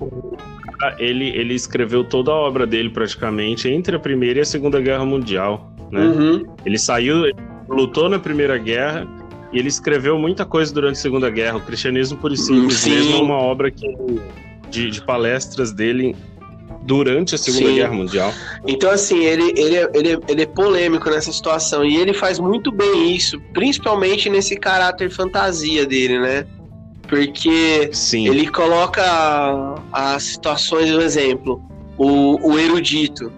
ele, 0.97 1.29
ele 1.29 1.53
escreveu 1.53 2.03
toda 2.03 2.31
a 2.31 2.35
obra 2.35 2.65
dele 2.65 2.89
praticamente 2.89 3.67
entre 3.67 3.95
a 3.95 3.99
Primeira 3.99 4.39
e 4.39 4.41
a 4.41 4.45
Segunda 4.45 4.79
Guerra 4.79 5.05
Mundial, 5.05 5.71
né? 5.91 6.01
Uhum. 6.01 6.45
Ele 6.65 6.77
saiu, 6.77 7.23
lutou 7.67 8.09
na 8.09 8.19
Primeira 8.19 8.57
Guerra 8.57 9.07
e 9.51 9.59
ele 9.59 9.67
escreveu 9.67 10.17
muita 10.17 10.45
coisa 10.45 10.73
durante 10.73 10.95
a 10.95 11.01
Segunda 11.01 11.29
Guerra. 11.29 11.57
O 11.57 11.61
Cristianismo 11.61 12.17
por 12.17 12.35
Simples 12.37 12.77
Sim. 12.77 12.91
mesmo 12.91 13.17
é 13.17 13.21
uma 13.21 13.37
obra 13.37 13.69
que, 13.71 13.87
de, 14.69 14.89
de 14.89 15.01
palestras 15.01 15.71
dele 15.71 16.15
durante 16.83 17.35
a 17.35 17.37
Segunda 17.37 17.67
Sim. 17.67 17.75
Guerra 17.75 17.93
Mundial. 17.93 18.33
Então, 18.65 18.89
assim, 18.89 19.23
ele, 19.25 19.53
ele, 19.57 19.75
é, 19.75 19.91
ele, 19.93 20.13
é, 20.13 20.19
ele 20.27 20.41
é 20.43 20.45
polêmico 20.45 21.09
nessa 21.09 21.31
situação 21.31 21.83
e 21.83 21.97
ele 21.97 22.13
faz 22.13 22.39
muito 22.39 22.71
bem 22.71 23.15
isso, 23.15 23.39
principalmente 23.53 24.29
nesse 24.29 24.55
caráter 24.55 25.09
fantasia 25.09 25.85
dele, 25.85 26.19
né? 26.19 26.45
Porque 27.09 27.89
Sim. 27.91 28.27
ele 28.27 28.47
coloca 28.49 29.03
as 29.91 30.23
situações, 30.23 30.91
por 30.91 31.01
exemplo, 31.01 31.61
o, 31.97 32.51
o 32.51 32.59
erudito, 32.59 33.31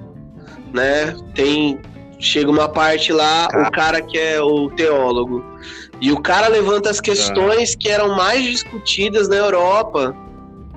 né? 0.73 1.15
Tem 1.33 1.79
chega 2.21 2.51
uma 2.51 2.69
parte 2.69 3.11
lá, 3.11 3.47
o 3.47 3.71
cara 3.71 3.99
que 4.01 4.17
é 4.17 4.39
o 4.39 4.69
teólogo. 4.69 5.43
E 5.99 6.11
o 6.11 6.21
cara 6.21 6.47
levanta 6.47 6.89
as 6.89 7.01
questões 7.01 7.75
que 7.75 7.89
eram 7.89 8.15
mais 8.15 8.43
discutidas 8.43 9.27
na 9.27 9.37
Europa 9.37 10.15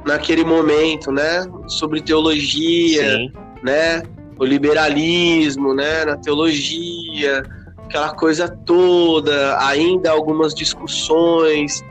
naquele 0.06 0.44
momento, 0.44 1.12
né? 1.12 1.46
Sobre 1.66 2.00
teologia, 2.00 3.16
Sim. 3.16 3.32
né? 3.62 4.02
O 4.38 4.44
liberalismo, 4.44 5.74
né? 5.74 6.04
Na 6.04 6.16
teologia, 6.16 7.42
aquela 7.84 8.14
coisa 8.14 8.48
toda, 8.48 9.58
ainda 9.66 10.10
algumas 10.10 10.54
discussões. 10.54 11.84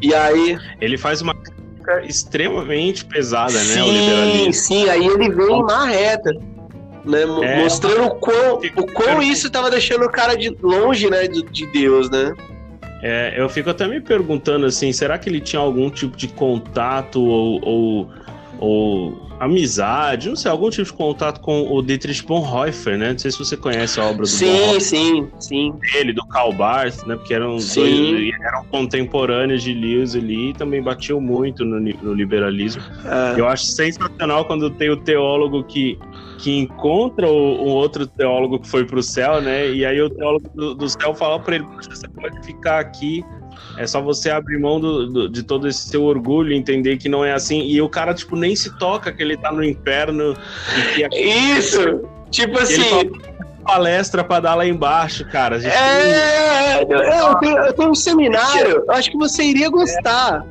E 0.00 0.14
aí. 0.14 0.58
Ele 0.80 0.96
faz 0.96 1.20
uma 1.20 1.34
crítica 1.34 2.04
extremamente 2.04 3.04
pesada, 3.04 3.52
sim, 3.52 3.74
né? 3.74 3.82
O 3.82 3.92
liberalismo. 3.92 4.52
Sim, 4.52 4.88
aí 4.88 5.06
ele 5.06 5.30
vem 5.30 5.62
na 5.64 5.84
reta. 5.84 6.32
Né, 7.02 7.22
é, 7.22 7.62
mostrando 7.62 8.08
o 8.08 8.14
quão, 8.16 8.60
o 8.76 8.86
quão 8.92 9.22
isso 9.22 9.46
estava 9.46 9.70
deixando 9.70 10.04
o 10.04 10.10
cara 10.10 10.36
de 10.36 10.54
longe 10.62 11.08
né, 11.08 11.26
de, 11.26 11.42
de 11.44 11.66
Deus, 11.68 12.10
né? 12.10 12.34
É, 13.02 13.34
eu 13.38 13.48
fico 13.48 13.70
até 13.70 13.88
me 13.88 14.00
perguntando 14.00 14.66
assim, 14.66 14.92
será 14.92 15.16
que 15.18 15.28
ele 15.28 15.40
tinha 15.40 15.60
algum 15.60 15.88
tipo 15.88 16.14
de 16.14 16.28
contato 16.28 17.22
ou, 17.22 17.60
ou, 17.64 18.10
ou, 18.60 19.28
amizade, 19.40 20.28
não 20.28 20.36
sei, 20.36 20.50
algum 20.50 20.68
tipo 20.68 20.84
de 20.84 20.92
contato 20.92 21.40
com 21.40 21.72
o 21.72 21.82
Dietrich 21.82 22.24
Bonhoeffer, 22.24 22.98
né? 22.98 23.12
Não 23.12 23.18
sei 23.18 23.30
se 23.30 23.38
você 23.38 23.56
conhece 23.56 23.98
a 23.98 24.04
obra 24.04 24.22
do 24.22 24.26
Sim, 24.26 24.46
Bonhoeffer. 24.46 24.80
sim, 24.82 25.28
sim. 25.38 25.74
Ele, 25.94 26.12
do 26.12 26.24
Karl 26.26 26.52
Barth, 26.52 27.06
né? 27.06 27.16
Porque 27.16 27.32
eram 27.32 27.58
sim. 27.58 27.80
dois, 27.80 28.34
eram 28.42 28.64
contemporâneos 28.66 29.62
de 29.62 29.72
Lewis 29.72 30.14
ali 30.14 30.50
e 30.50 30.52
também 30.52 30.82
batiam 30.82 31.20
muito 31.20 31.64
no, 31.64 31.80
no 31.80 32.12
liberalismo. 32.12 32.82
É. 33.04 33.40
Eu 33.40 33.48
acho 33.48 33.64
sensacional 33.64 34.44
quando 34.44 34.68
tem 34.68 34.90
o 34.90 34.96
teólogo 34.96 35.64
que 35.64 35.98
que 36.40 36.58
encontra 36.58 37.28
o, 37.28 37.32
o, 37.32 37.68
outro 37.68 38.06
teólogo 38.06 38.58
que 38.58 38.68
foi 38.68 38.84
para 38.84 38.98
o 38.98 39.02
céu, 39.02 39.42
né? 39.42 39.70
E 39.70 39.84
aí 39.84 40.00
o 40.00 40.08
teólogo 40.08 40.48
do, 40.54 40.74
do 40.74 40.88
céu 40.88 41.14
fala 41.14 41.38
para 41.38 41.56
ele: 41.56 41.66
você 41.88 42.08
pode 42.08 42.42
ficar 42.44 42.80
aqui, 42.80 43.22
é 43.76 43.86
só 43.86 44.00
você 44.00 44.30
abrir 44.30 44.58
mão 44.58 44.80
do, 44.80 45.06
do, 45.06 45.28
de 45.28 45.42
todo 45.42 45.68
esse 45.68 45.88
seu 45.88 46.04
orgulho, 46.04 46.52
entender 46.52 46.96
que 46.96 47.08
não 47.08 47.24
é 47.24 47.32
assim. 47.32 47.62
E 47.62 47.80
o 47.80 47.88
cara, 47.88 48.12
tipo, 48.14 48.36
nem 48.36 48.54
se 48.54 48.76
toca 48.78 49.12
que 49.12 49.22
ele 49.22 49.36
tá 49.36 49.52
no 49.52 49.64
inferno. 49.64 50.34
Que... 50.94 51.06
Isso! 51.18 52.02
Tipo 52.30 52.58
assim. 52.58 53.10
palestra 53.64 54.24
para 54.24 54.40
dar 54.40 54.54
lá 54.54 54.66
embaixo, 54.66 55.24
cara. 55.26 55.56
É, 55.62 56.82
eu, 56.82 56.98
eu, 56.98 57.34
tenho, 57.36 57.58
eu 57.58 57.72
tenho 57.72 57.90
um 57.90 57.94
seminário, 57.94 58.84
eu 58.86 58.92
acho 58.92 59.10
que 59.10 59.16
você 59.16 59.44
iria 59.44 59.68
gostar. 59.68 60.44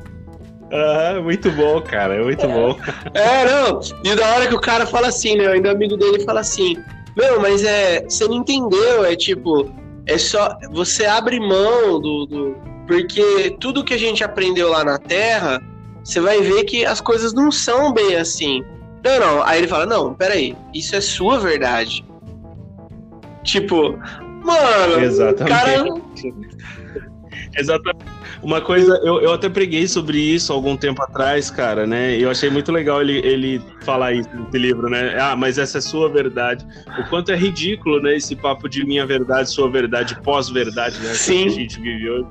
Ah, 0.72 1.20
muito 1.20 1.50
bom, 1.50 1.80
cara, 1.80 2.14
é 2.14 2.22
muito 2.22 2.46
bom. 2.46 2.76
É, 3.12 3.44
não. 3.44 3.80
E 4.04 4.14
da 4.14 4.34
hora 4.34 4.46
que 4.46 4.54
o 4.54 4.60
cara 4.60 4.86
fala 4.86 5.08
assim, 5.08 5.36
né? 5.36 5.48
Ainda 5.48 5.72
amigo 5.72 5.96
dele 5.96 6.22
fala 6.24 6.40
assim: 6.40 6.76
Meu, 7.16 7.40
mas 7.40 7.64
é. 7.64 8.02
Você 8.02 8.26
não 8.26 8.36
entendeu? 8.36 9.04
É 9.04 9.16
tipo. 9.16 9.68
É 10.06 10.16
só. 10.16 10.56
Você 10.70 11.06
abre 11.06 11.40
mão 11.40 12.00
do, 12.00 12.26
do. 12.26 12.69
Porque 12.90 13.56
tudo 13.60 13.84
que 13.84 13.94
a 13.94 13.96
gente 13.96 14.24
aprendeu 14.24 14.68
lá 14.68 14.82
na 14.82 14.98
Terra, 14.98 15.62
você 16.02 16.20
vai 16.20 16.40
ver 16.40 16.64
que 16.64 16.84
as 16.84 17.00
coisas 17.00 17.32
não 17.32 17.52
são 17.52 17.92
bem 17.92 18.16
assim. 18.16 18.64
Não, 19.04 19.20
não. 19.20 19.42
Aí 19.44 19.58
ele 19.58 19.68
fala: 19.68 19.86
Não, 19.86 20.12
peraí. 20.12 20.56
Isso 20.74 20.96
é 20.96 21.00
sua 21.00 21.38
verdade. 21.38 22.04
Tipo. 23.44 23.96
Mano, 24.42 25.04
Exatamente. 25.04 25.48
cara. 25.48 25.84
Exatamente. 27.56 28.10
Uma 28.42 28.60
coisa, 28.60 28.98
eu, 29.04 29.20
eu 29.20 29.32
até 29.34 29.48
preguei 29.48 29.86
sobre 29.86 30.18
isso 30.18 30.52
algum 30.52 30.76
tempo 30.76 31.00
atrás, 31.02 31.48
cara, 31.48 31.86
né? 31.86 32.16
E 32.16 32.22
eu 32.22 32.30
achei 32.30 32.50
muito 32.50 32.72
legal 32.72 33.02
ele, 33.02 33.18
ele 33.18 33.62
falar 33.82 34.14
isso 34.14 34.30
nesse 34.34 34.58
livro, 34.58 34.88
né? 34.88 35.16
Ah, 35.20 35.36
mas 35.36 35.58
essa 35.58 35.78
é 35.78 35.80
sua 35.80 36.08
verdade. 36.08 36.66
O 36.98 37.08
quanto 37.08 37.30
é 37.30 37.36
ridículo, 37.36 38.00
né? 38.00 38.16
Esse 38.16 38.34
papo 38.34 38.68
de 38.68 38.84
minha 38.84 39.06
verdade, 39.06 39.48
sua 39.50 39.70
verdade, 39.70 40.20
pós-verdade, 40.22 40.98
né? 41.00 41.14
Sim. 41.14 41.42
Que 41.42 41.48
a 41.48 41.52
gente 41.52 41.80
vive 41.80 42.10
hoje. 42.10 42.26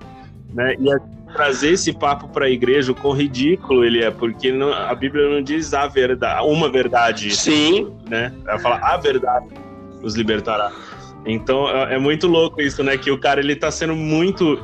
Né? 0.53 0.75
E 0.79 0.91
a, 0.91 0.99
trazer 1.33 1.73
esse 1.73 1.93
papo 1.93 2.27
para 2.27 2.45
a 2.45 2.49
igreja, 2.49 2.91
o 2.91 2.95
quão 2.95 3.13
ridículo 3.13 3.85
ele 3.85 4.03
é, 4.03 4.09
porque 4.09 4.51
não, 4.51 4.73
a 4.73 4.93
Bíblia 4.95 5.29
não 5.29 5.41
diz 5.41 5.73
a 5.73 5.87
verdade, 5.87 6.45
uma 6.45 6.69
verdade. 6.69 7.35
Sim. 7.35 7.91
Né? 8.09 8.33
Ela 8.47 8.59
fala 8.59 8.79
a 8.81 8.97
verdade 8.97 9.47
os 10.01 10.15
libertará. 10.15 10.71
Então 11.25 11.69
é, 11.69 11.95
é 11.95 11.99
muito 11.99 12.27
louco 12.27 12.61
isso, 12.61 12.83
né? 12.83 12.97
Que 12.97 13.11
o 13.11 13.17
cara 13.17 13.39
ele 13.39 13.55
tá 13.55 13.69
sendo 13.69 13.95
muito 13.95 14.59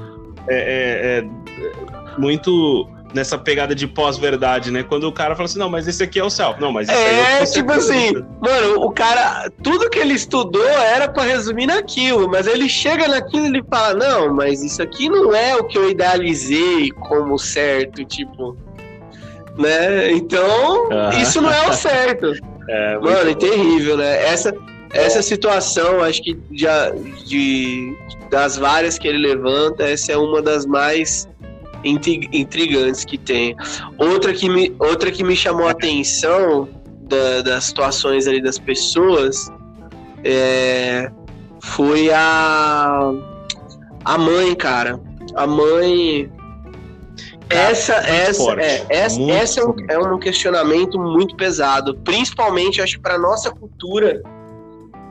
é, 0.48 0.58
é, 0.58 1.20
é, 1.20 2.20
muito 2.20 2.88
nessa 3.16 3.38
pegada 3.38 3.74
de 3.74 3.88
pós-verdade, 3.88 4.70
né? 4.72 4.84
Quando 4.84 5.06
o 5.06 5.12
cara 5.12 5.36
fala 5.36 5.46
assim, 5.46 5.58
não, 5.58 5.70
mas 5.70 5.88
esse 5.88 6.04
aqui 6.04 6.20
é 6.20 6.24
o 6.24 6.30
céu. 6.30 6.54
Não, 6.60 6.70
mas 6.70 6.90
é, 6.90 7.42
é 7.42 7.46
tipo 7.46 7.72
assim, 7.72 8.12
mano, 8.42 8.82
o 8.82 8.92
cara, 8.92 9.50
tudo 9.64 9.90
que 9.90 9.98
ele 9.98 10.14
estudou 10.14 10.68
era 10.68 11.08
para 11.08 11.24
resumir 11.24 11.66
naquilo, 11.66 12.30
mas 12.30 12.46
ele 12.46 12.68
chega 12.68 13.08
naquilo 13.08 13.46
e 13.46 13.48
ele 13.48 13.64
fala, 13.70 13.94
não, 13.94 14.34
mas 14.36 14.62
isso 14.62 14.84
aqui 14.84 15.08
não 15.08 15.34
é 15.34 15.56
o 15.56 15.64
que 15.64 15.78
eu 15.78 15.90
idealizei 15.90 16.92
como 16.92 17.40
certo, 17.40 18.04
tipo, 18.04 18.58
né? 19.58 20.12
Então, 20.12 20.90
isso 21.22 21.42
não 21.42 21.50
é 21.50 21.70
o 21.70 21.74
certo. 21.74 22.34
É, 22.68 22.98
mano, 22.98 23.30
é 23.30 23.36
terrível, 23.36 23.96
né? 23.96 24.26
Essa, 24.26 24.52
essa 24.92 25.22
situação, 25.22 26.02
acho 26.02 26.24
que 26.24 26.34
de, 26.50 26.66
de, 27.24 27.96
das 28.32 28.58
várias 28.58 28.98
que 28.98 29.08
ele 29.08 29.20
levanta, 29.20 29.84
essa 29.84 30.14
é 30.14 30.18
uma 30.18 30.42
das 30.42 30.66
mais 30.66 31.28
intrigantes 31.86 33.06
que 33.06 33.18
tem. 33.18 33.56
Outra 33.98 34.34
que 34.34 34.50
me, 34.50 34.76
outra 34.80 35.12
que 35.12 35.24
me 35.24 35.36
chamou 35.36 35.68
a 35.68 35.72
atenção 35.72 36.68
da, 37.02 37.42
das 37.42 37.66
situações 37.66 38.28
ali 38.28 38.42
das 38.42 38.58
pessoas 38.58 39.52
é, 40.24 41.12
foi 41.62 42.12
a 42.12 43.12
a 44.04 44.18
mãe, 44.18 44.54
cara. 44.56 45.00
A 45.36 45.48
mãe 45.48 46.32
essa, 47.50 47.94
essa, 47.94 48.44
forte, 48.44 48.62
é, 48.62 48.86
essa, 48.90 49.22
essa 49.22 49.62
é, 49.62 49.66
um, 49.66 49.76
é 49.90 50.00
um 50.00 50.20
questionamento 50.20 51.00
muito 51.00 51.36
pesado, 51.36 51.96
principalmente 52.04 52.82
acho 52.82 53.00
para 53.00 53.20
nossa 53.20 53.52
cultura, 53.52 54.22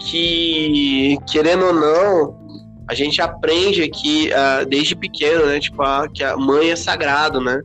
que 0.00 1.16
querendo 1.30 1.66
ou 1.66 1.72
não, 1.72 2.43
a 2.88 2.94
gente 2.94 3.20
aprende 3.20 3.82
aqui 3.82 4.30
uh, 4.30 4.66
desde 4.66 4.94
pequeno, 4.94 5.46
né? 5.46 5.58
Tipo, 5.58 5.82
a, 5.82 6.08
que 6.08 6.22
a 6.22 6.36
mãe 6.36 6.70
é 6.70 6.76
sagrado, 6.76 7.40
né? 7.40 7.60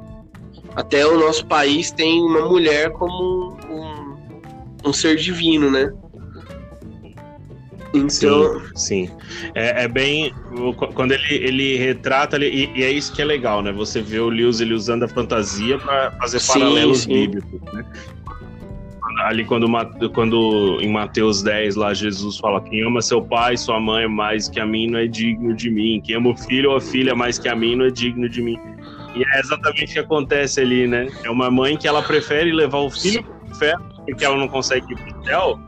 Até 0.76 1.06
o 1.06 1.20
nosso 1.20 1.46
país 1.46 1.92
tem 1.92 2.22
uma 2.22 2.48
mulher 2.48 2.92
como 2.92 3.58
um, 3.70 4.90
um 4.90 4.94
ser 4.94 5.18
divino, 5.18 5.70
né? 5.70 5.92
Então... 7.94 8.62
Sim, 8.76 9.08
sim. 9.08 9.12
É, 9.56 9.84
é, 9.84 9.88
bem. 9.88 10.34
Quando 10.94 11.12
ele, 11.12 11.34
ele 11.34 11.78
retrata, 11.78 12.36
ele, 12.36 12.48
e, 12.48 12.80
e, 12.80 12.84
é 12.84 12.92
isso 12.92 13.12
que 13.14 13.22
é 13.22 13.26
legal, 13.26 13.62
né? 13.62 13.72
Você 13.72 14.02
vê 14.02 14.20
o 14.20 14.30
Lewis 14.30 14.62
ele 14.62 14.74
usando 14.74 15.04
a 15.04 15.08
fantasia 15.08 15.78
para 15.80 16.12
fazer 16.12 16.40
sim, 16.40 16.60
paralelos 16.60 17.00
sim. 17.00 17.14
bíblicos, 17.14 17.74
né? 17.74 17.84
Ali 19.26 19.44
quando, 19.44 19.68
quando 20.14 20.80
em 20.82 20.90
Mateus 20.90 21.42
10 21.42 21.76
lá 21.76 21.94
Jesus 21.94 22.38
fala 22.38 22.62
quem 22.62 22.86
ama 22.86 23.02
seu 23.02 23.22
pai, 23.22 23.58
sua 23.58 23.80
mãe 23.80 24.08
mais 24.08 24.48
que 24.48 24.60
a 24.60 24.66
mim 24.66 24.88
não 24.88 25.00
é 25.00 25.08
digno 25.08 25.56
de 25.56 25.70
mim. 25.70 26.02
Quem 26.04 26.16
ama 26.16 26.30
o 26.30 26.38
filho 26.38 26.72
ou 26.72 26.78
a 26.78 26.82
filha 26.82 27.16
mais 27.16 27.38
que 27.38 27.50
a 27.50 27.56
mim 27.56 27.76
não 27.76 27.86
é 27.86 27.92
digno 27.92 28.30
de 28.30 28.42
mim. 28.42 28.58
E 29.16 29.24
é 29.24 29.40
exatamente 29.40 29.92
o 29.92 29.94
que 29.94 30.00
acontece 30.00 30.62
ali, 30.62 30.88
né? 30.88 31.08
É 31.24 31.30
uma 31.30 31.50
mãe 31.50 31.76
que 31.76 31.88
ela 31.88 32.02
prefere 32.02 32.52
levar 32.52 32.80
o 32.80 32.90
filho 32.90 33.24
pro 33.24 33.52
inferno 33.52 33.90
porque 34.06 34.26
ela 34.26 34.38
não 34.38 34.48
consegue 34.48 34.92
ir 34.92 34.96
pro 34.96 35.24
céu 35.24 35.60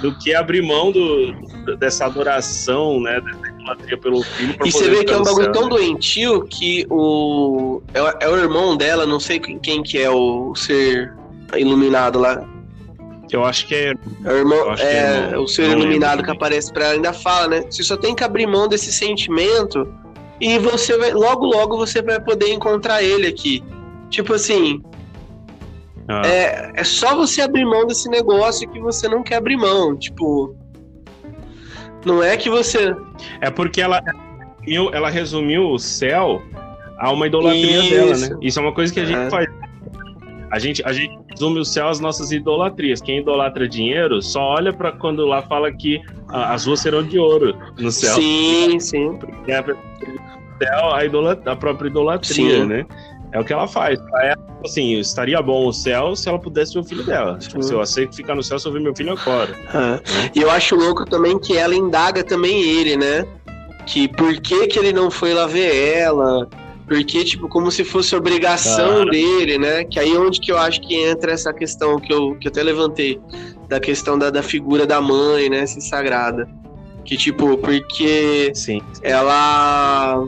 do 0.00 0.16
que 0.18 0.34
abrir 0.34 0.62
mão 0.62 0.90
do, 0.90 1.32
dessa 1.76 2.06
adoração, 2.06 3.00
né, 3.00 3.20
dessa 3.20 3.48
idolatria 3.48 3.98
pelo 3.98 4.22
filho. 4.22 4.56
e 4.64 4.70
você 4.70 4.88
vê 4.88 5.04
que 5.04 5.12
é 5.12 5.16
um 5.16 5.22
bagulho 5.22 5.52
tão 5.52 5.68
doentio 5.68 6.44
que 6.44 6.86
o 6.88 7.82
é, 7.92 8.24
é, 8.24 8.28
o 8.28 8.36
irmão 8.36 8.76
dela, 8.76 9.04
não 9.04 9.20
sei 9.20 9.38
quem 9.38 9.82
que 9.82 9.98
é 9.98 10.10
o 10.10 10.54
ser 10.54 11.12
iluminado 11.56 12.18
lá. 12.18 12.42
Eu 13.32 13.44
acho 13.44 13.66
que 13.66 13.74
é. 13.74 13.94
é 14.24 14.32
o 14.32 14.36
irmão, 14.36 14.74
é, 14.78 15.32
é, 15.32 15.38
o 15.38 15.46
ser 15.46 15.70
iluminado 15.70 16.22
que 16.22 16.30
aparece 16.30 16.72
para 16.72 16.86
ela 16.86 16.94
ainda 16.94 17.12
fala, 17.12 17.48
né? 17.48 17.64
Você 17.70 17.82
só 17.82 17.96
tem 17.96 18.14
que 18.14 18.24
abrir 18.24 18.46
mão 18.46 18.68
desse 18.68 18.92
sentimento 18.92 19.86
e 20.40 20.58
você 20.58 20.96
vai 20.96 21.12
logo 21.12 21.46
logo 21.46 21.76
você 21.76 22.02
vai 22.02 22.20
poder 22.20 22.52
encontrar 22.52 23.02
ele 23.02 23.26
aqui. 23.26 23.62
Tipo 24.08 24.34
assim, 24.34 24.82
ah. 26.10 26.22
É, 26.26 26.72
é 26.74 26.84
só 26.84 27.14
você 27.14 27.40
abrir 27.40 27.64
mão 27.64 27.86
desse 27.86 28.08
negócio 28.08 28.68
que 28.68 28.80
você 28.80 29.08
não 29.08 29.22
quer 29.22 29.36
abrir 29.36 29.56
mão. 29.56 29.96
Tipo. 29.96 30.56
Não 32.04 32.20
é 32.20 32.36
que 32.36 32.50
você. 32.50 32.94
É 33.40 33.48
porque 33.48 33.80
ela, 33.80 34.02
ela 34.92 35.08
resumiu 35.08 35.70
o 35.70 35.78
céu 35.78 36.42
a 36.98 37.12
uma 37.12 37.28
idolatria 37.28 37.78
Isso. 37.78 37.90
dela, 37.90 38.16
né? 38.16 38.38
Isso 38.42 38.58
é 38.58 38.62
uma 38.62 38.74
coisa 38.74 38.92
que 38.92 38.98
a 38.98 39.04
gente 39.04 39.20
é. 39.20 39.30
faz. 39.30 39.46
A 40.50 40.58
gente, 40.58 40.82
a 40.84 40.92
gente 40.92 41.16
resume 41.40 41.60
o 41.60 41.64
céu 41.64 41.88
às 41.88 41.98
nossas 41.98 42.30
idolatrias. 42.30 43.00
Quem 43.00 43.20
idolatra 43.20 43.66
dinheiro 43.66 44.20
só 44.20 44.40
olha 44.40 44.72
para 44.72 44.92
quando 44.92 45.24
lá 45.24 45.40
fala 45.40 45.72
que 45.72 46.00
as 46.28 46.66
ruas 46.66 46.80
serão 46.80 47.02
de 47.02 47.18
ouro 47.18 47.56
no 47.78 47.90
céu. 47.90 48.14
Sim, 48.14 48.78
sim. 48.78 49.18
É 49.48 49.56
a, 49.56 50.96
a, 50.96 51.04
idolatria, 51.04 51.52
a 51.52 51.56
própria 51.56 51.88
idolatria, 51.88 52.60
sim. 52.60 52.66
né? 52.66 52.86
É 53.32 53.40
o 53.40 53.44
que 53.44 53.52
ela 53.52 53.66
faz. 53.66 53.98
Ela, 54.22 54.36
assim, 54.64 54.98
estaria 54.98 55.40
bom 55.40 55.68
o 55.68 55.72
céu 55.72 56.14
se 56.14 56.28
ela 56.28 56.38
pudesse 56.38 56.74
ver 56.74 56.80
o 56.80 56.84
filho 56.84 57.04
dela. 57.04 57.38
Tipo, 57.38 57.62
se 57.62 57.72
eu 57.72 57.80
aceito 57.80 58.14
ficar 58.14 58.34
no 58.34 58.42
céu 58.42 58.58
se 58.58 58.68
eu 58.68 58.72
ver 58.72 58.80
meu 58.80 58.94
filho 58.94 59.12
agora. 59.12 59.54
É. 59.72 60.30
E 60.34 60.42
eu 60.42 60.50
acho 60.50 60.74
louco 60.76 61.06
também 61.06 61.38
que 61.38 61.56
ela 61.56 61.74
indaga 61.74 62.22
também 62.22 62.60
ele, 62.60 62.96
né? 62.96 63.24
Que 63.86 64.08
por 64.08 64.38
que, 64.40 64.66
que 64.66 64.78
ele 64.78 64.92
não 64.92 65.10
foi 65.10 65.32
lá 65.32 65.46
ver 65.46 65.96
ela? 65.96 66.48
Porque, 66.90 67.24
tipo, 67.24 67.48
como 67.48 67.70
se 67.70 67.84
fosse 67.84 68.16
obrigação 68.16 69.04
dele, 69.06 69.56
né? 69.58 69.84
Que 69.84 70.00
aí 70.00 70.12
é 70.12 70.18
onde 70.18 70.40
que 70.40 70.50
eu 70.50 70.58
acho 70.58 70.80
que 70.80 70.96
entra 70.96 71.30
essa 71.30 71.52
questão 71.54 72.00
que 72.00 72.12
eu, 72.12 72.34
que 72.34 72.48
eu 72.48 72.50
até 72.50 72.64
levantei, 72.64 73.20
da 73.68 73.78
questão 73.78 74.18
da, 74.18 74.28
da 74.28 74.42
figura 74.42 74.84
da 74.84 75.00
mãe, 75.00 75.48
né? 75.48 75.64
Se 75.66 75.80
sagrada. 75.80 76.48
Que, 77.04 77.16
tipo, 77.16 77.56
porque 77.58 78.50
Sim. 78.56 78.80
ela 79.02 80.26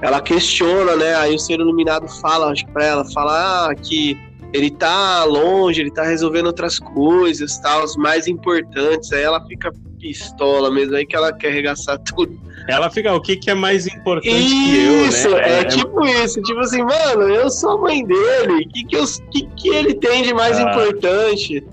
ela 0.00 0.20
questiona, 0.20 0.96
né? 0.96 1.14
Aí 1.14 1.36
o 1.36 1.38
ser 1.38 1.60
iluminado 1.60 2.08
fala, 2.20 2.50
acho 2.50 2.66
que 2.66 2.72
pra 2.72 2.84
ela, 2.84 3.04
fala 3.12 3.68
ah, 3.68 3.74
que 3.76 4.18
ele 4.52 4.70
tá 4.70 5.24
longe, 5.24 5.80
ele 5.80 5.90
tá 5.90 6.04
resolvendo 6.04 6.46
outras 6.46 6.78
coisas, 6.78 7.58
tal, 7.58 7.84
os 7.84 7.96
mais 7.96 8.26
importantes. 8.26 9.12
Aí 9.12 9.22
ela 9.22 9.44
fica 9.46 9.72
pistola 9.98 10.70
mesmo, 10.70 10.96
aí 10.96 11.06
que 11.06 11.16
ela 11.16 11.32
quer 11.32 11.48
arregaçar 11.48 11.98
tudo. 12.04 12.38
Ela 12.68 12.90
fica, 12.90 13.12
o 13.12 13.20
que, 13.20 13.36
que 13.36 13.50
é 13.50 13.54
mais 13.54 13.86
importante 13.86 14.30
isso, 14.30 14.54
que 14.54 14.76
eu, 14.78 15.06
Isso, 15.06 15.30
né? 15.30 15.40
é, 15.42 15.60
é, 15.60 15.64
tipo 15.64 16.04
isso, 16.06 16.40
tipo 16.42 16.60
assim, 16.60 16.82
mano, 16.82 17.22
eu 17.22 17.50
sou 17.50 17.70
a 17.70 17.78
mãe 17.78 18.04
dele, 18.04 18.64
o 18.64 18.68
que 18.68 18.84
que, 18.84 19.06
que, 19.30 19.46
que 19.56 19.68
ele 19.68 19.94
tem 19.94 20.22
de 20.22 20.32
mais 20.32 20.58
ah. 20.58 20.62
importante, 20.62 21.64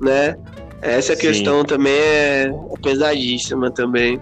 né? 0.00 0.36
Essa 0.80 1.14
Sim. 1.14 1.20
questão 1.20 1.64
também 1.64 1.92
é 1.92 2.50
pesadíssima 2.82 3.70
também. 3.70 4.20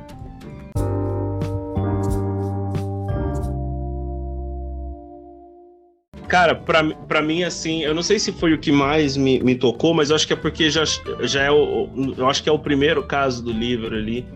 Cara, 6.28 6.54
pra, 6.54 6.82
pra 6.84 7.22
mim, 7.22 7.44
assim, 7.44 7.82
eu 7.82 7.94
não 7.94 8.02
sei 8.02 8.18
se 8.18 8.32
foi 8.32 8.52
o 8.52 8.58
que 8.58 8.72
mais 8.72 9.16
me, 9.16 9.38
me 9.40 9.54
tocou, 9.54 9.94
mas 9.94 10.10
eu 10.10 10.16
acho 10.16 10.26
que 10.26 10.32
é 10.32 10.36
porque 10.36 10.68
já, 10.68 10.82
já 11.20 11.42
é 11.44 11.50
o. 11.50 11.88
Eu 12.16 12.28
acho 12.28 12.42
que 12.42 12.48
é 12.48 12.52
o 12.52 12.58
primeiro 12.58 13.02
caso 13.02 13.42
do 13.42 13.52
livro 13.52 13.94
ali. 13.94 14.26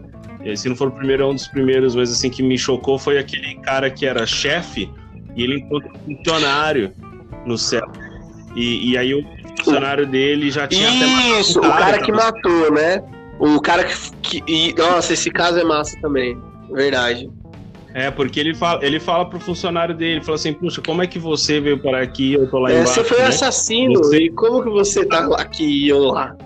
Se 0.57 0.69
não 0.69 0.77
for 0.77 0.89
o 0.89 0.93
primeiro, 0.93 1.25
é 1.25 1.27
um 1.27 1.35
dos 1.35 1.49
primeiros, 1.49 1.95
mas 1.95 2.11
assim, 2.11 2.31
que 2.31 2.43
me 2.43 2.57
chocou 2.57 2.99
foi 2.99 3.19
aquele 3.19 3.57
cara 3.57 3.91
que 3.91 4.07
era 4.07 4.25
chefe 4.25 4.91
e 5.37 5.43
ele 5.43 5.57
encontrou 5.57 5.93
um 6.07 6.17
funcionário 6.17 6.93
no 7.45 7.59
céu. 7.59 7.87
E, 8.55 8.93
e 8.93 8.97
aí 8.97 9.15
o 9.15 9.23
funcionário 9.59 10.07
dele 10.07 10.51
já 10.51 10.67
tinha 10.67 10.89
Isso, 10.89 10.97
até 10.97 11.07
matado. 11.07 11.41
Isso, 11.41 11.59
o 11.59 11.63
cara 11.63 11.99
que 11.99 12.13
matou, 12.13 12.73
né? 12.73 13.03
O 13.39 13.61
cara 13.61 13.85
que. 13.85 14.41
que 14.41 14.75
nossa, 14.79 15.13
esse 15.13 15.31
caso 15.31 15.59
é 15.59 15.65
massa 15.65 15.99
também. 16.01 16.39
Verdade. 16.71 17.29
É, 17.93 18.11
porque 18.11 18.39
ele 18.39 18.55
fala, 18.55 18.85
ele 18.85 19.01
fala 19.01 19.29
pro 19.29 19.41
funcionário 19.41 19.95
dele, 19.95 20.23
fala 20.23 20.37
assim, 20.37 20.53
puxa, 20.53 20.81
como 20.81 21.03
é 21.03 21.07
que 21.07 21.19
você 21.19 21.61
veio 21.61 21.79
para 21.79 22.01
aqui 22.01 22.31
e 22.31 22.35
eu 22.35 22.49
tô 22.49 22.59
lá 22.59 22.71
é, 22.71 22.75
embaixo? 22.75 22.95
Você 22.95 23.05
foi 23.05 23.19
né? 23.19 23.27
assassino, 23.27 23.99
você... 23.99 24.19
e 24.19 24.31
como 24.31 24.63
que 24.63 24.71
você 24.71 25.05
tá 25.05 25.27
aqui 25.37 25.65
e 25.65 25.89
eu 25.89 25.99
lá? 25.99 26.37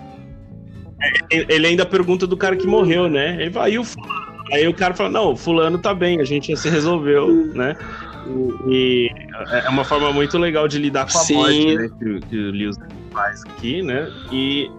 É, 1.31 1.53
ele 1.53 1.67
ainda 1.67 1.85
pergunta 1.85 2.25
do 2.25 2.35
cara 2.35 2.55
que 2.55 2.65
morreu, 2.65 3.07
né? 3.07 3.37
Ele 3.39 3.51
vai, 3.51 3.73
e 3.73 3.79
o 3.79 3.83
fulano? 3.83 4.25
Aí 4.53 4.67
o 4.67 4.73
cara 4.73 4.93
fala, 4.93 5.09
não, 5.09 5.33
o 5.33 5.35
fulano 5.35 5.77
tá 5.77 5.93
bem, 5.93 6.19
a 6.19 6.23
gente 6.23 6.51
já 6.51 6.57
se 6.57 6.69
resolveu, 6.69 7.27
né? 7.53 7.75
E, 8.67 8.71
e, 8.71 9.11
é 9.51 9.69
uma 9.69 9.83
forma 9.83 10.11
muito 10.11 10.37
legal 10.37 10.67
de 10.67 10.79
lidar 10.79 11.11
com 11.11 11.17
a 11.17 11.21
Sim. 11.21 11.35
morte, 11.35 11.75
né? 11.75 11.89
Que, 11.99 12.19
que 12.21 12.37
o 12.37 12.51
Lewis 12.51 12.77
faz 13.11 13.43
aqui, 13.45 13.83
né? 13.83 14.11
E 14.31 14.69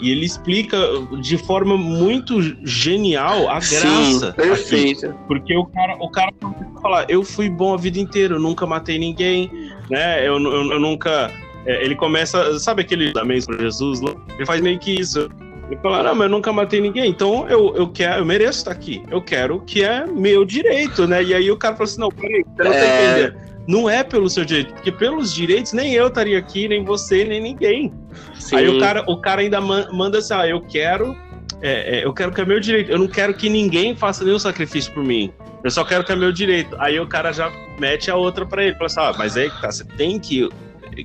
e 0.00 0.10
ele 0.10 0.24
explica 0.24 0.76
de 1.20 1.36
forma 1.36 1.76
muito 1.76 2.40
genial 2.64 3.48
a 3.48 3.54
graça. 3.54 4.30
Sim, 4.30 4.32
perfeito. 4.32 5.06
Aqui. 5.06 5.18
Porque 5.28 5.56
o 5.56 5.66
cara, 5.66 5.96
o 6.00 6.10
cara 6.10 6.32
fala, 6.80 7.04
eu 7.08 7.22
fui 7.22 7.48
bom 7.48 7.74
a 7.74 7.76
vida 7.76 7.98
inteira, 7.98 8.34
eu 8.34 8.40
nunca 8.40 8.66
matei 8.66 8.98
ninguém, 8.98 9.50
né? 9.90 10.26
Eu, 10.26 10.38
eu, 10.40 10.72
eu 10.72 10.80
nunca. 10.80 11.30
É, 11.66 11.84
ele 11.84 11.94
começa, 11.94 12.58
sabe 12.58 12.82
aquele 12.82 13.12
da 13.12 13.22
para 13.24 13.58
Jesus? 13.58 14.00
Ele 14.36 14.46
faz 14.46 14.60
meio 14.60 14.78
que 14.78 14.98
isso. 14.98 15.28
Ele 15.70 15.78
fala, 15.80 16.02
não, 16.02 16.14
mas 16.16 16.24
eu 16.24 16.30
nunca 16.30 16.52
matei 16.52 16.80
ninguém, 16.80 17.08
então 17.08 17.48
eu, 17.48 17.76
eu 17.76 17.88
quero, 17.88 18.22
eu 18.22 18.26
mereço 18.26 18.58
estar 18.58 18.72
aqui. 18.72 19.04
Eu 19.08 19.22
quero 19.22 19.60
que 19.60 19.84
é 19.84 20.04
meu 20.04 20.44
direito, 20.44 21.06
né? 21.06 21.22
E 21.22 21.32
aí 21.32 21.48
o 21.48 21.56
cara 21.56 21.76
fala 21.76 21.88
assim, 21.88 22.00
não, 22.00 22.08
peraí, 22.08 22.42
você 22.42 22.64
não 22.64 22.72
tá 22.72 22.76
é... 22.76 22.80
tá 22.80 23.18
entendendo. 23.20 23.49
Não 23.70 23.88
é 23.88 24.02
pelo 24.02 24.28
seu 24.28 24.44
direito, 24.44 24.74
porque 24.74 24.90
pelos 24.90 25.32
direitos 25.32 25.72
nem 25.72 25.94
eu 25.94 26.08
estaria 26.08 26.36
aqui, 26.36 26.66
nem 26.66 26.84
você, 26.84 27.24
nem 27.24 27.40
ninguém. 27.40 27.94
Sim. 28.34 28.56
Aí 28.56 28.68
o 28.68 28.80
cara, 28.80 29.04
o 29.06 29.20
cara 29.20 29.42
ainda 29.42 29.60
manda 29.60 30.18
assim, 30.18 30.34
ah, 30.34 30.44
eu 30.44 30.60
quero, 30.60 31.16
é, 31.62 32.00
é, 32.00 32.04
eu 32.04 32.12
quero 32.12 32.32
que 32.32 32.40
é 32.40 32.44
meu 32.44 32.58
direito. 32.58 32.90
Eu 32.90 32.98
não 32.98 33.06
quero 33.06 33.32
que 33.32 33.48
ninguém 33.48 33.94
faça 33.94 34.24
nenhum 34.24 34.40
sacrifício 34.40 34.92
por 34.92 35.04
mim. 35.04 35.32
Eu 35.62 35.70
só 35.70 35.84
quero 35.84 36.02
que 36.02 36.10
é 36.10 36.16
meu 36.16 36.32
direito. 36.32 36.74
Aí 36.80 36.98
o 36.98 37.06
cara 37.06 37.30
já 37.30 37.48
mete 37.78 38.10
a 38.10 38.16
outra 38.16 38.44
para 38.44 38.64
ele, 38.64 38.74
fala 38.74 38.86
assim, 38.86 39.00
ah, 39.00 39.14
mas 39.16 39.36
aí 39.36 39.48
tá, 39.60 39.70
você 39.70 39.84
tem 39.84 40.18
que 40.18 40.48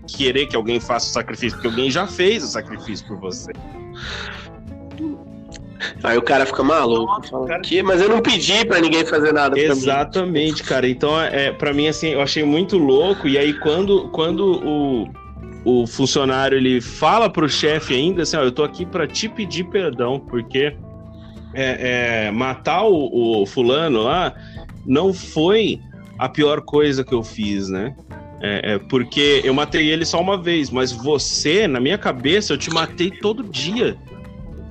querer 0.08 0.47
que 0.47 0.56
alguém 0.56 0.80
faça 0.80 1.08
o 1.08 1.13
sacrifício, 1.13 1.58
porque 1.58 1.67
alguém 1.67 1.91
já 1.91 2.08
fez 2.08 2.43
o 2.43 2.47
sacrifício 2.47 3.06
por 3.06 3.19
você. 3.19 3.51
Aí 6.04 6.17
o 6.17 6.21
cara 6.21 6.45
fica 6.45 6.63
maluco, 6.63 7.28
fala, 7.28 7.48
cara... 7.48 7.62
que, 7.62 7.82
mas 7.82 8.02
eu 8.02 8.10
não 8.10 8.21
pedi 8.21 8.65
para 8.65 8.80
ninguém 8.80 9.06
fazer 9.06 9.34
nada 9.34 9.60
Exatamente, 9.60 10.63
cara. 10.63 10.88
Então, 10.88 11.19
é, 11.19 11.52
para 11.52 11.74
mim, 11.74 11.88
assim, 11.88 12.10
eu 12.10 12.21
achei 12.21 12.43
muito 12.43 12.78
louco. 12.78 13.28
E 13.28 13.38
aí, 13.38 13.54
quando, 13.54 14.10
quando 14.10 14.62
o, 14.63 15.08
o 15.65 15.88
funcionário 15.88 16.58
ele 16.58 16.80
fala 16.80 17.30
pro 17.30 17.50
chefe 17.50 17.95
ainda 17.95 18.21
assim, 18.21 18.38
ó, 18.38 18.43
eu 18.43 18.52
tô 18.52 18.63
aqui 18.63 18.86
para 18.86 19.08
te 19.08 19.28
pedir 19.28 19.65
perdão, 19.65 20.19
porque 20.19 20.76
é, 21.56 22.28
é, 22.28 22.32
matar 22.32 22.84
o, 22.84 23.41
o, 23.41 23.45
fulano 23.45 24.04
lá 24.04 24.34
não 24.86 25.13
foi 25.13 25.80
a 26.19 26.30
pior 26.30 26.62
coisa 26.62 27.04
que 27.04 27.13
eu 27.13 27.24
fiz, 27.24 27.69
né? 27.69 27.95
É, 28.41 28.74
é, 28.74 28.80
porque 28.80 29.41
eu 29.43 29.54
matei 29.54 29.89
ele 29.89 30.06
só 30.06 30.21
uma 30.21 30.38
vez, 30.38 30.69
mas 30.69 30.91
você, 30.91 31.67
na 31.67 31.80
minha 31.80 31.98
cabeça, 31.98 32.54
eu 32.54 32.58
te 32.58 32.69
matei 32.69 33.10
todo 33.10 33.41
dia. 33.43 33.98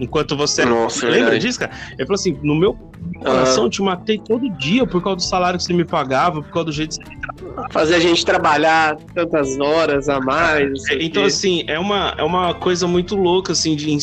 Enquanto 0.01 0.37
você. 0.37 0.65
Nossa, 0.65 1.07
lembra 1.09 1.37
é. 1.37 1.39
disso, 1.39 1.59
cara? 1.59 1.73
Ele 1.93 2.07
falou 2.07 2.15
assim: 2.15 2.39
no 2.43 2.55
meu 2.55 2.75
coração, 3.21 3.65
eu 3.65 3.71
te 3.71 3.83
matei 3.83 4.19
todo 4.19 4.51
dia 4.51 4.87
por 4.87 5.03
causa 5.03 5.17
do 5.17 5.23
salário 5.23 5.59
que 5.59 5.65
você 5.65 5.73
me 5.73 5.85
pagava, 5.85 6.43
por 6.43 6.51
causa 6.51 6.67
do 6.67 6.73
jeito 6.73 6.99
que 6.99 7.05
você 7.05 7.15
me 7.15 7.21
tratava. 7.21 7.69
Fazer 7.71 7.95
a 7.95 8.01
gente 8.01 8.25
trabalhar 8.25 8.97
tantas 9.15 9.59
horas 9.59 10.09
a 10.09 10.21
mais. 10.21 10.89
É, 10.91 11.03
então, 11.03 11.25
assim, 11.25 11.65
é 11.69 11.79
uma, 11.79 12.15
é 12.19 12.23
uma 12.25 12.55
coisa 12.55 12.89
muito 12.89 13.15
louca, 13.15 13.53
assim, 13.53 13.77
de, 13.77 13.97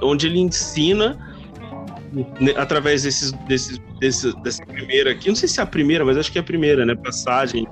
onde 0.00 0.26
ele 0.26 0.38
ensina 0.38 1.18
né, 2.40 2.54
através 2.56 3.02
desses, 3.02 3.32
desses, 3.48 3.80
desse, 3.98 4.32
dessa 4.42 4.64
primeira 4.64 5.10
aqui, 5.10 5.28
não 5.28 5.34
sei 5.34 5.48
se 5.48 5.58
é 5.58 5.62
a 5.62 5.66
primeira, 5.66 6.04
mas 6.04 6.16
acho 6.16 6.30
que 6.30 6.38
é 6.38 6.40
a 6.40 6.44
primeira, 6.44 6.86
né? 6.86 6.94
Passagem 6.94 7.66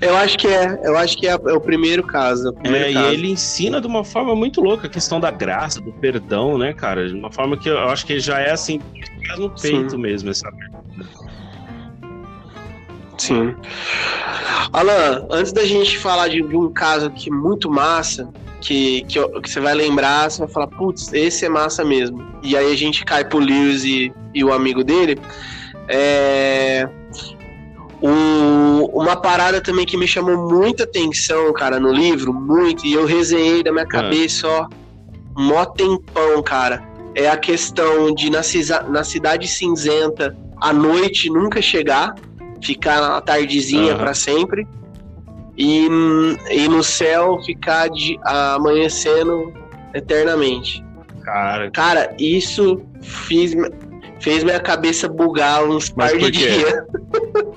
eu 0.00 0.16
acho 0.16 0.38
que 0.38 0.46
é, 0.46 0.80
eu 0.84 0.96
acho 0.96 1.16
que 1.16 1.26
é, 1.26 1.32
é 1.32 1.52
o 1.52 1.60
primeiro 1.60 2.02
caso. 2.02 2.50
O 2.50 2.52
primeiro 2.52 2.90
é, 2.90 2.92
caso. 2.92 3.08
e 3.08 3.14
ele 3.14 3.30
ensina 3.30 3.80
de 3.80 3.86
uma 3.86 4.04
forma 4.04 4.34
muito 4.34 4.60
louca 4.60 4.86
a 4.86 4.90
questão 4.90 5.18
da 5.18 5.30
graça, 5.30 5.80
do 5.80 5.92
perdão, 5.92 6.56
né, 6.56 6.72
cara? 6.72 7.08
De 7.08 7.14
uma 7.14 7.32
forma 7.32 7.56
que 7.56 7.68
eu 7.68 7.78
acho 7.88 8.06
que 8.06 8.20
já 8.20 8.38
é 8.38 8.50
assim, 8.50 8.80
no 9.36 9.50
peito 9.50 9.90
Sim. 9.92 9.98
mesmo, 9.98 10.30
essa 10.30 10.48
Sim. 13.18 13.54
Alan, 14.72 15.26
antes 15.30 15.52
da 15.52 15.64
gente 15.64 15.98
falar 15.98 16.28
de, 16.28 16.40
de 16.40 16.56
um 16.56 16.70
caso 16.72 17.06
aqui 17.06 17.30
muito 17.30 17.68
massa, 17.68 18.28
que, 18.60 19.02
que, 19.02 19.20
que, 19.40 19.50
você 19.50 19.60
vai 19.60 19.74
lembrar, 19.74 20.30
você 20.30 20.40
vai 20.40 20.48
falar, 20.48 20.66
putz, 20.68 21.12
esse 21.12 21.44
é 21.44 21.48
massa 21.48 21.84
mesmo. 21.84 22.24
E 22.42 22.56
aí 22.56 22.72
a 22.72 22.76
gente 22.76 23.04
cai 23.04 23.24
pro 23.24 23.38
Lewis 23.38 23.84
e, 23.84 24.12
e 24.34 24.44
o 24.44 24.52
amigo 24.52 24.84
dele. 24.84 25.18
É, 25.88 26.88
um, 28.02 28.84
uma 28.92 29.16
parada 29.16 29.60
também 29.60 29.84
que 29.84 29.96
me 29.96 30.06
chamou 30.06 30.48
muita 30.48 30.84
atenção, 30.84 31.52
cara, 31.52 31.80
no 31.80 31.92
livro, 31.92 32.32
muito, 32.32 32.86
e 32.86 32.92
eu 32.92 33.04
resenhei 33.04 33.62
da 33.62 33.72
minha 33.72 33.84
ah. 33.84 33.88
cabeça, 33.88 34.46
ó, 34.46 34.68
mó 35.36 35.64
tempão, 35.64 36.42
cara. 36.42 36.82
É 37.14 37.28
a 37.28 37.36
questão 37.36 38.14
de 38.14 38.30
na, 38.30 38.40
na 38.88 39.02
cidade 39.02 39.48
cinzenta 39.48 40.36
a 40.60 40.72
noite 40.72 41.30
nunca 41.30 41.60
chegar, 41.60 42.14
ficar 42.62 43.00
na 43.00 43.20
tardezinha 43.20 43.92
uhum. 43.92 43.98
para 43.98 44.14
sempre, 44.14 44.66
e, 45.56 45.88
e 46.50 46.68
no 46.68 46.84
céu 46.84 47.40
ficar 47.44 47.88
de, 47.88 48.18
amanhecendo 48.22 49.52
eternamente. 49.92 50.84
Cara, 51.24 51.70
cara 51.72 52.14
isso 52.18 52.80
fiz, 53.02 53.52
fez 54.20 54.44
minha 54.44 54.60
cabeça 54.60 55.08
bugar 55.08 55.64
uns 55.64 55.92
Mas 55.96 56.12
par 56.12 56.20
de 56.20 56.30
dias. 56.30 56.72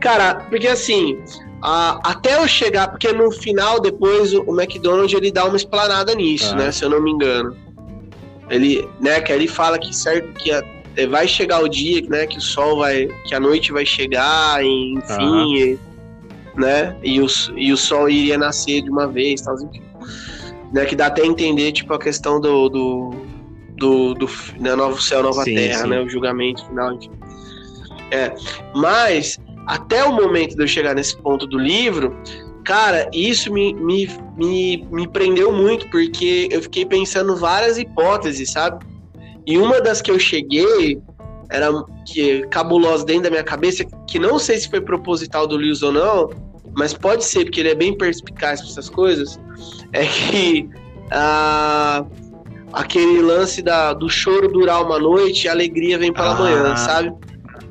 Cara, 0.00 0.34
porque 0.48 0.68
assim, 0.68 1.18
a, 1.62 2.00
até 2.04 2.36
eu 2.36 2.46
chegar, 2.46 2.88
porque 2.88 3.12
no 3.12 3.30
final, 3.30 3.80
depois, 3.80 4.32
o, 4.34 4.42
o 4.42 4.60
McDonald's 4.60 5.14
ele 5.14 5.30
dá 5.30 5.44
uma 5.44 5.56
explanada 5.56 6.14
nisso, 6.14 6.52
ah. 6.52 6.56
né? 6.56 6.72
Se 6.72 6.84
eu 6.84 6.90
não 6.90 7.02
me 7.02 7.10
engano. 7.10 7.56
Ele, 8.48 8.88
né, 9.00 9.20
que 9.20 9.32
ele 9.32 9.48
fala 9.48 9.76
que 9.76 9.94
certo 9.94 10.32
que 10.34 10.52
a, 10.52 10.62
é, 10.96 11.06
vai 11.06 11.26
chegar 11.26 11.62
o 11.62 11.68
dia, 11.68 12.00
né, 12.08 12.26
que 12.26 12.38
o 12.38 12.40
sol 12.40 12.78
vai, 12.78 13.08
que 13.26 13.34
a 13.34 13.40
noite 13.40 13.72
vai 13.72 13.84
chegar, 13.84 14.64
e, 14.64 14.94
enfim, 14.94 15.54
e, 15.56 15.78
né, 16.54 16.96
e 17.02 17.20
o, 17.20 17.26
e 17.56 17.72
o 17.72 17.76
sol 17.76 18.08
iria 18.08 18.38
nascer 18.38 18.82
de 18.82 18.90
uma 18.90 19.06
vez, 19.06 19.42
tal, 19.42 19.56
enfim. 19.56 19.82
Né, 20.72 20.84
que 20.84 20.96
dá 20.96 21.06
até 21.06 21.24
entender, 21.24 21.72
tipo, 21.72 21.92
a 21.92 21.98
questão 21.98 22.40
do, 22.40 22.68
do, 22.68 23.10
do, 23.76 24.14
do 24.14 24.28
né, 24.58 24.74
novo 24.74 25.00
céu, 25.02 25.22
nova 25.22 25.42
sim, 25.42 25.54
terra, 25.54 25.82
sim. 25.82 25.88
né, 25.88 26.00
o 26.00 26.08
julgamento 26.08 26.64
final, 26.66 26.94
enfim. 26.94 27.10
É, 28.10 28.32
mas 28.74 29.38
até 29.66 30.04
o 30.04 30.12
momento 30.12 30.54
de 30.54 30.62
eu 30.62 30.68
chegar 30.68 30.94
nesse 30.94 31.16
ponto 31.16 31.46
do 31.46 31.58
livro, 31.58 32.16
cara, 32.64 33.08
isso 33.12 33.52
me, 33.52 33.74
me, 33.74 34.08
me, 34.36 34.86
me 34.90 35.08
prendeu 35.08 35.52
muito, 35.52 35.88
porque 35.88 36.48
eu 36.50 36.62
fiquei 36.62 36.84
pensando 36.84 37.36
várias 37.36 37.78
hipóteses, 37.78 38.50
sabe? 38.52 38.84
E 39.46 39.58
uma 39.58 39.80
das 39.80 40.02
que 40.02 40.10
eu 40.10 40.18
cheguei 40.18 41.00
era 41.50 41.70
que 42.04 42.46
cabulosa 42.48 43.04
dentro 43.04 43.24
da 43.24 43.30
minha 43.30 43.44
cabeça, 43.44 43.84
que 44.06 44.18
não 44.18 44.38
sei 44.38 44.58
se 44.58 44.68
foi 44.68 44.80
proposital 44.80 45.46
do 45.46 45.56
Lewis 45.56 45.82
ou 45.82 45.92
não, 45.92 46.30
mas 46.76 46.92
pode 46.92 47.24
ser, 47.24 47.44
porque 47.44 47.60
ele 47.60 47.70
é 47.70 47.74
bem 47.74 47.96
perspicaz 47.96 48.60
para 48.60 48.70
essas 48.70 48.90
coisas, 48.90 49.40
é 49.92 50.04
que 50.04 50.68
ah, 51.10 52.04
aquele 52.72 53.22
lance 53.22 53.62
da, 53.62 53.92
do 53.92 54.08
choro 54.08 54.48
durar 54.48 54.82
uma 54.84 54.98
noite 54.98 55.44
e 55.44 55.48
a 55.48 55.52
alegria 55.52 55.98
vem 55.98 56.12
pela 56.12 56.32
ah. 56.32 56.38
manhã, 56.38 56.76
sabe? 56.76 57.12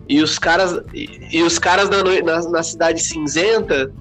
E 0.08 0.22
os 0.22 0.38
caras, 0.38 0.80
e, 0.94 1.10
e 1.32 1.42
os 1.42 1.58
caras 1.58 1.90
na, 1.90 2.04
na, 2.04 2.50
na, 2.50 2.64
cidade 2.64 3.02
cinzenta, 3.02 3.92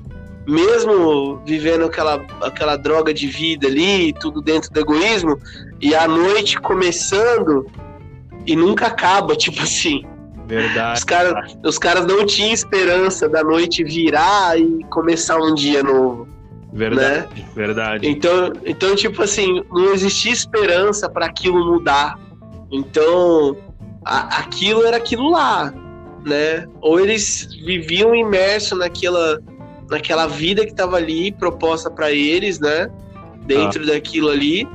mesmo 0.47 1.41
vivendo 1.47 1.87
aquela, 1.87 2.23
aquela 2.43 2.77
droga 2.77 3.13
de 3.15 3.27
vida 3.27 3.67
ali, 3.67 4.13
tudo 4.13 4.43
dentro 4.43 4.71
do 4.71 4.81
egoísmo, 4.81 5.39
e 5.81 5.95
a 5.95 6.07
noite 6.07 6.61
começando 6.61 7.67
e 8.47 8.55
nunca 8.55 8.87
acaba, 8.87 9.35
tipo 9.37 9.63
assim. 9.63 10.05
Verdade. 10.47 10.99
Os 10.99 11.05
caras, 11.05 11.57
os 11.65 11.79
caras 11.79 12.07
não 12.07 12.27
tinham 12.27 12.53
esperança 12.53 13.27
da 13.27 13.43
noite 13.43 13.83
virar 13.83 14.61
e 14.61 14.85
começar 14.91 15.39
um 15.39 15.55
dia 15.55 15.83
novo. 15.83 16.29
Verdade, 16.71 17.41
né? 17.41 17.49
verdade. 17.55 18.07
Então, 18.07 18.53
então, 18.67 18.95
tipo 18.95 19.23
assim, 19.23 19.63
não 19.73 19.95
existia 19.95 20.33
esperança 20.33 21.09
para 21.09 21.25
aquilo 21.25 21.65
mudar. 21.65 22.19
Então, 22.71 23.57
a, 24.05 24.41
aquilo 24.41 24.85
era 24.85 24.99
aquilo 24.99 25.31
lá 25.31 25.73
né? 26.25 26.67
Ou 26.81 26.99
eles 26.99 27.49
viviam 27.65 28.15
imersos 28.15 28.79
naquela, 28.79 29.41
naquela 29.91 30.27
vida 30.27 30.65
que 30.65 30.73
estava 30.73 30.97
ali 30.97 31.31
proposta 31.33 31.91
para 31.91 32.11
eles, 32.11 32.59
né? 32.59 32.91
Dentro 33.47 33.83
ah. 33.83 33.87
daquilo 33.87 34.31
ali, 34.31 34.67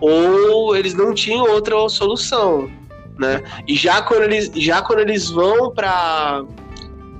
ou 0.00 0.74
eles 0.74 0.94
não 0.94 1.12
tinham 1.12 1.46
outra 1.50 1.76
solução, 1.88 2.70
né? 3.18 3.42
E 3.68 3.74
já 3.74 4.00
quando 4.02 4.22
eles, 4.22 4.50
já 4.54 4.80
quando 4.80 5.00
eles 5.00 5.30
vão 5.30 5.70
para 5.70 6.44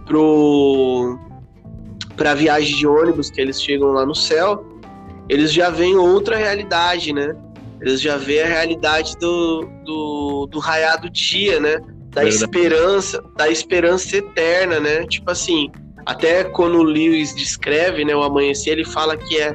pro 0.07 1.19
para 2.17 2.33
viagem 2.33 2.75
de 2.75 2.87
ônibus 2.87 3.31
que 3.31 3.39
eles 3.39 3.61
chegam 3.61 3.89
lá 3.93 4.07
no 4.07 4.15
céu, 4.15 4.65
eles 5.29 5.53
já 5.53 5.69
veem 5.69 5.97
outra 5.97 6.37
realidade, 6.37 7.13
né? 7.13 7.37
Eles 7.79 8.01
já 8.01 8.17
veem 8.17 8.43
a 8.43 8.47
realidade 8.47 9.15
do, 9.19 9.69
do, 9.85 10.49
do 10.51 10.59
raiado 10.59 11.11
dia, 11.11 11.61
né? 11.61 11.79
Da 12.17 12.23
Verdade. 12.23 12.45
esperança, 12.45 13.23
da 13.37 13.51
esperança 13.51 14.17
eterna, 14.17 14.81
né? 14.81 15.05
Tipo 15.07 15.31
assim, 15.31 15.71
até 16.07 16.45
quando 16.45 16.79
o 16.79 16.83
Lewis 16.83 17.35
descreve, 17.35 18.07
né, 18.07 18.17
o 18.17 18.23
amanhecer, 18.23 18.71
ele 18.71 18.87
fala 18.87 19.19
que 19.19 19.37
é, 19.37 19.55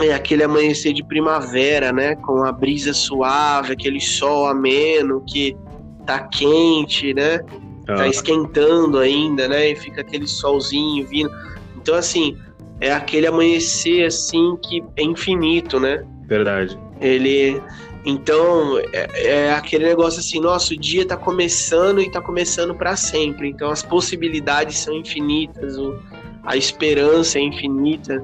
é 0.00 0.12
aquele 0.12 0.42
amanhecer 0.42 0.92
de 0.92 1.04
primavera, 1.04 1.92
né, 1.92 2.16
com 2.16 2.42
a 2.42 2.50
brisa 2.50 2.92
suave, 2.92 3.74
aquele 3.74 4.00
sol 4.00 4.48
ameno 4.48 5.22
que 5.24 5.56
tá 6.04 6.18
quente, 6.18 7.14
né? 7.14 7.38
Tá 7.86 8.08
esquentando 8.08 8.98
ainda, 8.98 9.46
né? 9.46 9.70
E 9.70 9.76
fica 9.76 10.00
aquele 10.00 10.26
solzinho 10.26 11.06
vindo. 11.06 11.30
Então 11.76 11.94
assim, 11.94 12.36
é 12.80 12.92
aquele 12.92 13.28
amanhecer 13.28 14.04
assim 14.04 14.56
que 14.56 14.82
é 14.96 15.02
infinito, 15.04 15.78
né? 15.78 16.04
Verdade. 16.26 16.76
Ele 17.00 17.62
então, 18.04 18.78
é, 18.92 19.08
é, 19.14 19.52
aquele 19.52 19.84
negócio 19.84 20.18
assim, 20.18 20.40
nosso 20.40 20.76
dia 20.76 21.06
tá 21.06 21.16
começando 21.16 22.00
e 22.00 22.10
tá 22.10 22.20
começando 22.20 22.74
para 22.74 22.96
sempre. 22.96 23.48
Então, 23.48 23.70
as 23.70 23.82
possibilidades 23.82 24.78
são 24.78 24.94
infinitas, 24.94 25.78
o, 25.78 25.96
a 26.44 26.56
esperança 26.56 27.38
é 27.38 27.42
infinita. 27.42 28.22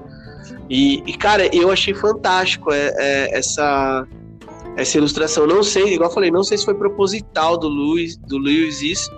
E, 0.69 1.03
e 1.07 1.13
cara, 1.15 1.55
eu 1.55 1.71
achei 1.71 1.95
fantástico 1.95 2.73
é, 2.73 2.93
é, 2.97 3.39
essa, 3.39 4.07
essa 4.77 4.99
ilustração. 4.99 5.47
Não 5.47 5.63
sei, 5.63 5.95
igual 5.95 6.11
eu 6.11 6.15
falei, 6.15 6.31
não 6.31 6.43
sei 6.43 6.59
se 6.59 6.65
foi 6.65 6.75
proposital 6.75 7.57
do 7.57 7.69
Luiz, 7.69 8.17
do 8.17 8.37
Lewis 8.37 8.83
isso, 8.83 9.11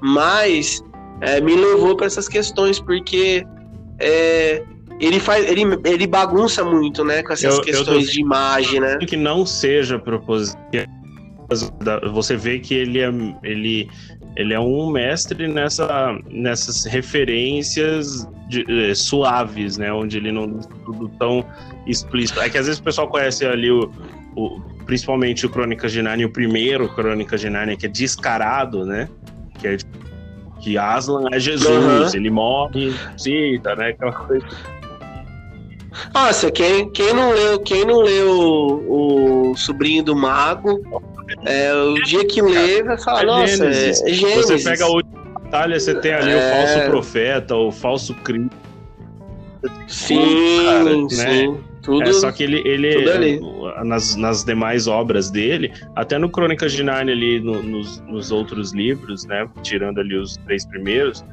mas 0.00 0.82
é, 1.20 1.40
me 1.40 1.54
levou 1.54 1.96
para 1.96 2.06
essas 2.06 2.26
questões, 2.26 2.80
porque 2.80 3.46
é, 4.00 4.64
ele 5.00 5.18
faz 5.18 5.48
ele, 5.48 5.62
ele 5.84 6.06
bagunça 6.06 6.62
muito, 6.62 7.04
né, 7.04 7.22
com 7.22 7.32
essas 7.32 7.56
eu, 7.56 7.62
questões 7.62 8.06
eu 8.06 8.12
de 8.12 8.20
imagem, 8.20 8.80
né? 8.80 8.98
Que 8.98 9.16
não 9.16 9.46
seja 9.46 9.98
proposital. 9.98 10.60
Você 12.12 12.36
vê 12.36 12.60
que 12.60 12.74
ele 12.74 13.00
é 13.00 13.10
ele 13.42 13.88
ele 14.36 14.54
é 14.54 14.60
um 14.60 14.88
mestre 14.90 15.48
nessa, 15.48 16.16
nessas 16.30 16.84
referências 16.84 18.28
de, 18.48 18.64
é, 18.90 18.94
suaves, 18.94 19.76
né? 19.76 19.92
Onde 19.92 20.16
ele 20.16 20.30
não 20.30 20.58
tudo 20.84 21.08
tão 21.18 21.44
explícito. 21.86 22.40
É 22.40 22.48
que 22.48 22.56
às 22.56 22.66
vezes 22.66 22.80
o 22.80 22.82
pessoal 22.82 23.08
conhece 23.08 23.44
ali 23.44 23.70
o, 23.70 23.90
o 24.36 24.60
principalmente 24.86 25.46
o 25.46 25.50
Crônicas 25.50 25.92
de 25.92 26.02
Narnia, 26.02 26.26
o 26.26 26.30
primeiro 26.30 26.88
Crônicas 26.88 27.40
de 27.40 27.50
Narnia, 27.50 27.76
que 27.76 27.86
é 27.86 27.88
descarado, 27.88 28.84
né? 28.84 29.08
Que 29.58 29.68
é 29.68 29.76
que 30.60 30.76
Aslan 30.76 31.28
é 31.32 31.40
Jesus, 31.40 32.12
uhum. 32.12 32.14
ele 32.14 32.30
morre, 32.30 32.94
cita, 33.16 33.74
né? 33.76 33.88
Aquela 33.88 34.12
coisa. 34.12 34.46
Nossa, 36.14 36.50
quem, 36.50 36.90
quem 36.90 37.12
não 37.12 37.32
leu, 37.32 37.60
quem 37.60 37.84
não 37.84 38.00
leu 38.00 38.30
o, 38.30 39.50
o 39.50 39.56
Sobrinho 39.56 40.02
do 40.02 40.14
Mago, 40.14 40.80
é, 41.44 41.72
o 41.74 41.94
dia 42.02 42.24
que 42.24 42.40
lê 42.40 42.82
vai 42.82 42.98
falar, 42.98 43.22
é 43.22 43.26
nossa, 43.26 43.56
Gênesis. 43.56 44.02
é, 44.02 44.12
Gênesis. 44.12 44.46
Você 44.46 44.70
pega 44.70 44.86
o 44.86 45.00
Itália 45.46 45.80
você 45.80 45.94
tem 45.96 46.12
ali 46.12 46.30
é... 46.30 46.36
o 46.36 46.54
falso 46.54 46.90
profeta, 46.90 47.56
o 47.56 47.72
falso 47.72 48.14
Cristo. 48.14 48.50
Sim, 49.88 50.64
cara, 50.64 50.96
né? 50.96 51.08
sim. 51.08 51.60
Tudo, 51.82 52.08
é, 52.08 52.12
só 52.12 52.30
que 52.30 52.42
ele, 52.42 52.62
ele 52.66 53.40
nas, 53.84 54.14
nas 54.14 54.44
demais 54.44 54.86
obras 54.86 55.30
dele, 55.30 55.72
até 55.96 56.18
no 56.18 56.28
Crônicas 56.28 56.72
de 56.72 56.82
Narnia 56.82 57.14
ali, 57.14 57.40
no, 57.40 57.62
nos, 57.62 58.00
nos 58.02 58.30
outros 58.30 58.72
livros, 58.72 59.24
né, 59.24 59.48
tirando 59.62 59.98
ali 59.98 60.14
os 60.14 60.36
três 60.36 60.66
primeiros, 60.66 61.24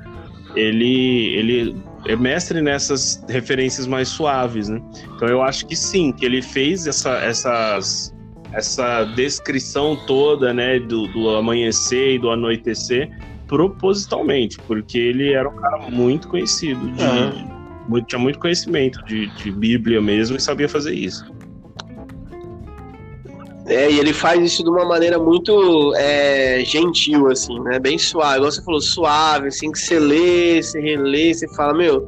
ele, 0.56 1.36
ele 1.36 1.76
é 2.08 2.16
mestre 2.16 2.62
nessas 2.62 3.24
referências 3.28 3.86
mais 3.86 4.08
suaves, 4.08 4.70
né? 4.70 4.82
Então 5.16 5.28
eu 5.28 5.42
acho 5.42 5.66
que 5.66 5.76
sim, 5.76 6.12
que 6.12 6.26
ele 6.26 6.42
fez 6.42 6.88
essa, 6.88 7.18
essas, 7.18 8.16
essa 8.54 9.04
descrição 9.16 9.96
toda, 10.08 10.54
né, 10.54 10.80
do, 10.80 11.08
do 11.08 11.30
amanhecer 11.36 12.16
e 12.16 12.20
do 12.20 12.30
anoitecer 12.30 13.10
propositalmente, 13.48 14.58
porque 14.68 14.98
ele 14.98 15.34
era 15.34 15.48
um 15.48 15.56
cara 15.56 15.90
muito 15.90 16.28
conhecido, 16.28 16.92
de, 16.92 17.04
uhum. 17.04 17.48
muito, 17.88 18.08
tinha 18.08 18.20
muito 18.20 18.40
conhecimento 18.40 19.04
de, 19.06 19.28
de 19.36 19.52
Bíblia 19.52 20.02
mesmo 20.02 20.36
e 20.36 20.40
sabia 20.40 20.68
fazer 20.68 20.94
isso. 20.94 21.26
É, 23.68 23.92
e 23.92 24.00
ele 24.00 24.14
faz 24.14 24.42
isso 24.42 24.64
de 24.64 24.70
uma 24.70 24.86
maneira 24.86 25.20
muito 25.20 25.94
é, 25.98 26.64
gentil, 26.66 27.28
assim, 27.28 27.60
né? 27.60 27.80
Bem 27.80 27.98
suave. 27.98 28.38
Igual 28.38 28.52
você 28.52 28.62
falou, 28.62 28.80
suave, 28.80 29.48
assim, 29.48 29.72
que 29.72 29.80
você 29.80 30.00
lê, 30.00 30.62
você 30.62 30.80
relê, 30.80 31.34
você 31.34 31.48
fala, 31.50 31.74
meu, 31.74 32.08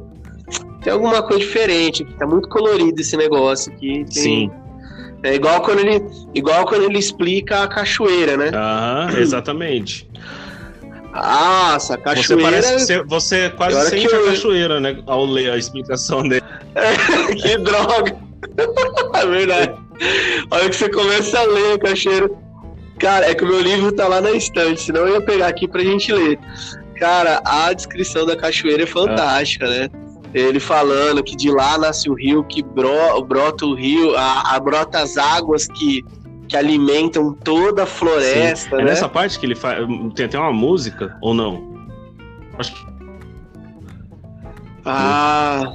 tem 0.82 0.92
alguma 0.92 1.22
coisa 1.22 1.40
diferente 1.40 2.02
aqui, 2.02 2.14
tá 2.14 2.26
muito 2.26 2.48
colorido 2.48 2.98
esse 2.98 3.14
negócio 3.16 3.72
aqui. 3.72 4.06
Tem... 4.06 4.22
Sim. 4.22 4.50
É 5.22 5.34
igual 5.34 5.60
quando 5.60 5.80
ele, 5.80 6.02
igual 6.34 6.64
quando 6.64 6.84
ele 6.84 6.98
explica 6.98 7.62
a 7.62 7.68
cachoeira, 7.68 8.38
né? 8.38 8.50
Aham, 8.54 9.18
exatamente. 9.18 10.08
Ah, 11.12 11.74
essa 11.76 11.98
cachoeira. 11.98 12.22
Você, 12.22 12.62
parece, 12.62 12.72
você, 12.72 13.02
você 13.02 13.50
quase 13.50 13.90
sente 13.90 14.06
eu... 14.06 14.22
a 14.22 14.30
cachoeira, 14.30 14.80
né? 14.80 15.02
Ao 15.06 15.26
ler 15.26 15.50
a 15.50 15.58
explicação 15.58 16.22
dele. 16.22 16.44
Que 17.42 17.58
droga! 17.58 18.16
é 19.14 19.26
verdade. 19.26 19.89
Olha 20.50 20.68
que 20.68 20.76
você 20.76 20.88
começa 20.88 21.38
a 21.38 21.44
ler 21.44 21.74
a 21.74 21.78
cachoeira. 21.78 22.30
Cara, 22.98 23.30
é 23.30 23.34
que 23.34 23.44
o 23.44 23.48
meu 23.48 23.60
livro 23.60 23.92
tá 23.92 24.06
lá 24.06 24.20
na 24.20 24.32
estante, 24.32 24.82
senão 24.82 25.06
eu 25.06 25.14
ia 25.14 25.20
pegar 25.22 25.48
aqui 25.48 25.66
pra 25.66 25.82
gente 25.82 26.12
ler. 26.12 26.38
Cara, 26.96 27.40
a 27.44 27.72
descrição 27.72 28.26
da 28.26 28.36
cachoeira 28.36 28.82
é 28.82 28.86
fantástica, 28.86 29.66
ah. 29.66 29.70
né? 29.70 29.90
Ele 30.32 30.60
falando 30.60 31.24
que 31.24 31.34
de 31.34 31.50
lá 31.50 31.78
nasce 31.78 32.08
o 32.08 32.14
rio, 32.14 32.44
que 32.44 32.62
bro, 32.62 33.22
brota 33.22 33.66
o 33.66 33.74
rio, 33.74 34.16
a, 34.16 34.54
a 34.54 34.60
brota 34.60 35.00
as 35.00 35.16
águas 35.16 35.66
que, 35.66 36.04
que 36.46 36.56
alimentam 36.56 37.32
toda 37.32 37.82
a 37.82 37.86
floresta. 37.86 38.76
Sim. 38.76 38.82
É 38.82 38.84
né? 38.84 38.90
nessa 38.90 39.08
parte 39.08 39.40
que 39.40 39.46
ele 39.46 39.56
faz. 39.56 39.84
Tem 40.14 40.26
até 40.26 40.38
uma 40.38 40.52
música, 40.52 41.16
ou 41.20 41.34
não? 41.34 41.88
Acho 42.58 42.74
que. 42.74 42.90
Ah. 44.84 45.74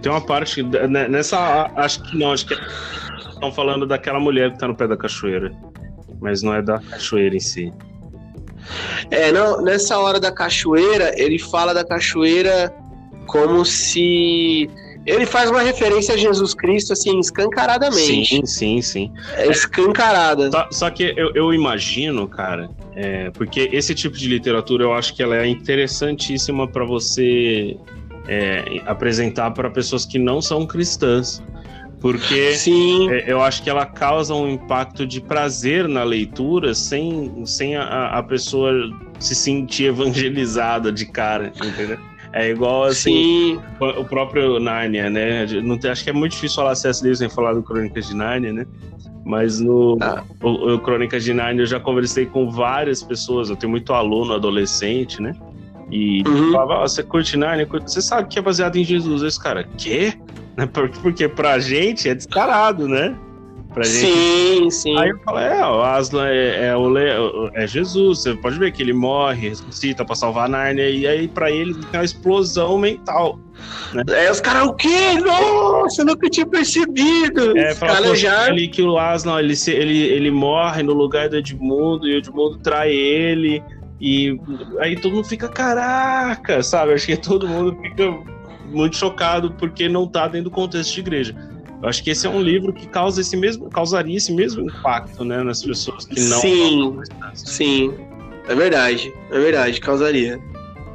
Tem 0.00 0.12
uma 0.12 0.20
parte. 0.20 0.62
Né, 0.62 1.08
nessa. 1.08 1.70
Acho 1.74 2.02
que 2.02 2.16
não, 2.16 2.32
acho 2.32 2.46
que 2.46 2.54
estão 3.38 3.52
falando 3.52 3.86
daquela 3.86 4.20
mulher 4.20 4.52
que 4.52 4.58
tá 4.58 4.68
no 4.68 4.74
pé 4.74 4.86
da 4.86 4.96
cachoeira. 4.96 5.52
Mas 6.20 6.42
não 6.42 6.54
é 6.54 6.60
da 6.60 6.78
cachoeira 6.80 7.36
em 7.36 7.40
si. 7.40 7.72
É, 9.10 9.32
não, 9.32 9.62
nessa 9.62 9.98
hora 9.98 10.20
da 10.20 10.30
cachoeira, 10.30 11.12
ele 11.16 11.38
fala 11.38 11.72
da 11.72 11.84
cachoeira 11.84 12.74
como 13.26 13.64
se 13.64 14.68
ele 15.06 15.24
faz 15.24 15.50
uma 15.50 15.62
referência 15.62 16.14
a 16.14 16.18
Jesus 16.18 16.52
Cristo, 16.52 16.92
assim, 16.92 17.18
escancaradamente. 17.18 18.26
Sim, 18.26 18.44
sim, 18.44 18.82
sim. 18.82 19.12
É 19.36 19.48
escancarada. 19.48 20.50
Só, 20.50 20.68
só 20.70 20.90
que 20.90 21.14
eu, 21.16 21.32
eu, 21.34 21.54
imagino, 21.54 22.28
cara, 22.28 22.68
é, 22.94 23.30
porque 23.30 23.70
esse 23.72 23.94
tipo 23.94 24.16
de 24.16 24.28
literatura 24.28 24.84
eu 24.84 24.92
acho 24.92 25.14
que 25.14 25.22
ela 25.22 25.36
é 25.36 25.46
interessantíssima 25.46 26.68
para 26.68 26.84
você 26.84 27.74
é, 28.28 28.82
apresentar 28.84 29.52
para 29.52 29.70
pessoas 29.70 30.04
que 30.04 30.18
não 30.18 30.42
são 30.42 30.66
cristãs. 30.66 31.42
Porque 32.00 32.52
Sim. 32.52 33.10
É, 33.10 33.30
eu 33.30 33.42
acho 33.42 33.62
que 33.62 33.68
ela 33.68 33.84
causa 33.84 34.34
um 34.34 34.48
impacto 34.48 35.06
de 35.06 35.20
prazer 35.20 35.88
na 35.88 36.04
leitura 36.04 36.74
sem, 36.74 37.44
sem 37.44 37.76
a, 37.76 38.18
a 38.18 38.22
pessoa 38.22 38.72
se 39.18 39.34
sentir 39.34 39.86
evangelizada 39.86 40.92
de 40.92 41.06
cara, 41.06 41.52
entendeu? 41.56 41.98
É 42.32 42.50
igual 42.50 42.84
assim, 42.84 43.58
Sim. 43.58 43.60
o 43.80 44.04
próprio 44.04 44.60
Narnia, 44.60 45.08
né? 45.08 45.46
Não 45.62 45.78
tem, 45.78 45.90
acho 45.90 46.04
que 46.04 46.10
é 46.10 46.12
muito 46.12 46.32
difícil 46.32 46.56
falar 46.56 46.74
C.S. 46.74 47.02
Lewis 47.02 47.18
sem 47.18 47.28
falar 47.28 47.54
do 47.54 47.62
Crônicas 47.62 48.06
de 48.06 48.14
Narnia, 48.14 48.52
né? 48.52 48.66
Mas 49.24 49.60
no 49.60 49.98
ah. 50.00 50.22
o, 50.42 50.74
o 50.74 50.78
Crônicas 50.78 51.24
de 51.24 51.32
Narnia 51.32 51.62
eu 51.62 51.66
já 51.66 51.80
conversei 51.80 52.26
com 52.26 52.50
várias 52.50 53.02
pessoas, 53.02 53.50
eu 53.50 53.56
tenho 53.56 53.70
muito 53.70 53.92
aluno 53.92 54.34
adolescente, 54.34 55.20
né? 55.20 55.32
E 55.90 56.22
uhum. 56.28 56.52
falava, 56.52 56.80
você 56.80 57.02
curte 57.02 57.36
Narnia? 57.36 57.66
Você 57.66 58.02
sabe 58.02 58.28
que 58.28 58.38
é 58.38 58.42
baseado 58.42 58.76
em 58.76 58.84
Jesus. 58.84 59.22
Esse 59.22 59.42
cara, 59.42 59.64
quê? 59.64 60.12
Porque 60.66 61.28
pra 61.28 61.58
gente 61.58 62.08
é 62.08 62.14
descarado, 62.14 62.88
né? 62.88 63.16
Pra 63.72 63.84
gente. 63.84 63.98
Sim, 63.98 64.70
sim. 64.70 64.98
Aí 64.98 65.10
eu 65.10 65.18
falo, 65.20 65.38
é, 65.38 65.66
o 65.66 65.82
Aslan 65.82 66.26
é, 66.26 66.68
é, 66.68 66.76
o, 66.76 67.48
é 67.54 67.66
Jesus. 67.66 68.20
Você 68.20 68.34
pode 68.34 68.58
ver 68.58 68.72
que 68.72 68.82
ele 68.82 68.92
morre, 68.92 69.50
ressuscita 69.50 70.04
pra 70.04 70.14
salvar 70.14 70.46
a 70.46 70.48
Nárnia. 70.48 70.88
E 70.88 71.06
aí, 71.06 71.28
pra 71.28 71.50
ele, 71.50 71.74
tem 71.74 72.00
uma 72.00 72.04
explosão 72.04 72.78
mental. 72.78 73.38
Né? 73.92 74.02
É, 74.08 74.30
os 74.30 74.40
caras, 74.40 74.68
o 74.68 74.72
quê? 74.72 75.14
Nossa, 75.24 76.02
eu 76.02 76.06
nunca 76.06 76.28
tinha 76.30 76.46
percebido. 76.46 77.56
É, 77.58 77.74
fala 77.74 78.16
já... 78.16 78.46
ali 78.46 78.68
que 78.68 78.82
o 78.82 78.98
Aslan, 78.98 79.38
ele, 79.38 79.54
ele, 79.68 79.98
ele 79.98 80.30
morre 80.30 80.82
no 80.82 80.94
lugar 80.94 81.28
do 81.28 81.36
Edmundo 81.36 82.08
e 82.08 82.14
o 82.14 82.18
Edmundo 82.18 82.58
trai 82.58 82.90
ele. 82.90 83.62
E 84.00 84.40
aí 84.80 84.96
todo 84.96 85.14
mundo 85.14 85.26
fica, 85.26 85.48
caraca, 85.48 86.62
sabe? 86.62 86.94
Acho 86.94 87.06
que 87.06 87.16
todo 87.16 87.48
mundo 87.48 87.76
fica 87.82 88.16
muito 88.70 88.96
chocado 88.96 89.52
porque 89.52 89.88
não 89.88 90.06
tá 90.06 90.26
dentro 90.26 90.50
do 90.50 90.50
contexto 90.50 90.94
de 90.94 91.00
igreja. 91.00 91.34
Eu 91.82 91.88
acho 91.88 92.02
que 92.02 92.10
esse 92.10 92.26
é 92.26 92.30
um 92.30 92.42
livro 92.42 92.72
que 92.72 92.86
causa 92.88 93.20
esse 93.20 93.36
mesmo, 93.36 93.70
causaria 93.70 94.16
esse 94.16 94.32
mesmo 94.32 94.62
impacto, 94.62 95.24
né, 95.24 95.42
nas 95.42 95.62
pessoas 95.62 96.06
que 96.06 96.20
não. 96.20 96.40
Sim, 96.40 97.00
sim, 97.34 97.94
é 98.48 98.54
verdade, 98.54 99.12
é 99.30 99.38
verdade, 99.38 99.80
causaria. 99.80 100.40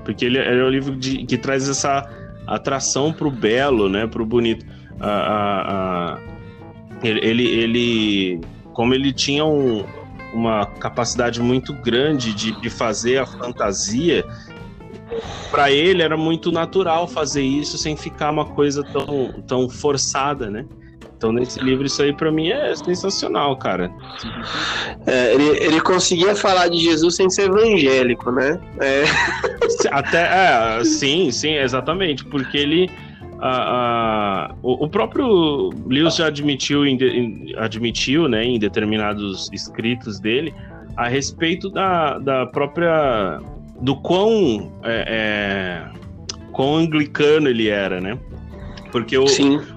Porque 0.03 0.25
ele, 0.25 0.37
ele 0.37 0.59
é 0.59 0.63
um 0.63 0.69
livro 0.69 0.95
de, 0.95 1.25
que 1.25 1.37
traz 1.37 1.69
essa 1.69 2.09
atração 2.45 3.13
pro 3.13 3.31
belo, 3.31 3.87
né, 3.87 4.05
pro 4.07 4.25
bonito. 4.25 4.65
A, 4.99 5.09
a, 5.09 6.13
a, 6.15 6.19
ele, 7.01 7.45
ele, 7.45 8.41
como 8.73 8.93
ele 8.93 9.13
tinha 9.13 9.45
um, 9.45 9.85
uma 10.33 10.65
capacidade 10.65 11.41
muito 11.41 11.73
grande 11.73 12.33
de, 12.33 12.59
de 12.59 12.69
fazer 12.69 13.19
a 13.19 13.25
fantasia, 13.25 14.25
para 15.51 15.71
ele 15.71 16.01
era 16.01 16.17
muito 16.17 16.51
natural 16.51 17.07
fazer 17.07 17.43
isso 17.43 17.77
sem 17.77 17.95
ficar 17.95 18.31
uma 18.31 18.45
coisa 18.45 18.83
tão, 18.83 19.31
tão 19.47 19.69
forçada, 19.69 20.49
né? 20.49 20.65
Então, 21.23 21.31
nesse 21.31 21.57
livro, 21.61 21.85
isso 21.85 22.03
aí 22.03 22.11
para 22.11 22.29
mim 22.29 22.49
é 22.49 22.75
sensacional, 22.75 23.55
cara. 23.55 23.89
É, 25.07 25.33
ele, 25.33 25.57
ele 25.63 25.79
conseguia 25.79 26.35
falar 26.35 26.67
de 26.67 26.77
Jesus 26.79 27.15
sem 27.15 27.29
ser 27.29 27.43
evangélico, 27.43 28.29
né? 28.29 28.59
É. 28.81 29.03
Até, 29.89 30.79
é, 30.79 30.83
sim, 30.83 31.31
sim, 31.31 31.53
exatamente, 31.53 32.25
porque 32.25 32.57
ele. 32.57 32.91
o, 34.61 34.83
o, 34.83 34.89
próprio 34.89 35.69
Lewis 35.87 36.17
já 36.17 36.27
admitiu, 36.27 36.85
em, 36.85 36.97
em, 36.97 37.55
admitiu 37.55 38.27
né, 38.27 38.43
em 38.43 38.59
determinados 38.59 39.49
escritos 39.53 40.19
dele 40.19 40.53
a 40.97 41.07
respeito 41.07 41.69
da, 41.69 42.19
da 42.19 42.45
própria 42.47 43.39
do 43.79 43.95
quão, 43.95 44.71
é, 44.83 45.05
é, 45.07 45.99
quão 46.51 46.77
anglicano 46.77 47.47
ele 47.47 47.67
era, 47.67 47.99
né? 47.99 48.17
Porque 48.91 49.17
o, 49.17 49.25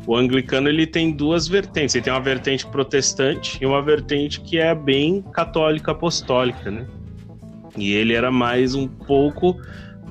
o 0.06 0.14
anglicano 0.14 0.68
ele 0.68 0.86
tem 0.86 1.10
duas 1.10 1.48
vertentes. 1.48 1.94
Ele 1.94 2.04
tem 2.04 2.12
uma 2.12 2.20
vertente 2.20 2.66
protestante 2.66 3.58
e 3.62 3.66
uma 3.66 3.80
vertente 3.80 4.40
que 4.40 4.58
é 4.58 4.74
bem 4.74 5.22
católica 5.32 5.92
apostólica, 5.92 6.70
né? 6.70 6.86
E 7.78 7.92
ele 7.92 8.12
era 8.12 8.30
mais 8.30 8.74
um 8.74 8.86
pouco 8.86 9.58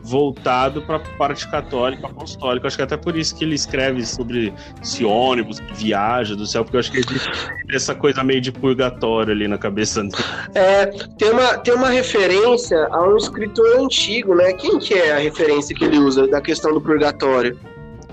voltado 0.05 0.81
para 0.81 0.97
a 0.97 0.99
parte 0.99 1.47
católica 1.49 2.07
apostólica. 2.07 2.67
Acho 2.67 2.77
que 2.77 2.83
até 2.83 2.95
por 2.95 3.15
isso 3.15 3.35
que 3.35 3.43
ele 3.43 3.55
escreve 3.55 4.05
sobre 4.05 4.53
esse 4.81 5.03
ônibus 5.03 5.59
que 5.59 5.73
viaja 5.73 6.35
do 6.35 6.45
céu, 6.45 6.63
porque 6.63 6.77
eu 6.77 6.79
acho 6.79 6.91
que 6.91 6.99
existe 6.99 7.29
essa 7.73 7.95
coisa 7.95 8.23
meio 8.23 8.39
de 8.39 8.51
purgatório 8.51 9.31
ali 9.31 9.47
na 9.47 9.57
cabeça 9.57 10.03
dele. 10.03 10.15
É, 10.53 10.85
tem 11.17 11.31
uma, 11.31 11.57
tem 11.57 11.73
uma 11.73 11.89
referência 11.89 12.87
a 12.91 13.07
um 13.07 13.17
escritor 13.17 13.79
antigo, 13.79 14.35
né? 14.35 14.53
Quem 14.53 14.77
que 14.79 14.93
é 14.93 15.13
a 15.13 15.19
referência 15.19 15.75
que 15.75 15.83
ele 15.83 15.97
usa 15.97 16.27
da 16.27 16.39
questão 16.39 16.73
do 16.73 16.79
purgatório? 16.79 17.57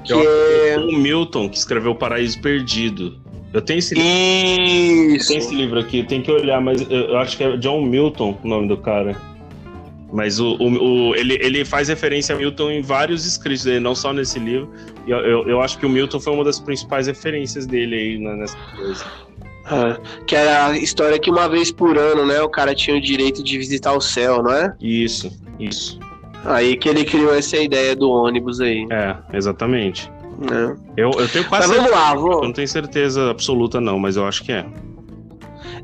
Que 0.05 0.13
é 0.15 0.77
o 0.79 0.99
Milton, 0.99 1.49
que 1.49 1.57
escreveu 1.57 1.95
Paraíso 1.95 2.41
Perdido. 2.41 3.21
Eu 3.53 3.61
tenho 3.61 3.79
esse, 3.79 3.95
Isso. 3.95 5.29
tenho 5.29 5.39
esse 5.39 5.55
livro 5.55 5.79
aqui, 5.79 6.03
tem 6.03 6.23
que 6.23 6.33
olhar, 6.33 6.61
mas 6.61 6.81
eu 6.91 7.19
acho 7.19 7.37
que 7.37 7.45
é 7.45 7.57
John 7.59 7.83
Milton 7.83 8.39
o 8.43 8.49
nome 8.49 8.67
do 8.67 8.79
cara. 8.79 9.15
Mas 10.13 10.39
o, 10.39 10.57
o, 10.57 11.09
o, 11.11 11.15
ele, 11.17 11.39
ele 11.41 11.65
faz 11.65 11.89
referência 11.89 12.35
a 12.35 12.39
Milton 12.39 12.71
em 12.71 12.83
vários 12.83 13.25
escritos 13.25 13.65
dele, 13.65 13.81
não 13.81 13.95
só 13.95 14.13
nesse 14.13 14.39
livro. 14.39 14.71
E 15.07 15.11
eu, 15.11 15.19
eu, 15.19 15.49
eu, 15.49 15.61
acho 15.63 15.79
que 15.79 15.87
o 15.87 15.89
Milton 15.89 16.21
foi 16.21 16.35
uma 16.35 16.45
das 16.45 16.61
principais 16.61 17.07
referências 17.07 17.67
dele 17.67 17.97
aí 17.97 18.19
nessa 18.19 18.57
coisa. 18.77 19.05
Ah, 19.65 19.99
que 20.27 20.37
era 20.37 20.67
a 20.67 20.77
história 20.77 21.19
que 21.19 21.31
uma 21.31 21.49
vez 21.49 21.73
por 21.73 21.97
ano, 21.97 22.27
né, 22.27 22.43
o 22.43 22.49
cara 22.49 22.75
tinha 22.75 22.97
o 22.97 23.01
direito 23.01 23.43
de 23.43 23.57
visitar 23.57 23.95
o 23.95 24.01
céu, 24.01 24.43
não 24.43 24.53
é? 24.53 24.75
Isso, 24.81 25.33
isso. 25.59 25.99
Aí 26.45 26.77
que 26.77 26.89
ele 26.89 27.05
criou 27.05 27.35
essa 27.35 27.57
ideia 27.57 27.97
do 27.97 28.11
ônibus 28.11 28.61
aí. 28.61 28.87
É, 28.91 29.17
exatamente. 29.33 30.11
Né? 30.39 30.77
Eu, 30.97 31.11
eu 31.13 31.29
tenho 31.29 31.45
quase 31.49 31.69
Mas 31.69 31.77
vamos 31.77 31.91
certeza. 31.91 31.95
lá, 31.95 32.15
Eu 32.15 32.21
vou... 32.21 32.43
não 32.43 32.53
tenho 32.53 32.69
certeza 32.69 33.31
absoluta, 33.31 33.81
não, 33.81 33.99
mas 33.99 34.17
eu 34.17 34.27
acho 34.27 34.43
que 34.43 34.53
é. 34.53 34.67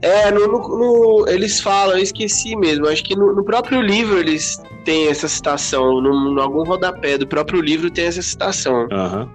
É, 0.00 0.30
no, 0.30 0.46
no- 0.46 0.78
no- 0.78 1.28
eles 1.28 1.60
falam, 1.60 1.96
eu 1.96 2.02
esqueci 2.02 2.54
mesmo. 2.56 2.86
Acho 2.88 3.02
que 3.02 3.16
no, 3.16 3.42
próprio 3.44 3.80
livro 3.80 4.18
eles 4.18 4.62
têm 4.84 5.08
essa 5.08 5.26
citação. 5.28 6.00
No, 6.00 6.40
algum 6.40 6.62
rodapé 6.62 7.18
do 7.18 7.26
próprio 7.26 7.60
livro 7.60 7.90
tem 7.90 8.06
essa 8.06 8.22
citação 8.22 8.86
Aham. 8.92 9.28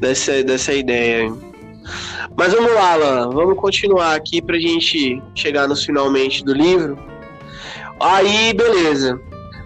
dessa, 0.00 0.42
dessa 0.42 0.72
ideia. 0.72 1.30
Mas 2.36 2.52
vamos 2.52 2.72
lá, 2.72 2.92
Alan. 2.92 3.30
Vamos 3.30 3.56
continuar 3.58 4.14
aqui 4.14 4.40
pra 4.40 4.58
gente 4.58 5.22
chegar 5.34 5.68
nos 5.68 5.84
finalmente 5.84 6.44
do 6.44 6.54
livro. 6.54 6.98
Aí, 8.00 8.52
beleza. 8.54 9.20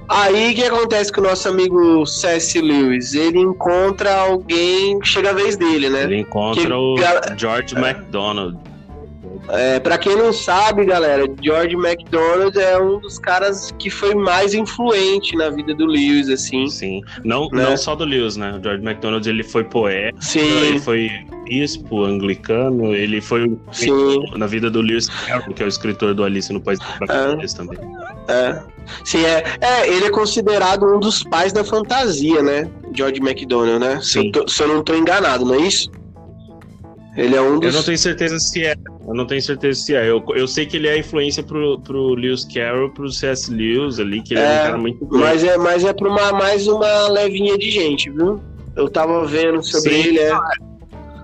Aí 0.09 0.53
o 0.53 0.55
que 0.55 0.65
acontece 0.65 1.13
com 1.13 1.21
o 1.21 1.25
nosso 1.25 1.49
amigo 1.49 2.05
C.S. 2.07 2.61
Lewis? 2.61 3.15
Ele 3.15 3.39
encontra 3.39 4.15
alguém, 4.15 4.99
chega 5.05 5.31
a 5.31 5.33
vez 5.33 5.57
dele, 5.57 5.89
né? 5.89 6.03
Ele 6.05 6.19
encontra 6.21 6.63
Que 6.65 6.73
o 6.73 6.97
George 7.37 7.75
MacDonald. 7.75 8.59
É, 9.49 9.81
para 9.81 9.99
quem 9.99 10.17
não 10.17 10.33
sabe, 10.33 10.85
galera, 10.85 11.25
George 11.43 11.77
MacDonald 11.77 12.57
é 12.59 12.79
um 12.81 12.99
dos 13.01 13.19
caras 13.19 13.71
que 13.79 13.91
foi 13.91 14.15
mais 14.15 14.55
influente 14.55 15.37
na 15.37 15.51
vida 15.51 15.75
do 15.75 15.85
Lewis, 15.85 16.29
assim. 16.29 16.69
Sim. 16.69 17.01
Não, 17.25 17.49
Né? 17.53 17.65
não 17.65 17.77
só 17.77 17.95
do 17.95 18.05
Lewis, 18.05 18.37
né? 18.37 18.57
O 18.59 18.63
George 18.63 18.83
MacDonald 18.85 19.29
ele 19.29 19.43
foi 19.43 19.65
poeta, 19.65 20.17
Sim, 20.21 20.41
ele 20.41 20.79
foi 20.79 21.11
bispo 21.45 22.05
anglicano, 22.05 22.95
ele 22.95 23.21
foi 23.21 23.53
sim, 23.73 23.91
na 24.37 24.47
vida 24.47 24.71
do 24.71 24.81
Lewis 24.81 25.09
Carroll, 25.09 25.53
que 25.53 25.63
é 25.63 25.67
o 25.67 25.69
escritor 25.69 26.15
do 26.15 26.23
Alice 26.25 26.53
no 26.53 26.61
País 26.61 26.79
das 26.79 26.99
Maravilhas 27.09 27.53
também. 27.53 27.79
é. 28.29 28.63
Sim, 29.05 29.25
é. 29.25 29.45
É, 29.61 29.89
ele 29.89 30.07
é 30.07 30.11
considerado 30.11 30.85
um 30.85 30.99
dos 30.99 31.23
pais 31.25 31.53
da 31.53 31.65
fantasia, 31.65 32.43
né? 32.43 32.69
George 32.95 33.21
MacDonald, 33.21 33.79
né? 33.79 34.01
Se 34.03 34.19
eu, 34.19 34.33
tô- 34.33 34.49
se 34.49 34.63
eu 34.63 34.69
não 34.69 34.83
tô 34.83 34.95
enganado, 34.95 35.45
não 35.45 35.55
é 35.55 35.59
isso? 35.59 35.89
Ele 37.17 37.37
é 37.37 37.41
um 37.43 37.55
Eu 37.55 37.61
dos. 37.61 37.75
não 37.75 37.83
tenho 37.83 37.99
certeza 37.99 38.39
se 38.39 38.65
é. 38.65 38.75
Eu 39.07 39.15
não 39.15 39.27
tenho 39.27 39.43
certeza 39.43 39.81
se 39.81 39.95
é. 39.95 40.09
Eu, 40.09 40.25
eu 40.35 40.49
sei 40.49 40.65
que 40.65 40.77
ele 40.77 40.89
é 40.89 40.99
influência 40.99 41.43
pro, 41.43 41.79
pro 41.81 42.15
Lewis 42.15 42.45
Carroll, 42.45 42.91
pro 42.91 43.11
C.S. 43.11 43.53
Lewis 43.53 43.99
ali, 43.99 44.23
que 44.23 44.35
ele 44.35 44.41
é, 44.41 44.45
É, 44.45 44.61
um 44.61 44.65
cara 44.65 44.79
muito. 44.79 45.09
Mas 45.11 45.45
é, 45.45 45.59
mas 45.59 45.85
é 45.85 45.93
pra 45.93 46.09
uma, 46.09 46.33
mais 46.33 46.67
uma 46.67 47.09
levinha 47.09 47.59
de 47.59 47.71
gente, 47.71 48.11
viu? 48.11 48.41
Eu 48.75 48.89
tava 48.89 49.27
vendo 49.27 49.63
sobre 49.63 49.91
Sim. 49.91 50.09
ele, 50.09 50.19
é. 50.21 50.33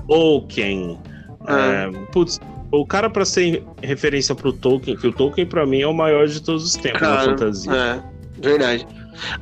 Tolkien. 0.07 0.99
Ah. 1.47 1.91
É, 1.91 1.91
putz, 2.13 2.39
o 2.71 2.85
cara 2.87 3.09
pra 3.09 3.25
ser 3.25 3.65
referência 3.83 4.35
pro 4.35 4.53
Tolkien, 4.53 4.97
que 4.97 5.07
o 5.07 5.13
Tolkien 5.13 5.47
pra 5.47 5.65
mim 5.65 5.81
é 5.81 5.87
o 5.87 5.95
maior 5.95 6.27
de 6.27 6.43
todos 6.43 6.65
os 6.65 6.75
tempos 6.75 7.01
na 7.01 7.09
Cara, 7.09 7.31
fantasia. 7.31 7.73
É, 7.73 8.01
verdade. 8.41 8.87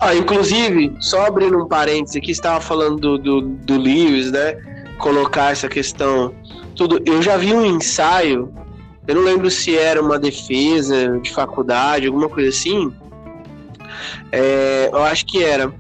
Ah, 0.01 0.15
inclusive, 0.15 0.95
só 1.01 1.27
abrindo 1.27 1.59
um 1.59 1.67
parênteses 1.67 2.17
aqui, 2.17 2.31
estava 2.31 2.61
falando 2.61 2.99
do, 2.99 3.19
do, 3.19 3.41
do 3.43 3.77
Lewis, 3.77 4.31
né? 4.31 4.57
Colocar 4.99 5.53
essa 5.53 5.69
questão. 5.69 6.35
Tudo. 6.75 7.01
Eu 7.05 7.23
já 7.23 7.37
vi 7.37 7.53
um 7.53 7.65
ensaio, 7.65 8.53
eu 9.07 9.15
não 9.15 9.23
lembro 9.23 9.51
se 9.51 9.77
era 9.77 10.01
uma 10.03 10.19
defesa 10.19 11.19
de 11.21 11.33
faculdade, 11.33 12.07
alguma 12.07 12.29
coisa 12.29 12.49
assim. 12.49 12.93
É, 14.33 14.91
eu 14.93 15.03
acho 15.03 15.25
que 15.27 15.43
era. 15.43 15.73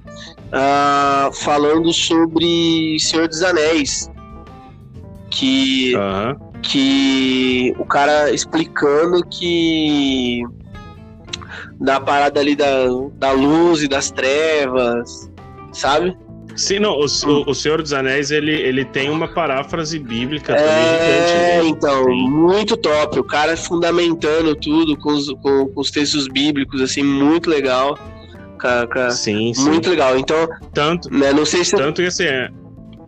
ah, 0.52 1.30
falando 1.32 1.92
sobre 1.92 2.98
Senhor 3.00 3.28
dos 3.28 3.42
Anéis. 3.42 4.10
Que 5.30 5.94
Aham. 5.96 6.36
que 6.62 7.74
o 7.78 7.84
cara 7.84 8.30
explicando 8.32 9.22
que 9.26 10.42
da 11.78 12.00
parada 12.00 12.40
ali 12.40 12.56
da, 12.56 12.86
da 13.14 13.32
luz 13.32 13.82
e 13.82 13.88
das 13.88 14.10
trevas, 14.10 15.30
sabe? 15.72 16.16
Sim, 16.56 16.78
não, 16.78 16.92
o, 16.92 17.04
o, 17.04 17.50
o 17.50 17.54
Senhor 17.54 17.82
dos 17.82 17.92
Anéis, 17.92 18.30
ele, 18.30 18.52
ele 18.52 18.84
tem 18.84 19.10
uma 19.10 19.28
paráfrase 19.28 19.98
bíblica 19.98 20.54
também 20.54 20.72
É, 20.72 21.26
gigante. 21.26 21.64
né? 21.64 21.68
então, 21.68 22.04
Sim. 22.04 22.28
muito 22.30 22.76
top. 22.76 23.18
O 23.20 23.24
cara 23.24 23.56
fundamentando 23.56 24.54
tudo 24.56 24.96
com 24.96 25.10
os, 25.12 25.28
com, 25.42 25.66
com 25.68 25.80
os 25.80 25.90
textos 25.90 26.26
bíblicos, 26.28 26.80
assim, 26.80 27.02
muito 27.02 27.50
legal. 27.50 27.98
Ca- 28.58 28.86
ca- 28.86 29.10
Sim, 29.10 29.52
sim. 29.52 29.68
Muito 29.68 29.90
legal. 29.90 30.16
Então, 30.18 30.48
Tanto, 30.72 31.12
né, 31.12 31.32
não 31.32 31.44
sei 31.44 31.62
se. 31.64 31.76
tanto 31.76 32.00
que 32.00 32.08
assim, 32.08 32.24
é, 32.24 32.48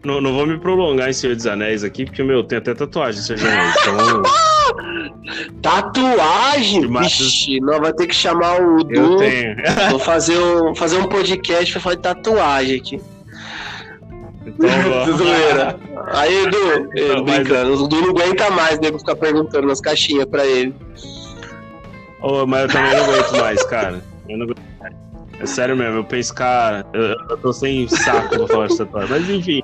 não, 0.04 0.20
não 0.20 0.34
vou 0.34 0.46
me 0.46 0.58
prolongar 0.58 1.08
em 1.08 1.12
Senhor 1.14 1.34
dos 1.34 1.46
Anéis 1.46 1.82
aqui, 1.82 2.04
porque, 2.04 2.22
meu, 2.22 2.44
tem 2.44 2.58
até 2.58 2.74
tatuagem, 2.74 3.22
Senhor 3.22 3.38
dos 3.38 3.48
Anéis. 3.48 3.74
Então, 3.80 4.22
Tatuagem! 5.62 6.86
Vixe, 6.86 7.60
nós 7.60 7.80
vai 7.80 7.92
ter 7.92 8.06
que 8.06 8.14
chamar 8.14 8.60
o 8.60 8.78
eu 8.90 9.10
Du. 9.10 9.16
tenho. 9.18 9.56
Vou 9.90 9.98
fazer 9.98 10.38
um, 10.38 10.74
fazer 10.74 10.98
um 10.98 11.04
podcast 11.08 11.72
pra 11.72 11.80
falar 11.80 11.94
de 11.96 12.02
tatuagem 12.02 12.76
aqui. 12.78 13.00
Então. 14.58 15.16
Zoeira. 15.16 15.78
Aí, 16.12 16.44
Edu, 16.44 16.90
eh, 16.96 17.08
Não, 17.14 17.24
mas- 17.24 17.38
brincando, 17.40 17.84
o 17.84 17.88
Du 17.88 18.00
não 18.00 18.10
aguenta 18.10 18.50
mais, 18.50 18.78
nego 18.80 18.98
ficar 18.98 19.16
perguntando 19.16 19.66
nas 19.68 19.80
caixinhas 19.80 20.26
pra 20.26 20.44
ele. 20.46 20.74
Ô, 22.20 22.46
mas 22.46 22.62
eu 22.62 22.68
também 22.68 22.96
não 22.96 23.04
aguento 23.04 23.36
mais, 23.40 23.62
cara. 23.64 24.02
Eu 24.28 24.36
não 24.38 24.44
aguento 24.44 24.58
mais. 24.80 24.94
É 25.40 25.46
sério 25.46 25.76
mesmo, 25.76 25.98
eu 25.98 26.04
penso, 26.04 26.34
cara, 26.34 26.84
eu, 26.92 27.02
eu 27.30 27.36
tô 27.38 27.52
sem 27.52 27.86
saco 27.86 28.36
pra 28.36 28.46
falar 28.48 28.66
de 28.66 28.76
tatuagem. 28.76 29.10
Mas 29.10 29.30
enfim. 29.30 29.62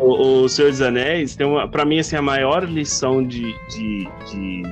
O, 0.00 0.42
o 0.44 0.48
Senhor 0.48 0.70
dos 0.70 0.80
Anéis 0.80 1.34
tem 1.34 1.46
uma. 1.46 1.66
Pra 1.66 1.84
mim, 1.84 1.98
assim, 1.98 2.14
a 2.16 2.22
maior 2.22 2.64
lição 2.64 3.22
de. 3.26 3.52
de, 3.68 4.08
de- 4.30 4.62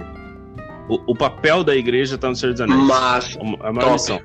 o, 0.89 1.13
o 1.13 1.15
papel 1.17 1.63
da 1.65 1.75
igreja 1.75 2.17
tá 2.19 2.29
no 2.29 2.37
Senhor 2.37 2.53
dos 2.53 2.61
Anéis. 2.61 2.81
Mas, 2.85 3.39
A 3.61 3.73
maior 3.73 3.81
Top. 3.81 3.93
lição. 3.93 4.21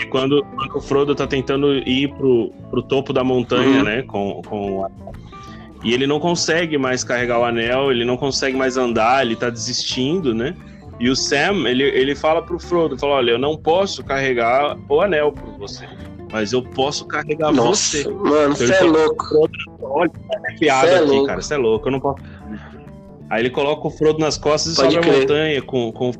E 0.00 0.06
quando, 0.06 0.42
quando 0.56 0.76
o 0.76 0.80
Frodo 0.80 1.14
tá 1.14 1.26
tentando 1.26 1.74
ir 1.74 2.08
pro, 2.14 2.50
pro 2.70 2.82
topo 2.82 3.12
da 3.12 3.22
montanha, 3.22 3.78
Uhum. 3.78 3.84
né? 3.84 4.02
Com, 4.02 4.40
com 4.42 4.84
anel. 4.84 5.12
E 5.84 5.92
ele 5.94 6.06
não 6.06 6.18
consegue 6.20 6.76
mais 6.78 7.02
carregar 7.04 7.38
o 7.40 7.44
anel, 7.44 7.90
ele 7.90 8.04
não 8.04 8.16
consegue 8.16 8.56
mais 8.56 8.76
andar, 8.76 9.24
ele 9.24 9.34
tá 9.36 9.48
desistindo, 9.50 10.34
né? 10.34 10.54
E 10.98 11.08
o 11.08 11.16
Sam, 11.16 11.66
ele, 11.66 11.82
ele 11.84 12.14
fala 12.14 12.42
pro 12.42 12.58
Frodo, 12.58 12.98
fala, 12.98 13.14
olha, 13.14 13.30
eu 13.32 13.38
não 13.38 13.56
posso 13.56 14.04
carregar 14.04 14.76
o 14.88 15.00
anel 15.00 15.32
por 15.32 15.56
você, 15.58 15.88
mas 16.30 16.52
eu 16.52 16.62
posso 16.62 17.06
carregar 17.06 17.50
nossa, 17.52 17.96
você. 18.02 18.08
mano, 18.10 18.54
você 18.54 18.64
Ele 18.64 18.74
é 18.74 18.80
louco. 18.82 19.48
Olha, 19.80 20.10
é 20.50 20.52
piada 20.58 20.88
Cê 20.88 20.94
é 20.94 20.98
aqui, 20.98 21.08
louco. 21.10 21.26
cara, 21.26 21.40
você 21.40 21.54
é 21.54 21.56
louco, 21.56 21.88
eu 21.88 21.92
não 21.92 22.00
posso. 22.00 22.22
Aí 23.30 23.40
ele 23.42 23.50
coloca 23.50 23.86
o 23.86 23.90
Frodo 23.90 24.18
nas 24.18 24.36
costas 24.36 24.74
e 24.74 24.76
Pode 24.76 24.94
sobe 24.94 25.06
a 25.06 25.10
crer. 25.10 25.20
montanha 25.22 25.62
com, 25.62 25.90
com 25.92 26.12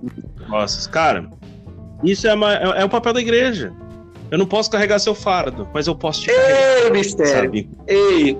costas. 0.48 0.86
Cara, 0.86 1.28
isso 2.04 2.26
é, 2.28 2.34
uma- 2.34 2.54
é, 2.54 2.82
é 2.82 2.84
o 2.84 2.88
papel 2.88 3.12
da 3.12 3.20
igreja. 3.20 3.72
Eu 4.30 4.38
não 4.38 4.46
posso 4.46 4.70
carregar 4.70 4.98
seu 5.00 5.14
fardo, 5.14 5.68
mas 5.74 5.86
eu 5.86 5.94
posso 5.94 6.22
te 6.22 6.26
carregar, 6.28 6.84
Ei, 6.84 6.90
mistério. 6.90 7.32
sabe? 7.42 7.70
Ei. 7.88 8.38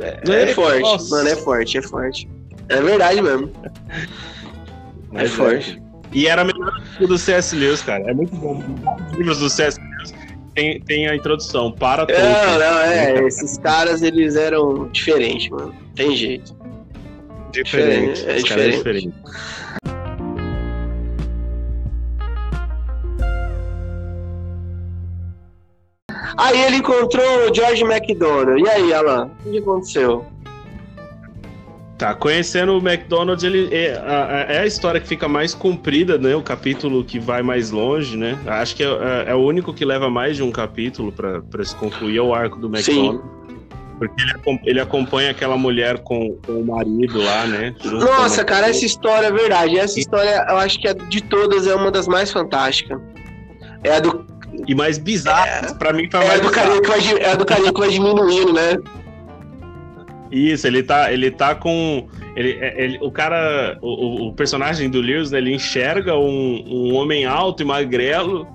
É, 0.00 0.20
é 0.30 0.42
É, 0.50 0.54
forte, 0.54 0.80
nossa. 0.80 1.10
mano, 1.16 1.28
é 1.28 1.36
forte, 1.36 1.78
é 1.78 1.82
forte. 1.82 2.28
É 2.68 2.80
verdade 2.80 3.20
mesmo. 3.20 3.50
Mas 5.12 5.24
é 5.24 5.28
forte. 5.28 5.82
E 6.12 6.26
era 6.26 6.42
melhor 6.44 6.80
que 6.96 7.04
o 7.04 7.08
do 7.08 7.18
C.S. 7.18 7.54
Lewis, 7.54 7.82
cara. 7.82 8.02
É 8.10 8.14
muito 8.14 8.34
bom. 8.36 8.62
Os 9.12 9.18
livros 9.18 9.38
do 9.40 9.50
C.S. 9.50 9.78
Lewis 9.78 10.14
tem, 10.54 10.80
tem 10.80 11.06
a 11.08 11.14
introdução 11.14 11.70
para 11.70 12.06
Tolkien. 12.06 12.26
Não, 12.26 12.58
não, 12.58 12.78
é. 12.80 13.22
Esses 13.26 13.58
caras, 13.58 14.00
eles 14.00 14.34
eram 14.34 14.88
diferentes, 14.88 15.50
mano. 15.50 15.74
Tem 15.94 16.16
jeito. 16.16 16.56
Diferente. 17.52 18.22
É 18.26 18.42
cara 18.42 18.64
é 18.64 18.68
diferente. 18.70 19.12
Aí 26.48 26.62
ele 26.64 26.76
encontrou 26.76 27.50
o 27.50 27.54
George 27.54 27.82
McDonald. 27.84 28.60
E 28.62 28.68
aí, 28.68 28.92
Alan? 28.94 29.30
O 29.44 29.50
que 29.50 29.58
aconteceu? 29.58 30.24
Tá, 31.98 32.14
conhecendo 32.14 32.74
o 32.74 32.78
McDonald's, 32.78 33.42
ele 33.42 33.68
é 33.74 33.92
a, 33.98 34.46
é 34.48 34.58
a 34.60 34.66
história 34.66 35.00
que 35.00 35.08
fica 35.08 35.26
mais 35.26 35.52
comprida, 35.52 36.16
né? 36.16 36.34
O 36.36 36.42
capítulo 36.42 37.02
que 37.04 37.18
vai 37.18 37.42
mais 37.42 37.72
longe, 37.72 38.16
né? 38.16 38.38
Acho 38.46 38.76
que 38.76 38.84
é, 38.84 38.86
é- 38.86 39.24
é 39.30 39.34
o 39.34 39.38
único 39.38 39.74
que 39.74 39.84
leva 39.84 40.08
mais 40.08 40.36
de 40.36 40.42
um 40.44 40.52
capítulo 40.52 41.10
pra 41.10 41.42
pra 41.42 41.64
se 41.64 41.74
concluir 41.74 42.18
é 42.18 42.22
o 42.22 42.32
arco 42.32 42.56
do 42.60 42.68
McDonald's. 42.68 43.20
Porque 43.98 44.14
ele, 44.22 44.60
ele 44.64 44.80
acompanha 44.80 45.32
aquela 45.32 45.56
mulher 45.56 45.98
com, 46.04 46.38
com 46.46 46.52
o 46.52 46.64
marido 46.64 47.20
lá, 47.20 47.44
né? 47.46 47.74
Nossa, 47.84 48.44
cara, 48.44 48.68
essa 48.68 48.86
história 48.86 49.26
é 49.26 49.32
verdade. 49.32 49.76
Essa 49.76 49.98
história, 49.98 50.46
eu 50.48 50.56
acho 50.56 50.78
que 50.80 50.86
é, 50.86 50.94
de 50.94 51.20
todas 51.20 51.66
é 51.66 51.74
uma 51.74 51.90
das 51.90 52.06
mais 52.06 52.30
fantásticas. 52.30 53.00
É 53.82 53.96
a 53.96 53.98
do, 53.98 54.24
E 54.66 54.74
mais 54.74 54.98
bizarro, 54.98 55.76
pra 55.78 55.92
mim 55.92 56.08
a 56.12 56.22
é 56.22 56.26
mais 56.28 56.40
do, 56.40 56.50
carinha 56.50 56.80
que 56.82 56.88
vai, 56.88 57.00
é 57.22 57.36
do 57.36 57.44
carinha 57.44 57.72
que 57.72 57.80
vai 57.80 57.90
diminuindo, 57.90 58.52
né? 58.52 58.76
Isso, 60.30 60.66
ele 60.66 60.82
tá, 60.82 61.10
ele 61.12 61.30
tá 61.30 61.54
com. 61.54 62.06
Ele, 62.36 62.58
é- 62.60 62.84
ele- 62.84 62.98
o 63.00 63.10
cara, 63.10 63.78
o, 63.80 64.28
o- 64.28 64.32
personagem 64.34 64.90
do 64.90 65.00
Lewis, 65.00 65.30
né, 65.30 65.38
ele 65.38 65.54
enxerga 65.54 66.16
um, 66.16 66.64
um 66.66 66.94
homem 66.94 67.24
alto 67.24 67.62
e 67.62 67.66
magrelo 67.66 68.46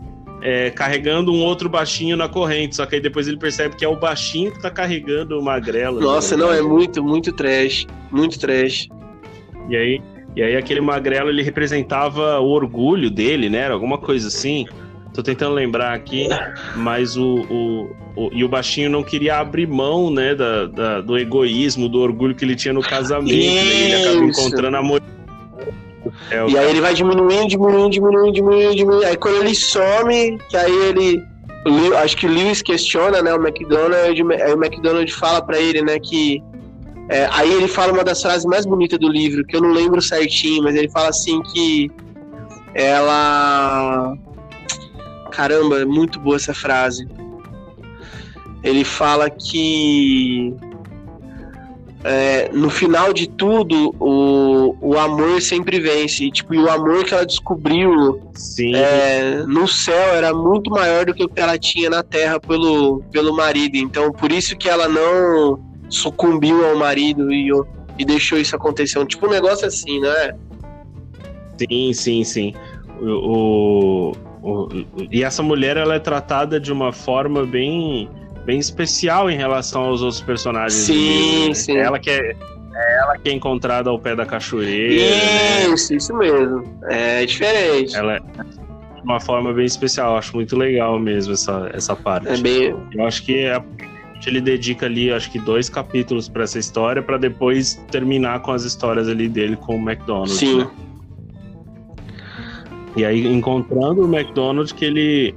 é, 0.41 0.69
carregando 0.69 1.33
um 1.33 1.41
outro 1.41 1.67
baixinho 1.67 2.15
na 2.15 2.29
corrente. 2.29 2.75
Só 2.75 2.85
que 2.85 2.95
aí 2.95 3.01
depois 3.01 3.27
ele 3.27 3.37
percebe 3.37 3.75
que 3.75 3.83
é 3.83 3.87
o 3.87 3.95
baixinho 3.95 4.51
que 4.51 4.61
tá 4.61 4.69
carregando 4.69 5.39
o 5.39 5.43
magrelo. 5.43 5.99
Nossa, 5.99 6.37
né? 6.37 6.43
não, 6.43 6.53
é 6.53 6.61
muito, 6.61 7.03
muito 7.03 7.31
trash. 7.33 7.87
Muito 8.11 8.39
trash. 8.39 8.87
E 9.69 9.75
aí, 9.75 10.01
e 10.35 10.43
aí 10.43 10.55
aquele 10.55 10.79
magrelo 10.81 11.29
ele 11.29 11.41
representava 11.41 12.39
o 12.39 12.49
orgulho 12.49 13.09
dele, 13.09 13.49
né? 13.49 13.59
Era 13.59 13.73
alguma 13.73 13.97
coisa 13.97 14.27
assim. 14.27 14.67
Tô 15.13 15.21
tentando 15.21 15.53
lembrar 15.53 15.93
aqui, 15.93 16.27
mas 16.75 17.15
o, 17.15 17.41
o, 17.49 17.95
o, 18.15 18.29
e 18.33 18.43
o 18.43 18.49
baixinho 18.49 18.89
não 18.89 19.03
queria 19.03 19.37
abrir 19.37 19.67
mão, 19.67 20.09
né, 20.09 20.33
da, 20.33 20.65
da, 20.65 21.01
do 21.01 21.17
egoísmo, 21.17 21.87
do 21.87 21.99
orgulho 21.99 22.33
que 22.33 22.43
ele 22.43 22.55
tinha 22.55 22.73
no 22.73 22.81
casamento. 22.81 23.31
Né? 23.31 23.43
Ele 23.43 23.95
acaba 23.95 24.25
encontrando 24.25 24.77
a 24.77 24.81
mulher. 24.81 25.03
É, 26.31 26.49
e 26.49 26.57
aí 26.57 26.69
ele 26.69 26.81
vai 26.81 26.93
diminuindo, 26.93 27.47
diminuindo, 27.47 27.89
diminuindo, 27.91 28.31
diminuindo, 28.33 28.75
diminuindo. 28.75 29.05
Aí 29.05 29.15
quando 29.15 29.37
ele 29.37 29.53
some, 29.53 30.37
que 30.49 30.57
aí 30.57 30.75
ele. 30.87 31.23
Acho 32.01 32.17
que 32.17 32.25
o 32.25 32.29
Lewis 32.29 32.61
questiona, 32.61 33.21
né, 33.21 33.33
o 33.33 33.41
McDonald, 33.41 34.33
aí 34.41 34.53
o 34.53 34.61
McDonald 34.61 35.09
fala 35.13 35.41
para 35.41 35.57
ele, 35.59 35.81
né, 35.81 35.97
que 35.97 36.43
é, 37.09 37.27
aí 37.31 37.53
ele 37.53 37.67
fala 37.67 37.93
uma 37.93 38.03
das 38.03 38.21
frases 38.21 38.45
mais 38.45 38.65
bonitas 38.65 38.99
do 38.99 39.07
livro, 39.07 39.45
que 39.45 39.55
eu 39.55 39.61
não 39.61 39.71
lembro 39.71 40.01
certinho, 40.01 40.63
mas 40.63 40.75
ele 40.75 40.89
fala 40.89 41.09
assim 41.09 41.41
que 41.53 41.89
ela 42.73 44.17
Caramba, 45.33 45.81
é 45.81 45.85
muito 45.85 46.19
boa 46.19 46.35
essa 46.35 46.53
frase. 46.53 47.07
Ele 48.63 48.83
fala 48.83 49.29
que 49.29 50.55
é, 52.03 52.49
no 52.53 52.69
final 52.69 53.11
de 53.11 53.27
tudo, 53.27 53.95
o, 53.99 54.75
o 54.79 54.97
amor 54.97 55.41
sempre 55.41 55.79
vence. 55.79 56.25
E, 56.25 56.31
tipo, 56.31 56.53
e 56.53 56.59
o 56.59 56.69
amor 56.69 57.03
que 57.03 57.13
ela 57.13 57.25
descobriu 57.25 58.21
é, 58.75 59.43
no 59.47 59.67
céu 59.67 60.13
era 60.13 60.33
muito 60.33 60.69
maior 60.69 61.05
do 61.05 61.13
que 61.13 61.23
o 61.23 61.29
que 61.29 61.41
ela 61.41 61.57
tinha 61.57 61.89
na 61.89 62.03
terra 62.03 62.39
pelo, 62.39 63.01
pelo 63.11 63.35
marido. 63.35 63.75
Então, 63.75 64.11
por 64.11 64.31
isso 64.31 64.55
que 64.55 64.69
ela 64.69 64.87
não 64.87 65.59
sucumbiu 65.89 66.67
ao 66.67 66.77
marido 66.77 67.33
e, 67.33 67.49
e 67.97 68.05
deixou 68.05 68.37
isso 68.37 68.55
acontecer. 68.55 69.03
Tipo, 69.07 69.27
um 69.27 69.31
negócio 69.31 69.65
assim, 69.65 69.99
né? 69.99 70.35
Sim, 71.57 71.93
sim, 71.93 72.23
sim. 72.23 72.53
O, 73.01 74.11
o 74.11 74.32
e 75.09 75.23
essa 75.23 75.41
mulher 75.41 75.77
ela 75.77 75.95
é 75.95 75.99
tratada 75.99 76.59
de 76.59 76.71
uma 76.71 76.91
forma 76.91 77.45
bem, 77.45 78.09
bem 78.45 78.59
especial 78.59 79.29
em 79.29 79.37
relação 79.37 79.83
aos 79.83 80.01
outros 80.01 80.21
personagens. 80.21 80.73
Sim, 80.73 81.47
né? 81.49 81.53
sim. 81.53 81.77
Ela 81.77 81.99
que 81.99 82.09
é, 82.09 82.31
é, 82.75 82.97
ela 82.99 83.17
que 83.17 83.29
é 83.29 83.33
encontrada 83.33 83.89
ao 83.89 83.97
pé 83.97 84.15
da 84.15 84.25
cachoeira. 84.25 84.93
Né? 84.93 85.73
Isso, 85.73 85.91
né? 85.91 85.97
isso 85.97 86.17
mesmo. 86.17 86.79
É 86.83 87.25
diferente. 87.25 87.95
Ela 87.95 88.15
é 88.15 88.19
de 88.19 89.01
uma 89.03 89.19
forma 89.19 89.53
bem 89.53 89.65
especial. 89.65 90.11
Eu 90.11 90.17
acho 90.17 90.35
muito 90.35 90.57
legal 90.57 90.99
mesmo 90.99 91.33
essa, 91.33 91.69
essa 91.73 91.95
parte. 91.95 92.27
É 92.27 92.37
bem... 92.37 92.75
Eu 92.93 93.07
acho 93.07 93.23
que 93.23 93.45
é, 93.45 93.61
ele 94.29 94.41
dedica 94.41 94.85
ali, 94.85 95.11
acho 95.11 95.31
que 95.31 95.39
dois 95.39 95.69
capítulos 95.69 96.27
para 96.29 96.43
essa 96.43 96.59
história, 96.59 97.01
para 97.01 97.17
depois 97.17 97.75
terminar 97.91 98.41
com 98.41 98.51
as 98.51 98.63
histórias 98.63 99.07
ali 99.07 99.27
dele 99.27 99.55
com 99.55 99.75
o 99.75 99.79
McDonald's. 99.79 100.37
Sim. 100.37 100.59
Né? 100.59 100.69
E 102.95 103.03
aí, 103.03 103.25
encontrando 103.25 104.05
o 104.05 104.15
McDonald's, 104.15 104.71
que 104.71 104.85
ele, 104.85 105.35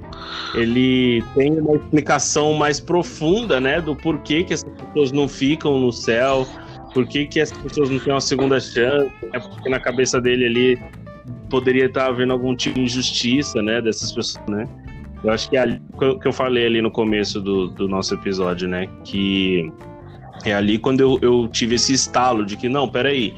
ele 0.54 1.24
tem 1.34 1.58
uma 1.58 1.76
explicação 1.76 2.52
mais 2.52 2.78
profunda, 2.78 3.58
né, 3.58 3.80
do 3.80 3.96
porquê 3.96 4.44
que 4.44 4.52
essas 4.52 4.70
pessoas 4.74 5.10
não 5.10 5.26
ficam 5.26 5.80
no 5.80 5.90
céu, 5.90 6.46
por 6.92 7.06
que, 7.06 7.26
que 7.26 7.40
essas 7.40 7.56
pessoas 7.58 7.88
não 7.88 7.98
têm 7.98 8.12
uma 8.12 8.20
segunda 8.20 8.60
chance, 8.60 9.10
né, 9.22 9.40
porque 9.40 9.70
na 9.70 9.80
cabeça 9.80 10.20
dele 10.20 10.44
ali 10.44 10.78
poderia 11.48 11.86
estar 11.86 12.08
havendo 12.08 12.34
algum 12.34 12.54
tipo 12.54 12.74
de 12.74 12.82
injustiça, 12.82 13.62
né, 13.62 13.80
dessas 13.80 14.12
pessoas, 14.12 14.46
né. 14.48 14.68
Eu 15.24 15.30
acho 15.30 15.48
que 15.48 15.56
é 15.56 15.60
ali 15.60 15.80
que 16.20 16.28
eu 16.28 16.32
falei 16.32 16.66
ali 16.66 16.82
no 16.82 16.90
começo 16.90 17.40
do, 17.40 17.68
do 17.68 17.88
nosso 17.88 18.12
episódio, 18.12 18.68
né, 18.68 18.86
que 19.02 19.72
é 20.44 20.52
ali 20.52 20.76
quando 20.76 21.00
eu, 21.00 21.18
eu 21.22 21.48
tive 21.48 21.76
esse 21.76 21.94
estalo 21.94 22.44
de 22.44 22.54
que, 22.54 22.68
não, 22.68 22.86
peraí, 22.86 23.32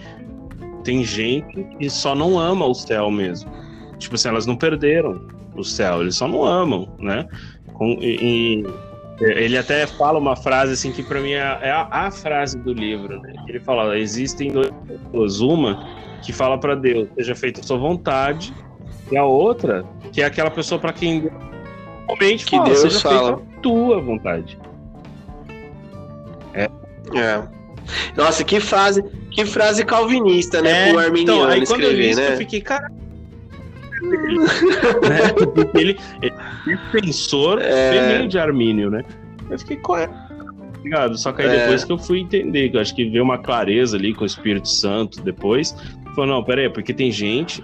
tem 0.82 1.04
gente 1.04 1.62
que 1.78 1.88
só 1.88 2.16
não 2.16 2.36
ama 2.36 2.66
o 2.66 2.74
céu 2.74 3.12
mesmo 3.12 3.67
Tipo 3.98 4.14
assim, 4.14 4.28
elas 4.28 4.46
não 4.46 4.56
perderam 4.56 5.20
o 5.54 5.64
céu, 5.64 6.02
eles 6.02 6.16
só 6.16 6.28
não 6.28 6.44
amam, 6.44 6.88
né? 6.98 7.26
Com, 7.74 7.98
e, 8.00 8.62
e, 8.62 8.66
ele 9.20 9.58
até 9.58 9.86
fala 9.86 10.18
uma 10.18 10.36
frase 10.36 10.72
assim 10.72 10.92
que 10.92 11.02
para 11.02 11.20
mim 11.20 11.32
é, 11.32 11.58
é 11.62 11.70
a, 11.70 11.88
a, 11.90 12.10
frase 12.10 12.56
do 12.58 12.72
livro, 12.72 13.20
né? 13.20 13.32
Ele 13.48 13.58
fala: 13.58 13.98
existem 13.98 14.52
duas 14.52 14.70
pessoas, 14.86 15.40
uma 15.40 15.88
que 16.22 16.32
fala 16.32 16.58
para 16.58 16.74
Deus, 16.74 17.08
seja 17.16 17.34
feita 17.34 17.60
a 17.60 17.64
sua 17.64 17.78
vontade, 17.78 18.52
e 19.10 19.16
a 19.16 19.24
outra 19.24 19.84
que 20.12 20.22
é 20.22 20.24
aquela 20.24 20.50
pessoa 20.50 20.80
para 20.80 20.92
quem 20.92 21.30
realmente 22.06 22.44
que 22.44 22.56
fala, 22.56 22.64
Deus 22.64 22.80
seja 22.80 23.00
fala. 23.00 23.36
feita 23.36 23.42
a 23.42 23.60
tua 23.60 24.00
vontade. 24.00 24.58
É. 26.54 26.64
é. 27.16 27.42
Nossa, 28.16 28.44
que 28.44 28.60
frase, 28.60 29.02
que 29.30 29.44
frase 29.44 29.84
calvinista, 29.84 30.60
né? 30.60 30.90
É, 30.90 30.94
o 30.94 30.98
arminiano 30.98 31.40
então, 31.40 31.50
aí 31.50 31.62
escrever, 31.62 31.84
quando 31.84 31.84
eu 31.84 31.98
li 31.98 32.10
isso, 32.10 32.20
né? 32.20 32.32
eu 32.34 32.36
fiquei, 32.36 32.60
cara, 32.60 32.90
né? 34.02 35.70
Ele, 35.74 35.98
ele 36.22 36.34
é 36.34 36.76
defensor 36.76 37.60
é... 37.60 38.26
de 38.26 38.38
Armínio, 38.38 38.90
né? 38.90 39.04
Eu 39.50 39.58
fiquei 39.58 39.76
correto. 39.76 40.14
Ligado? 40.82 41.18
Só 41.18 41.32
que 41.32 41.42
aí 41.42 41.48
é... 41.48 41.60
depois 41.60 41.84
que 41.84 41.92
eu 41.92 41.98
fui 41.98 42.20
entender, 42.20 42.70
que 42.70 42.76
eu 42.76 42.80
acho 42.80 42.94
que 42.94 43.04
veio 43.08 43.24
uma 43.24 43.38
clareza 43.38 43.96
ali 43.96 44.14
com 44.14 44.22
o 44.22 44.26
Espírito 44.26 44.68
Santo 44.68 45.20
depois. 45.22 45.74
Falou, 46.14 46.26
não, 46.26 46.44
pera 46.44 46.62
aí, 46.62 46.70
porque 46.70 46.92
tem 46.92 47.10
gente 47.10 47.62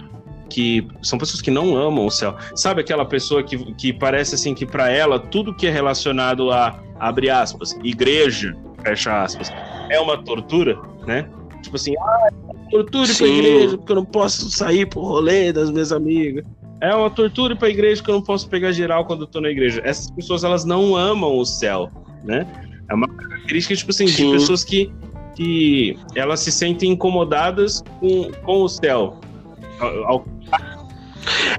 que 0.50 0.86
são 1.02 1.18
pessoas 1.18 1.40
que 1.40 1.50
não 1.50 1.76
amam 1.76 2.06
o 2.06 2.10
céu. 2.10 2.36
Sabe 2.54 2.80
aquela 2.80 3.04
pessoa 3.04 3.42
que, 3.42 3.56
que 3.74 3.92
parece 3.92 4.34
assim 4.34 4.54
que 4.54 4.66
para 4.66 4.90
ela 4.90 5.18
tudo 5.18 5.54
que 5.54 5.66
é 5.66 5.70
relacionado 5.70 6.50
a 6.50 6.80
abre 6.98 7.28
aspas, 7.28 7.76
igreja, 7.82 8.54
fecha 8.82 9.22
aspas, 9.22 9.52
é 9.90 9.98
uma 9.98 10.22
tortura, 10.22 10.78
né? 11.06 11.28
Tipo 11.64 11.76
assim, 11.76 11.94
ah, 11.98 12.28
tortura 12.70 13.06
Sim. 13.06 13.16
pra 13.16 13.26
igreja, 13.26 13.78
porque 13.78 13.92
eu 13.92 13.96
não 13.96 14.04
posso 14.04 14.50
sair 14.50 14.86
pro 14.86 15.00
rolê 15.00 15.52
das 15.52 15.70
minhas 15.70 15.92
amigas. 15.92 16.44
É 16.80 16.94
uma 16.94 17.08
tortura 17.08 17.56
pra 17.56 17.70
igreja 17.70 18.02
que 18.02 18.10
eu 18.10 18.14
não 18.14 18.22
posso 18.22 18.48
pegar 18.48 18.70
geral 18.72 19.06
quando 19.06 19.22
eu 19.22 19.26
tô 19.26 19.40
na 19.40 19.48
igreja. 19.48 19.80
Essas 19.84 20.10
pessoas, 20.10 20.44
elas 20.44 20.64
não 20.64 20.94
amam 20.94 21.38
o 21.38 21.44
céu, 21.44 21.90
né? 22.22 22.46
É 22.90 22.94
uma 22.94 23.08
característica, 23.08 23.74
tipo 23.74 23.90
assim, 23.90 24.06
Sim. 24.06 24.26
de 24.26 24.32
pessoas 24.38 24.62
que, 24.62 24.92
que 25.34 25.98
elas 26.14 26.40
se 26.40 26.52
sentem 26.52 26.92
incomodadas 26.92 27.82
com, 27.98 28.30
com 28.44 28.62
o 28.62 28.68
céu. 28.68 29.18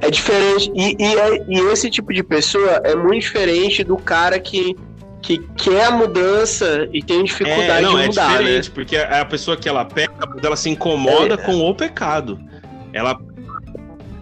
É 0.01 0.12
diferente. 0.12 0.72
E, 0.76 0.95
e, 0.99 1.16
é, 1.16 1.45
e 1.47 1.60
esse 1.72 1.89
tipo 1.89 2.14
de 2.14 2.22
pessoa 2.22 2.82
é 2.84 2.95
muito 2.95 3.22
diferente 3.22 3.84
do 3.84 3.97
cara 3.97 4.39
que 4.39 4.76
que 5.26 5.39
quer 5.57 5.86
a 5.86 5.91
mudança 5.91 6.88
e 6.93 7.01
tem 7.01 7.23
dificuldade 7.23 7.80
é, 7.80 7.82
não, 7.82 7.95
de 7.95 8.03
é 8.03 8.07
mudar, 8.07 8.26
é 8.26 8.38
diferente, 8.38 8.69
né? 8.69 8.76
Porque 8.76 8.95
a 8.95 9.26
pessoa 9.26 9.57
que 9.57 9.67
ela 9.67 9.84
pega, 9.84 10.13
ela 10.43 10.55
se 10.55 10.69
incomoda 10.69 11.34
é. 11.34 11.38
com 11.38 11.59
o 11.67 11.73
pecado. 11.73 12.39
Ela 12.93 13.19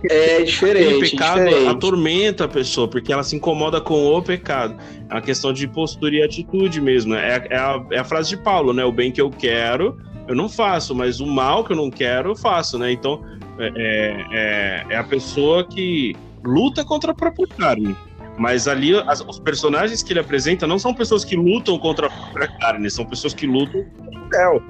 é 0.10 0.42
diferente. 0.44 0.96
O 0.96 1.00
pecado 1.02 1.44
diferente. 1.44 1.68
atormenta 1.68 2.46
a 2.46 2.48
pessoa, 2.48 2.88
porque 2.88 3.12
ela 3.12 3.22
se 3.22 3.36
incomoda 3.36 3.82
com 3.82 4.06
o 4.06 4.22
pecado. 4.22 4.78
É 5.10 5.14
uma 5.14 5.22
questão 5.22 5.52
de 5.52 5.68
postura 5.68 6.16
e 6.16 6.24
atitude 6.24 6.80
mesmo. 6.80 7.16
É, 7.16 7.48
é, 7.50 7.58
a, 7.58 7.84
é 7.92 8.00
a 8.00 8.04
frase 8.06 8.30
de 8.30 8.38
Paulo, 8.38 8.72
né? 8.72 8.86
O 8.86 8.92
bem 8.92 9.12
que 9.12 9.20
eu 9.20 9.30
quero, 9.30 9.98
eu 10.26 10.36
não 10.36 10.48
faço, 10.48 10.96
mas 10.96 11.20
o 11.20 11.28
mal 11.28 11.66
que 11.66 11.74
eu 11.74 11.78
não 11.78 11.92
quero, 11.92 12.30
eu 12.30 12.36
faço, 12.36 12.80
né? 12.80 12.94
Então, 12.94 13.22
é, 13.60 13.72
é, 13.76 14.26
é, 14.32 14.86
é 14.92 14.98
a 14.98 15.04
pessoa 15.04 15.66
que 15.66 16.16
luta 16.46 16.86
contra 16.86 17.12
a 17.12 17.16
própria 17.16 17.48
carne. 17.48 17.94
Mas 18.38 18.68
ali, 18.68 18.96
as, 19.08 19.22
os 19.22 19.40
personagens 19.40 20.02
que 20.02 20.12
ele 20.14 20.20
apresenta 20.20 20.66
não 20.66 20.80
são 20.80 20.94
pessoas 20.94 21.24
que 21.24 21.36
lutam 21.36 21.78
contra 21.78 22.08
a 22.08 22.10
própria 22.10 22.48
carne, 22.60 22.90
são 22.90 23.06
pessoas 23.06 23.34
que 23.34 23.46
lutam 23.46 23.84
contra 23.98 24.20
o 24.20 24.30
céu. 24.34 24.64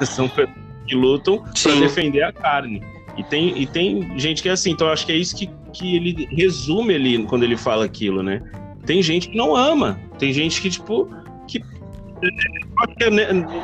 são 0.06 0.28
pessoas 0.28 0.56
que 0.86 0.94
lutam 0.94 1.44
para 1.62 1.74
defender 1.76 2.22
a 2.22 2.32
carne. 2.32 2.82
E 3.16 3.22
tem, 3.24 3.60
e 3.60 3.66
tem 3.66 4.18
gente 4.18 4.42
que 4.42 4.48
é 4.48 4.52
assim, 4.52 4.70
então 4.70 4.86
eu 4.86 4.92
acho 4.92 5.04
que 5.04 5.12
é 5.12 5.16
isso 5.16 5.36
que, 5.36 5.50
que 5.72 5.96
ele 5.96 6.28
resume 6.30 6.94
ali 6.94 7.24
quando 7.24 7.42
ele 7.42 7.56
fala 7.56 7.84
aquilo, 7.84 8.22
né? 8.22 8.40
Tem 8.86 9.02
gente 9.02 9.28
que 9.28 9.36
não 9.36 9.54
ama, 9.54 10.00
tem 10.18 10.32
gente 10.32 10.62
que, 10.62 10.70
tipo, 10.70 11.08
que. 11.46 11.60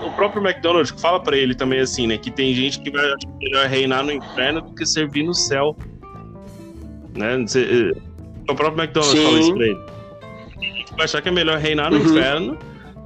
O 0.05 0.11
próprio 0.13 0.45
McDonald's 0.45 1.01
fala 1.01 1.21
para 1.21 1.37
ele 1.37 1.55
também 1.55 1.81
assim, 1.81 2.07
né? 2.07 2.19
Que 2.19 2.31
tem 2.31 2.53
gente 2.55 2.81
que 2.81 2.91
vai 2.91 3.05
melhor 3.41 3.67
reinar 3.67 4.05
no 4.05 4.13
inferno 4.13 4.61
do 4.61 4.75
que 4.75 4.85
servir 4.85 5.23
no 5.23 5.35
céu. 5.35 5.77
Né? 7.17 7.45
O 8.49 8.55
próprio 8.55 8.83
McDonald's 8.83 9.19
Sim. 9.19 9.25
fala 9.25 9.41
isso 9.41 9.55
pra 9.55 9.67
ele. 9.67 9.81
Vai 10.97 11.05
achar 11.05 11.23
que 11.23 11.29
é 11.29 11.33
melhor 11.33 11.59
reinar 11.59 11.91
no 11.91 11.99
uhum. 11.99 12.05
inferno 12.05 12.59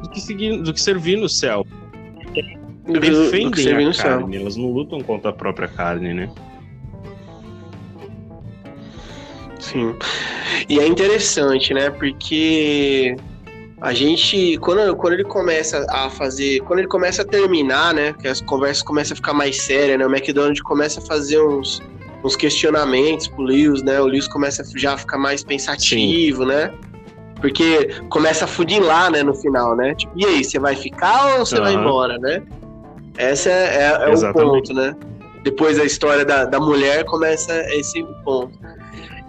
do 0.02 0.10
que, 0.10 0.20
seguir, 0.20 0.62
do 0.62 0.72
que 0.72 0.80
servir 0.80 1.16
no 1.16 1.28
céu. 1.28 1.66
Do, 2.84 3.00
Defendem 3.00 3.50
do 3.50 3.90
a 3.90 3.94
carne, 3.94 4.36
elas 4.36 4.56
não 4.56 4.72
lutam 4.72 5.00
contra 5.00 5.30
a 5.30 5.32
própria 5.32 5.68
carne, 5.68 6.14
né? 6.14 6.30
Sim. 9.58 9.94
E 10.68 10.78
é 10.78 10.86
interessante, 10.86 11.74
né? 11.74 11.90
Porque 11.90 13.14
a 13.80 13.92
gente, 13.92 14.56
quando, 14.58 14.96
quando 14.96 15.14
ele 15.14 15.24
começa 15.24 15.86
a 15.90 16.08
fazer, 16.08 16.60
quando 16.60 16.78
ele 16.80 16.88
começa 16.88 17.22
a 17.22 17.24
terminar, 17.24 17.92
né? 17.92 18.14
Que 18.14 18.28
as 18.28 18.40
conversas 18.40 18.82
começam 18.82 19.14
a 19.14 19.16
ficar 19.16 19.34
mais 19.34 19.62
sérias, 19.62 19.98
né? 19.98 20.06
O 20.06 20.10
McDonald's 20.10 20.62
começa 20.62 21.00
a 21.00 21.02
fazer 21.02 21.42
uns, 21.42 21.82
uns 22.24 22.36
questionamentos 22.36 23.28
pro 23.28 23.42
Lewis, 23.42 23.82
né? 23.82 24.00
O 24.00 24.06
Lewis 24.06 24.28
começa 24.28 24.64
já 24.76 24.94
a 24.94 24.98
ficar 24.98 25.18
mais 25.18 25.44
pensativo, 25.44 26.42
Sim. 26.42 26.48
né? 26.48 26.72
Porque 27.40 27.90
começa 28.08 28.44
a 28.44 28.48
funilar, 28.48 29.12
né, 29.12 29.22
no 29.22 29.34
final, 29.34 29.76
né? 29.76 29.94
Tipo, 29.94 30.12
e 30.16 30.24
aí, 30.24 30.44
você 30.44 30.58
vai 30.58 30.74
ficar 30.74 31.38
ou 31.38 31.46
você 31.46 31.56
uhum. 31.56 31.62
vai 31.62 31.74
embora, 31.74 32.18
né? 32.18 32.42
Esse 33.16 33.48
é, 33.48 33.92
é, 34.02 34.10
é 34.10 34.14
o 34.14 34.32
ponto, 34.32 34.74
né? 34.74 34.96
Depois 35.44 35.76
da 35.78 35.84
história 35.84 36.24
da, 36.24 36.44
da 36.44 36.58
mulher 36.58 37.04
começa 37.04 37.54
esse 37.72 38.02
ponto. 38.24 38.58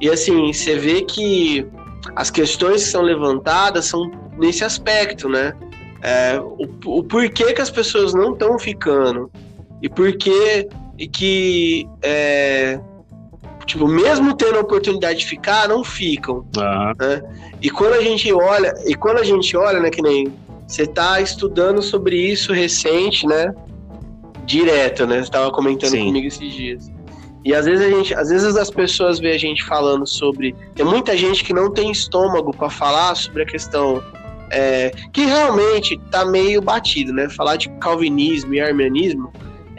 E 0.01 0.09
assim, 0.09 0.51
você 0.51 0.75
vê 0.75 1.01
que 1.01 1.67
as 2.15 2.31
questões 2.31 2.83
que 2.83 2.89
são 2.89 3.01
levantadas 3.01 3.85
são 3.85 4.09
nesse 4.37 4.63
aspecto, 4.63 5.29
né? 5.29 5.53
É, 6.01 6.39
o, 6.39 6.99
o 6.99 7.03
porquê 7.03 7.53
que 7.53 7.61
as 7.61 7.69
pessoas 7.69 8.13
não 8.13 8.33
estão 8.33 8.57
ficando 8.57 9.29
e 9.81 9.89
porquê 9.89 10.67
e 10.99 11.07
que 11.07 11.87
é, 12.03 12.77
tipo 13.65 13.87
mesmo 13.87 14.35
tendo 14.35 14.57
a 14.57 14.61
oportunidade 14.61 15.19
de 15.19 15.25
ficar 15.25 15.69
não 15.69 15.81
ficam 15.81 16.45
uhum. 16.57 16.93
né? 16.99 17.21
e 17.61 17.69
quando 17.69 17.93
a 17.93 18.01
gente 18.01 18.31
olha 18.33 18.73
e 18.85 18.93
quando 18.93 19.19
a 19.19 19.23
gente 19.23 19.55
olha 19.55 19.79
né 19.79 19.89
que 19.89 20.01
nem 20.01 20.31
você 20.67 20.83
está 20.83 21.21
estudando 21.21 21.81
sobre 21.81 22.17
isso 22.17 22.51
recente 22.51 23.25
né 23.25 23.53
direto 24.45 25.07
né 25.07 25.15
você 25.15 25.21
estava 25.21 25.49
comentando 25.51 25.91
Sim. 25.91 26.07
comigo 26.07 26.27
esses 26.27 26.53
dias 26.53 26.91
e 27.45 27.53
às 27.53 27.65
vezes 27.65 27.85
a 27.85 27.89
gente, 27.89 28.13
às 28.13 28.29
vezes 28.29 28.57
as 28.57 28.69
pessoas 28.69 29.17
veem 29.17 29.33
a 29.33 29.37
gente 29.37 29.63
falando 29.63 30.05
sobre. 30.05 30.53
Tem 30.75 30.85
muita 30.85 31.15
gente 31.15 31.41
que 31.41 31.53
não 31.53 31.71
tem 31.71 31.89
estômago 31.89 32.53
para 32.53 32.69
falar 32.69 33.15
sobre 33.15 33.43
a 33.43 33.45
questão 33.45 34.03
é, 34.51 34.91
que 35.13 35.25
realmente 35.25 35.97
tá 36.11 36.25
meio 36.25 36.61
batido, 36.61 37.13
né? 37.13 37.29
Falar 37.29 37.55
de 37.55 37.69
calvinismo 37.79 38.53
e 38.53 38.59
armenianismo 38.59 39.31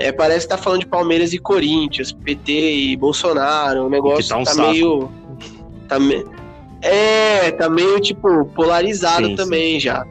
é, 0.08 0.12
parece 0.12 0.46
que 0.46 0.50
tá 0.50 0.58
falando 0.58 0.80
de 0.80 0.86
Palmeiras 0.86 1.32
e 1.32 1.38
Corinthians, 1.38 2.12
PT 2.12 2.52
e 2.52 2.96
Bolsonaro, 2.96 3.86
o 3.86 3.90
negócio 3.90 4.28
tá, 4.28 4.38
um 4.38 4.44
tá 4.44 4.54
meio. 4.54 5.10
Tá 5.88 5.98
me... 5.98 6.24
É, 6.82 7.50
tá 7.52 7.68
meio 7.68 8.00
tipo 8.00 8.46
polarizado 8.46 9.26
sim, 9.26 9.36
também 9.36 9.74
sim. 9.74 9.80
já. 9.80 10.06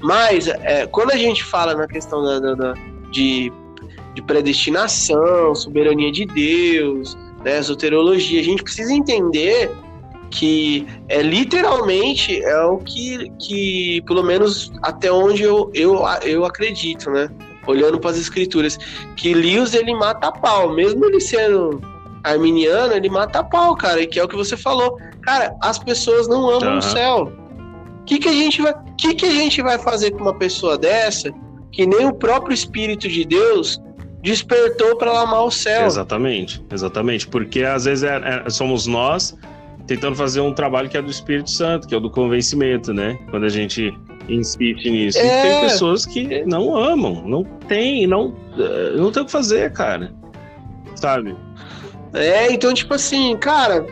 Mas 0.00 0.46
é, 0.46 0.86
quando 0.86 1.10
a 1.10 1.16
gente 1.16 1.42
fala 1.42 1.74
na 1.74 1.86
questão 1.86 2.22
da, 2.22 2.38
da, 2.38 2.54
da 2.54 2.74
de 3.10 3.52
de 4.14 4.22
predestinação, 4.22 5.54
soberania 5.54 6.12
de 6.12 6.26
Deus, 6.26 7.16
né, 7.42 7.58
esoterologia. 7.58 8.40
A 8.40 8.44
gente 8.44 8.62
precisa 8.62 8.92
entender 8.92 9.70
que 10.30 10.86
é 11.08 11.22
literalmente 11.22 12.42
é 12.42 12.62
o 12.64 12.78
que, 12.78 13.30
que 13.38 14.02
pelo 14.06 14.22
menos 14.22 14.72
até 14.82 15.12
onde 15.12 15.42
eu, 15.42 15.70
eu, 15.74 16.02
eu 16.24 16.44
acredito, 16.44 17.10
né? 17.10 17.28
Olhando 17.66 17.98
para 17.98 18.10
as 18.10 18.18
escrituras, 18.18 18.78
que 19.16 19.34
Lewis 19.34 19.74
ele 19.74 19.94
mata 19.94 20.28
a 20.28 20.32
pau, 20.32 20.72
mesmo 20.72 21.04
ele 21.04 21.20
sendo 21.20 21.80
arminiano, 22.24 22.94
ele 22.94 23.08
mata 23.08 23.40
a 23.40 23.44
pau, 23.44 23.76
cara, 23.76 24.00
e 24.00 24.06
que 24.06 24.18
é 24.18 24.24
o 24.24 24.28
que 24.28 24.36
você 24.36 24.56
falou. 24.56 24.96
Cara, 25.22 25.54
as 25.60 25.78
pessoas 25.78 26.28
não 26.28 26.48
amam 26.48 26.72
uhum. 26.72 26.78
o 26.78 26.82
céu. 26.82 27.32
O 28.00 28.04
que, 28.04 28.18
que 28.18 28.28
a 28.28 28.32
gente 28.32 28.60
vai, 28.60 28.74
que, 28.98 29.14
que 29.14 29.26
a 29.26 29.30
gente 29.30 29.62
vai 29.62 29.78
fazer 29.78 30.10
com 30.10 30.22
uma 30.22 30.34
pessoa 30.34 30.76
dessa 30.76 31.32
que 31.72 31.86
nem 31.86 32.06
o 32.06 32.12
próprio 32.12 32.52
Espírito 32.52 33.08
de 33.08 33.24
Deus 33.24 33.80
despertou 34.22 34.96
para 34.96 35.18
amar 35.20 35.44
o 35.44 35.50
céu. 35.50 35.86
Exatamente, 35.86 36.64
exatamente. 36.70 37.26
Porque 37.26 37.64
às 37.64 37.86
vezes 37.86 38.04
é, 38.04 38.44
é, 38.46 38.50
somos 38.50 38.86
nós 38.86 39.36
tentando 39.86 40.14
fazer 40.14 40.40
um 40.40 40.54
trabalho 40.54 40.88
que 40.88 40.96
é 40.96 41.02
do 41.02 41.10
Espírito 41.10 41.50
Santo, 41.50 41.88
que 41.88 41.94
é 41.94 41.96
o 41.96 42.00
do 42.00 42.10
convencimento, 42.10 42.94
né? 42.94 43.18
Quando 43.30 43.44
a 43.44 43.48
gente 43.48 43.92
insiste 44.28 44.90
nisso. 44.90 45.18
É... 45.18 45.24
E 45.24 45.42
tem 45.42 45.60
pessoas 45.68 46.06
que 46.06 46.44
não 46.44 46.76
amam, 46.76 47.22
não 47.26 47.44
tem, 47.44 48.06
não, 48.06 48.34
eh, 48.58 48.96
não 48.96 49.10
tem 49.10 49.22
o 49.22 49.26
que 49.26 49.32
fazer, 49.32 49.72
cara. 49.72 50.12
Sabe? 50.96 51.36
É, 52.14 52.52
então, 52.52 52.72
tipo 52.74 52.94
assim, 52.94 53.36
cara, 53.38 53.86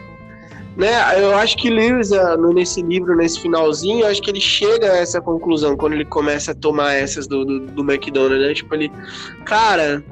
né? 0.77 1.23
Eu 1.23 1.35
acho 1.37 1.57
que 1.57 1.69
Lewis, 1.69 2.13
eh, 2.13 2.37
nesse 2.55 2.83
livro, 2.83 3.17
nesse 3.17 3.41
finalzinho, 3.41 4.01
eu 4.01 4.07
acho 4.07 4.23
que 4.23 4.31
ele 4.31 4.41
chega 4.41 4.93
a 4.93 4.97
essa 4.99 5.21
conclusão 5.21 5.77
quando 5.77 5.95
ele 5.95 6.05
começa 6.05 6.53
a 6.53 6.55
tomar 6.55 6.95
essas 6.95 7.27
do, 7.27 7.45
do, 7.45 7.61
do 7.67 7.83
McDonald's, 7.83 8.47
né? 8.47 8.55
Tipo, 8.55 8.75
ele, 8.75 8.93
cara, 9.45 10.05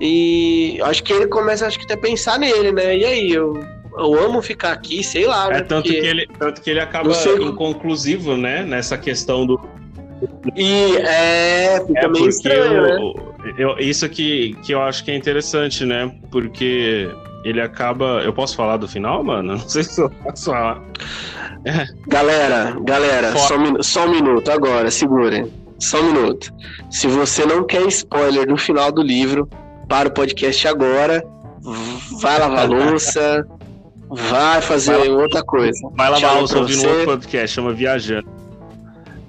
e 0.00 0.78
acho 0.82 1.02
que 1.02 1.12
ele 1.12 1.26
começa 1.26 1.66
acho 1.66 1.78
que 1.78 1.84
até 1.84 1.94
a 1.94 1.98
pensar 1.98 2.38
nele, 2.38 2.72
né? 2.72 2.96
E 2.96 3.04
aí, 3.04 3.30
eu, 3.32 3.54
eu 3.98 4.24
amo 4.24 4.42
ficar 4.42 4.72
aqui, 4.72 5.02
sei 5.02 5.26
lá. 5.26 5.48
É 5.48 5.54
né? 5.54 5.60
tanto, 5.62 5.88
que 5.88 5.96
ele, 5.96 6.26
tanto 6.38 6.60
que 6.60 6.70
ele 6.70 6.80
acaba 6.80 7.12
sei... 7.14 7.42
inconclusivo, 7.42 8.36
né? 8.36 8.64
Nessa 8.64 8.96
questão 8.98 9.46
do. 9.46 9.60
E 10.54 10.96
é, 10.96 11.84
fica 11.86 12.06
é 12.06 12.08
meio 12.08 12.28
estranho, 12.28 12.72
eu, 12.72 13.14
né? 13.14 13.54
Eu, 13.58 13.78
isso 13.78 14.08
que, 14.08 14.56
que 14.62 14.72
eu 14.72 14.82
acho 14.82 15.04
que 15.04 15.10
é 15.10 15.16
interessante, 15.16 15.84
né? 15.84 16.12
Porque 16.30 17.10
ele 17.44 17.60
acaba. 17.60 18.22
Eu 18.24 18.32
posso 18.32 18.56
falar 18.56 18.76
do 18.76 18.88
final, 18.88 19.22
mano? 19.22 19.52
Não 19.56 19.68
sei 19.68 19.84
se 19.84 20.00
eu 20.00 20.10
posso 20.10 20.46
falar. 20.46 20.82
É. 21.64 21.86
Galera, 22.06 22.76
galera, 22.82 23.36
só 23.36 23.56
um, 23.56 23.82
só 23.82 24.06
um 24.06 24.10
minuto 24.10 24.50
agora, 24.50 24.90
segurem. 24.90 25.52
Só 25.78 26.00
um 26.00 26.12
minuto. 26.12 26.52
Se 26.90 27.06
você 27.06 27.44
não 27.44 27.64
quer 27.64 27.86
spoiler 27.88 28.46
do 28.46 28.56
final 28.56 28.90
do 28.90 29.02
livro, 29.02 29.48
para 29.88 30.08
o 30.08 30.12
podcast 30.12 30.66
agora, 30.66 31.22
vai 32.20 32.38
lavar 32.38 32.68
louça, 32.70 33.46
vai 34.08 34.60
fazer 34.60 34.96
vai 34.96 35.08
outra 35.08 35.42
coisa. 35.42 35.88
Vai 35.94 36.10
lavar 36.10 36.38
louça 36.38 36.58
ouvindo 36.58 36.86
um 36.86 36.90
outro 36.90 37.04
podcast, 37.06 37.54
chama 37.54 37.72
Viajando. 37.72 38.28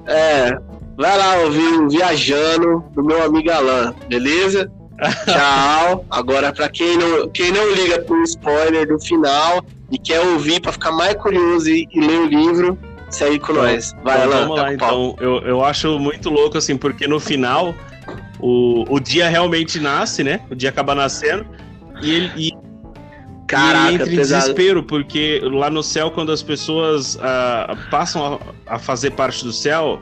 É, 0.06 0.58
vai 0.96 1.18
lá 1.18 1.38
ouvir 1.44 1.74
o 1.80 1.90
Viajando 1.90 2.84
do 2.94 3.04
meu 3.04 3.24
amigo 3.24 3.52
Alan, 3.52 3.94
beleza? 4.08 4.72
Tchau. 5.26 6.06
Agora, 6.10 6.52
para 6.52 6.70
quem 6.70 6.98
não, 6.98 7.30
quem 7.30 7.52
não 7.52 7.72
liga 7.74 8.02
pro 8.02 8.22
spoiler 8.24 8.88
do 8.88 9.00
final 9.00 9.64
e 9.92 9.98
quer 9.98 10.20
ouvir 10.20 10.62
para 10.62 10.72
ficar 10.72 10.92
mais 10.92 11.16
curioso 11.16 11.70
e, 11.70 11.88
e, 11.94 12.00
ler 12.00 12.20
o 12.20 12.26
livro, 12.26 12.78
segue 13.10 13.40
com 13.40 13.52
então, 13.52 13.64
nós. 13.64 13.96
Vai 14.04 14.18
então, 14.18 14.30
lá. 14.30 14.40
Vamos 14.42 14.58
lá, 14.58 14.74
então. 14.74 15.16
Eu, 15.20 15.40
eu 15.42 15.64
acho 15.64 16.00
muito 16.00 16.30
louco, 16.30 16.58
assim, 16.58 16.76
porque 16.76 17.08
no 17.08 17.20
final 17.20 17.76
o, 18.40 18.86
o 18.90 19.00
dia 19.00 19.30
realmente 19.30 19.80
nasce, 19.80 20.24
né? 20.24 20.42
O 20.50 20.56
dia 20.56 20.70
acaba 20.70 20.96
nascendo 20.96 21.46
e 22.02 22.12
ele. 22.12 22.32
E, 22.36 22.67
Caraca, 23.48 23.92
e 23.92 23.96
entra 23.96 24.12
em 24.12 24.16
desespero, 24.16 24.84
porque 24.84 25.40
lá 25.44 25.70
no 25.70 25.82
céu, 25.82 26.12
quando 26.12 26.32
as 26.32 26.44
pessoas 26.44 27.16
uh, 27.16 27.90
passam 27.90 28.40
a, 28.68 28.76
a, 28.76 28.80
fazer 28.80 29.12
parte 29.12 29.44
do 29.46 29.54
céu, 29.54 30.02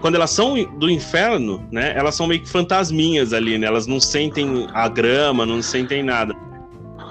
quando 0.00 0.14
elas 0.14 0.30
são 0.30 0.54
do 0.78 0.88
inferno, 0.88 1.62
né? 1.70 1.92
Elas 1.94 2.14
são 2.14 2.26
meio 2.26 2.40
que 2.40 2.48
fantasminhas 2.48 3.34
ali, 3.34 3.58
né? 3.58 3.66
Elas 3.66 3.86
não 3.86 4.00
sentem 4.00 4.66
a 4.72 4.88
grama, 4.88 5.44
não 5.44 5.60
sentem 5.60 6.02
nada. 6.02 6.34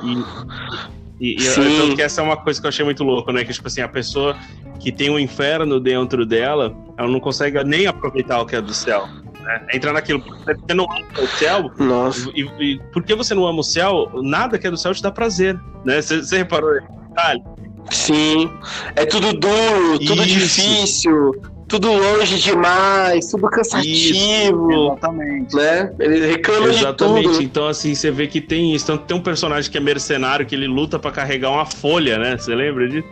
E, 0.01 1.33
e, 1.33 1.43
e 1.43 1.53
tanto 1.53 1.95
que 1.95 2.01
essa 2.01 2.21
é 2.21 2.23
uma 2.23 2.37
coisa 2.37 2.59
que 2.59 2.65
eu 2.65 2.69
achei 2.69 2.83
muito 2.83 3.03
louco, 3.03 3.31
né? 3.31 3.45
Que, 3.45 3.53
tipo 3.53 3.67
assim, 3.67 3.81
a 3.81 3.87
pessoa 3.87 4.35
que 4.79 4.91
tem 4.91 5.11
o 5.11 5.13
um 5.13 5.19
inferno 5.19 5.79
dentro 5.79 6.25
dela, 6.25 6.75
ela 6.97 7.07
não 7.07 7.19
consegue 7.19 7.63
nem 7.63 7.85
aproveitar 7.85 8.41
o 8.41 8.45
que 8.45 8.55
é 8.55 8.61
do 8.61 8.73
céu 8.73 9.07
né? 9.39 9.65
Entra 9.73 9.93
naquilo, 9.93 10.23
você 10.23 10.73
não 10.73 10.85
ama 10.85 11.07
o 11.21 11.27
céu. 11.27 11.71
Nossa. 11.77 12.29
E, 12.35 12.41
e 12.59 12.79
porque 12.91 13.15
você 13.15 13.33
não 13.33 13.45
ama 13.45 13.59
o 13.59 13.63
céu, 13.63 14.11
nada 14.21 14.57
que 14.57 14.67
é 14.67 14.71
do 14.71 14.77
céu 14.77 14.93
te 14.93 15.01
dá 15.01 15.11
prazer, 15.11 15.59
né? 15.85 16.01
Você, 16.01 16.21
você 16.21 16.37
reparou 16.37 16.71
detalhe? 17.09 17.43
Sim. 17.89 18.51
É 18.95 19.05
tudo 19.05 19.33
duro, 19.33 19.99
tudo 19.99 20.23
Isso. 20.23 20.61
difícil, 20.61 21.31
tudo 21.67 21.91
longe 21.91 22.39
demais, 22.39 23.27
tudo 23.27 23.47
cansativo. 23.49 24.71
Isso, 24.71 24.83
exatamente. 24.83 25.55
Né? 25.55 25.93
Ele 25.99 26.27
reclama 26.27 26.67
exatamente. 26.69 27.27
de 27.27 27.33
tudo. 27.33 27.43
Então, 27.43 27.67
assim, 27.67 27.95
você 27.95 28.11
vê 28.11 28.27
que 28.27 28.41
tem 28.41 28.73
isso. 28.73 28.87
Tanto 28.87 29.05
tem 29.05 29.15
um 29.17 29.21
personagem 29.21 29.71
que 29.71 29.77
é 29.77 29.81
mercenário, 29.81 30.45
que 30.45 30.55
ele 30.55 30.67
luta 30.67 30.99
para 30.99 31.11
carregar 31.11 31.51
uma 31.51 31.65
folha, 31.65 32.17
né? 32.17 32.37
Você 32.37 32.53
lembra 32.53 32.87
disso? 32.87 33.07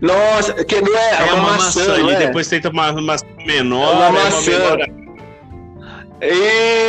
Nossa, 0.00 0.64
que 0.64 0.80
não 0.80 0.96
é, 0.96 1.14
é, 1.14 1.24
uma, 1.24 1.34
uma 1.34 1.50
maçã, 1.52 1.80
maçã 1.80 2.02
e 2.02 2.10
é? 2.10 2.18
depois 2.26 2.48
tenta 2.48 2.70
uma 2.70 2.92
maçã 2.92 3.26
menor, 3.44 3.92
é 3.92 3.96
uma 3.96 4.10
maçã. 4.12 4.52
É 4.52 4.74
uma 4.74 5.06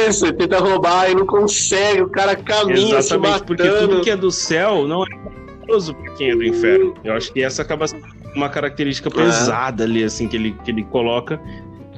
isso, 0.08 0.32
tenta 0.34 0.60
roubar 0.60 1.12
e 1.12 1.16
não 1.16 1.26
consegue, 1.26 2.02
o 2.02 2.10
cara 2.10 2.36
caminha 2.36 2.98
Exatamente, 2.98 3.44
porque 3.44 3.70
tudo 3.70 4.02
que 4.02 4.10
é 4.10 4.16
do 4.16 4.32
céu 4.32 4.88
não 4.88 5.04
é 5.04 5.08
perigoso 5.08 5.94
pra 5.94 6.14
quem 6.14 6.30
é 6.32 6.36
do 6.36 6.44
inferno. 6.44 6.96
Eu 7.04 7.14
acho 7.14 7.34
que 7.34 7.44
essa 7.44 7.62
acaba 7.62 7.88
sendo 7.88 8.06
uma 8.34 8.50
característica 8.50 9.10
pesada 9.12 9.84
ali, 9.84 10.04
assim, 10.04 10.28
que 10.28 10.38
ele, 10.38 10.56
que 10.64 10.72
ele 10.72 10.84
coloca. 10.86 11.40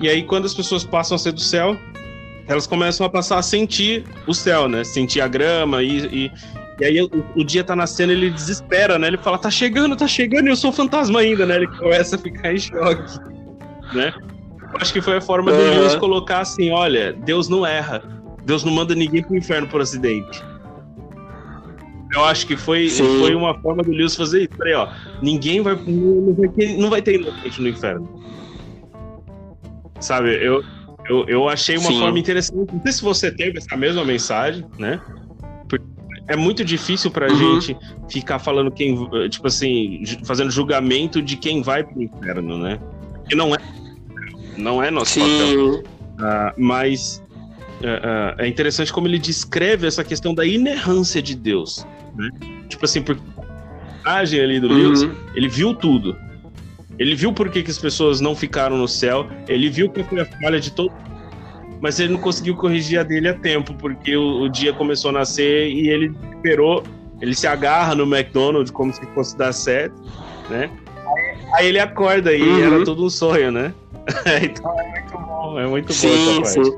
E 0.01 0.09
aí, 0.09 0.23
quando 0.23 0.45
as 0.45 0.53
pessoas 0.53 0.83
passam 0.83 1.15
a 1.15 1.19
ser 1.19 1.33
do 1.33 1.41
céu, 1.41 1.77
elas 2.47 2.65
começam 2.65 3.05
a 3.05 3.09
passar 3.09 3.37
a 3.37 3.43
sentir 3.43 4.05
o 4.25 4.33
céu, 4.33 4.67
né? 4.67 4.83
Sentir 4.83 5.21
a 5.21 5.27
grama 5.27 5.83
e, 5.83 5.97
e 6.07 6.31
e 6.79 6.85
aí 6.85 7.01
o, 7.01 7.09
o, 7.35 7.43
dia 7.43 7.63
tá 7.63 7.75
nascendo, 7.75 8.11
ele 8.11 8.29
desespera, 8.29 8.97
né? 8.97 9.07
Ele 9.07 9.17
fala, 9.17 9.37
tá 9.37 9.51
chegando, 9.51 9.95
tá 9.95 10.07
chegando, 10.07 10.47
e 10.47 10.49
eu 10.49 10.55
sou 10.55 10.71
fantasma 10.71 11.19
ainda, 11.19 11.45
né? 11.45 11.57
Ele 11.57 11.67
começa 11.67 12.15
a 12.15 12.19
ficar 12.19 12.53
em 12.53 12.57
choque, 12.57 13.19
né? 13.93 14.13
Eu 14.73 14.79
acho 14.79 14.93
que 14.93 15.01
foi 15.01 15.17
a 15.17 15.21
forma 15.21 15.51
uhum. 15.51 15.57
do 15.57 15.63
Lewis 15.63 15.95
colocar 15.95 16.39
assim, 16.39 16.71
olha, 16.71 17.11
Deus 17.11 17.49
não 17.49 17.65
erra. 17.65 18.03
Deus 18.45 18.63
não 18.63 18.71
manda 18.71 18.95
ninguém 18.95 19.21
pro 19.21 19.35
inferno 19.35 19.67
por 19.67 19.81
acidente. 19.81 20.41
Eu 22.13 22.23
acho 22.23 22.47
que 22.47 22.57
foi, 22.57 22.89
foi 22.89 23.35
uma 23.35 23.53
forma 23.61 23.83
do 23.83 23.91
Lewis 23.91 24.15
fazer 24.15 24.41
isso. 24.41 24.57
Peraí, 24.57 24.73
ó, 24.73 24.89
ninguém 25.21 25.61
vai, 25.61 25.75
não 25.75 26.33
vai 26.33 26.49
ter, 26.49 26.77
não 26.77 26.89
vai 26.89 27.01
ter 27.01 27.15
inocente 27.19 27.61
no 27.61 27.67
inferno. 27.67 28.23
Sabe, 29.99 30.33
eu, 30.43 30.63
eu, 31.09 31.25
eu 31.27 31.49
achei 31.49 31.77
uma 31.77 31.91
Sim. 31.91 31.99
forma 31.99 32.17
interessante. 32.17 32.73
Não 32.73 32.81
sei 32.81 32.91
se 32.91 33.01
você 33.01 33.31
teve 33.31 33.57
essa 33.57 33.75
mesma 33.75 34.05
mensagem, 34.05 34.65
né? 34.77 34.99
É 36.29 36.35
muito 36.35 36.63
difícil 36.63 37.11
pra 37.11 37.29
uhum. 37.29 37.59
gente 37.59 37.75
ficar 38.09 38.39
falando 38.39 38.71
quem, 38.71 38.95
tipo 39.29 39.47
assim, 39.47 40.03
fazendo 40.23 40.49
julgamento 40.51 41.21
de 41.21 41.35
quem 41.35 41.61
vai 41.61 41.83
pro 41.83 42.01
inferno, 42.01 42.57
né? 42.57 42.79
Porque 43.15 43.35
não 43.35 43.53
é, 43.53 43.57
não 44.57 44.81
é 44.81 44.89
nosso 44.89 45.13
Sim. 45.13 45.21
papel. 45.21 45.83
Uh, 46.19 46.53
mas 46.57 47.23
uh, 47.81 48.37
uh, 48.37 48.41
é 48.41 48.47
interessante 48.47 48.93
como 48.93 49.07
ele 49.07 49.19
descreve 49.19 49.87
essa 49.87 50.03
questão 50.03 50.33
da 50.33 50.45
inerrância 50.45 51.21
de 51.21 51.35
Deus, 51.35 51.85
né? 52.15 52.29
Tipo 52.67 52.85
assim, 52.85 53.01
porque 53.01 53.21
personagem 54.09 54.41
ali 54.41 54.59
do 54.59 54.67
Uhum. 54.67 54.75
Lewis, 54.75 55.09
ele 55.35 55.47
viu 55.47 55.73
tudo. 55.73 56.15
Ele 56.97 57.15
viu 57.15 57.31
por 57.31 57.49
que, 57.49 57.63
que 57.63 57.71
as 57.71 57.77
pessoas 57.77 58.19
não 58.19 58.35
ficaram 58.35 58.77
no 58.77 58.87
céu, 58.87 59.27
ele 59.47 59.69
viu 59.69 59.89
que 59.89 60.03
foi 60.03 60.19
a 60.19 60.25
falha 60.25 60.59
de 60.59 60.71
todo 60.71 60.91
mas 61.81 61.99
ele 61.99 62.13
não 62.13 62.19
conseguiu 62.19 62.55
corrigir 62.55 62.99
a 62.99 63.03
dele 63.03 63.29
a 63.29 63.33
tempo, 63.33 63.73
porque 63.73 64.15
o, 64.15 64.41
o 64.41 64.49
dia 64.49 64.73
começou 64.73 65.09
a 65.09 65.13
nascer 65.13 65.69
e 65.69 65.89
ele 65.89 66.11
esperou, 66.35 66.83
ele 67.21 67.33
se 67.35 67.47
agarra 67.47 67.95
no 67.95 68.03
McDonald's 68.03 68.71
como 68.71 68.93
se 68.93 69.01
fosse 69.13 69.37
dar 69.37 69.53
certo, 69.53 69.95
né? 70.49 70.69
Aí 71.55 71.67
ele 71.67 71.79
acorda 71.79 72.33
e 72.33 72.41
Uhum. 72.41 72.63
era 72.63 72.83
tudo 72.83 73.05
um 73.05 73.09
sonho, 73.09 73.51
né? 73.51 73.73
então 74.43 74.79
é 74.79 74.87
muito 74.91 75.17
bom, 75.17 75.59
é 75.59 75.67
muito 75.67 75.87
bom 75.87 75.93
Sim, 75.93 76.41
essa 76.41 76.41
parte. 76.41 76.65
sim. 76.71 76.77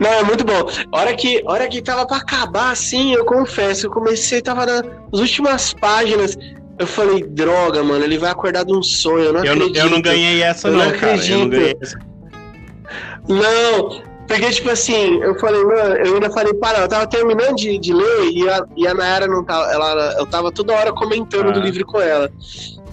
Não, 0.00 0.10
é 0.12 0.22
muito 0.24 0.44
bom. 0.44 0.68
Hora 0.92 1.14
que, 1.14 1.40
hora 1.46 1.68
que 1.68 1.80
tava 1.80 2.04
pra 2.06 2.16
acabar, 2.16 2.72
assim, 2.72 3.14
eu 3.14 3.24
confesso, 3.24 3.86
eu 3.86 3.90
comecei, 3.90 4.42
tava 4.42 4.66
nas 4.66 4.82
últimas 5.12 5.72
páginas. 5.72 6.36
Eu 6.78 6.86
falei, 6.86 7.22
droga, 7.22 7.84
mano, 7.84 8.04
ele 8.04 8.18
vai 8.18 8.30
acordar 8.32 8.64
de 8.64 8.74
um 8.74 8.82
sonho, 8.82 9.26
eu 9.26 9.32
não 9.32 9.44
Eu 9.44 9.54
não, 9.54 9.62
acredito. 9.66 9.84
eu 9.84 9.90
não 9.90 10.02
ganhei 10.02 10.42
essa, 10.42 10.66
Eu 10.68 10.72
não, 10.72 10.84
não 10.86 10.90
cara. 10.98 11.12
Eu 11.24 11.38
não 11.38 11.46
acredito. 11.46 11.50
ganhei 11.50 11.76
essa. 11.80 11.98
Não, 13.28 14.02
porque, 14.28 14.50
tipo 14.50 14.70
assim, 14.70 15.20
eu 15.22 15.38
falei, 15.38 15.62
mano, 15.64 15.94
eu 15.96 16.14
ainda 16.14 16.30
falei, 16.30 16.52
para, 16.54 16.80
eu 16.80 16.88
tava 16.88 17.06
terminando 17.06 17.56
de, 17.56 17.78
de 17.78 17.92
ler 17.92 18.30
e 18.32 18.48
a, 18.48 18.64
e 18.76 18.86
a 18.86 18.94
Nayara 18.94 19.26
não 19.26 19.44
tava, 19.44 19.70
ela, 19.72 20.14
eu 20.18 20.26
tava 20.26 20.50
toda 20.52 20.74
hora 20.74 20.92
comentando 20.92 21.48
Ah. 21.48 21.52
do 21.52 21.60
livro 21.60 21.84
com 21.86 22.00
ela. 22.00 22.30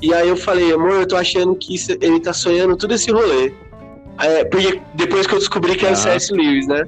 E 0.01 0.13
aí 0.13 0.27
eu 0.29 0.35
falei, 0.37 0.73
amor, 0.73 0.93
eu 1.01 1.07
tô 1.07 1.15
achando 1.15 1.55
que 1.55 1.75
isso- 1.75 1.91
ele 2.01 2.19
tá 2.19 2.33
sonhando 2.33 2.75
todo 2.75 2.93
esse 2.93 3.11
rolê. 3.11 3.53
É, 4.19 4.43
porque 4.45 4.81
depois 4.93 5.25
que 5.27 5.33
eu 5.35 5.39
descobri 5.39 5.75
que 5.75 5.85
era 5.85 5.93
o 5.93 5.97
Ah. 5.97 6.01
C.S. 6.01 6.33
Lewis, 6.33 6.67
né? 6.67 6.83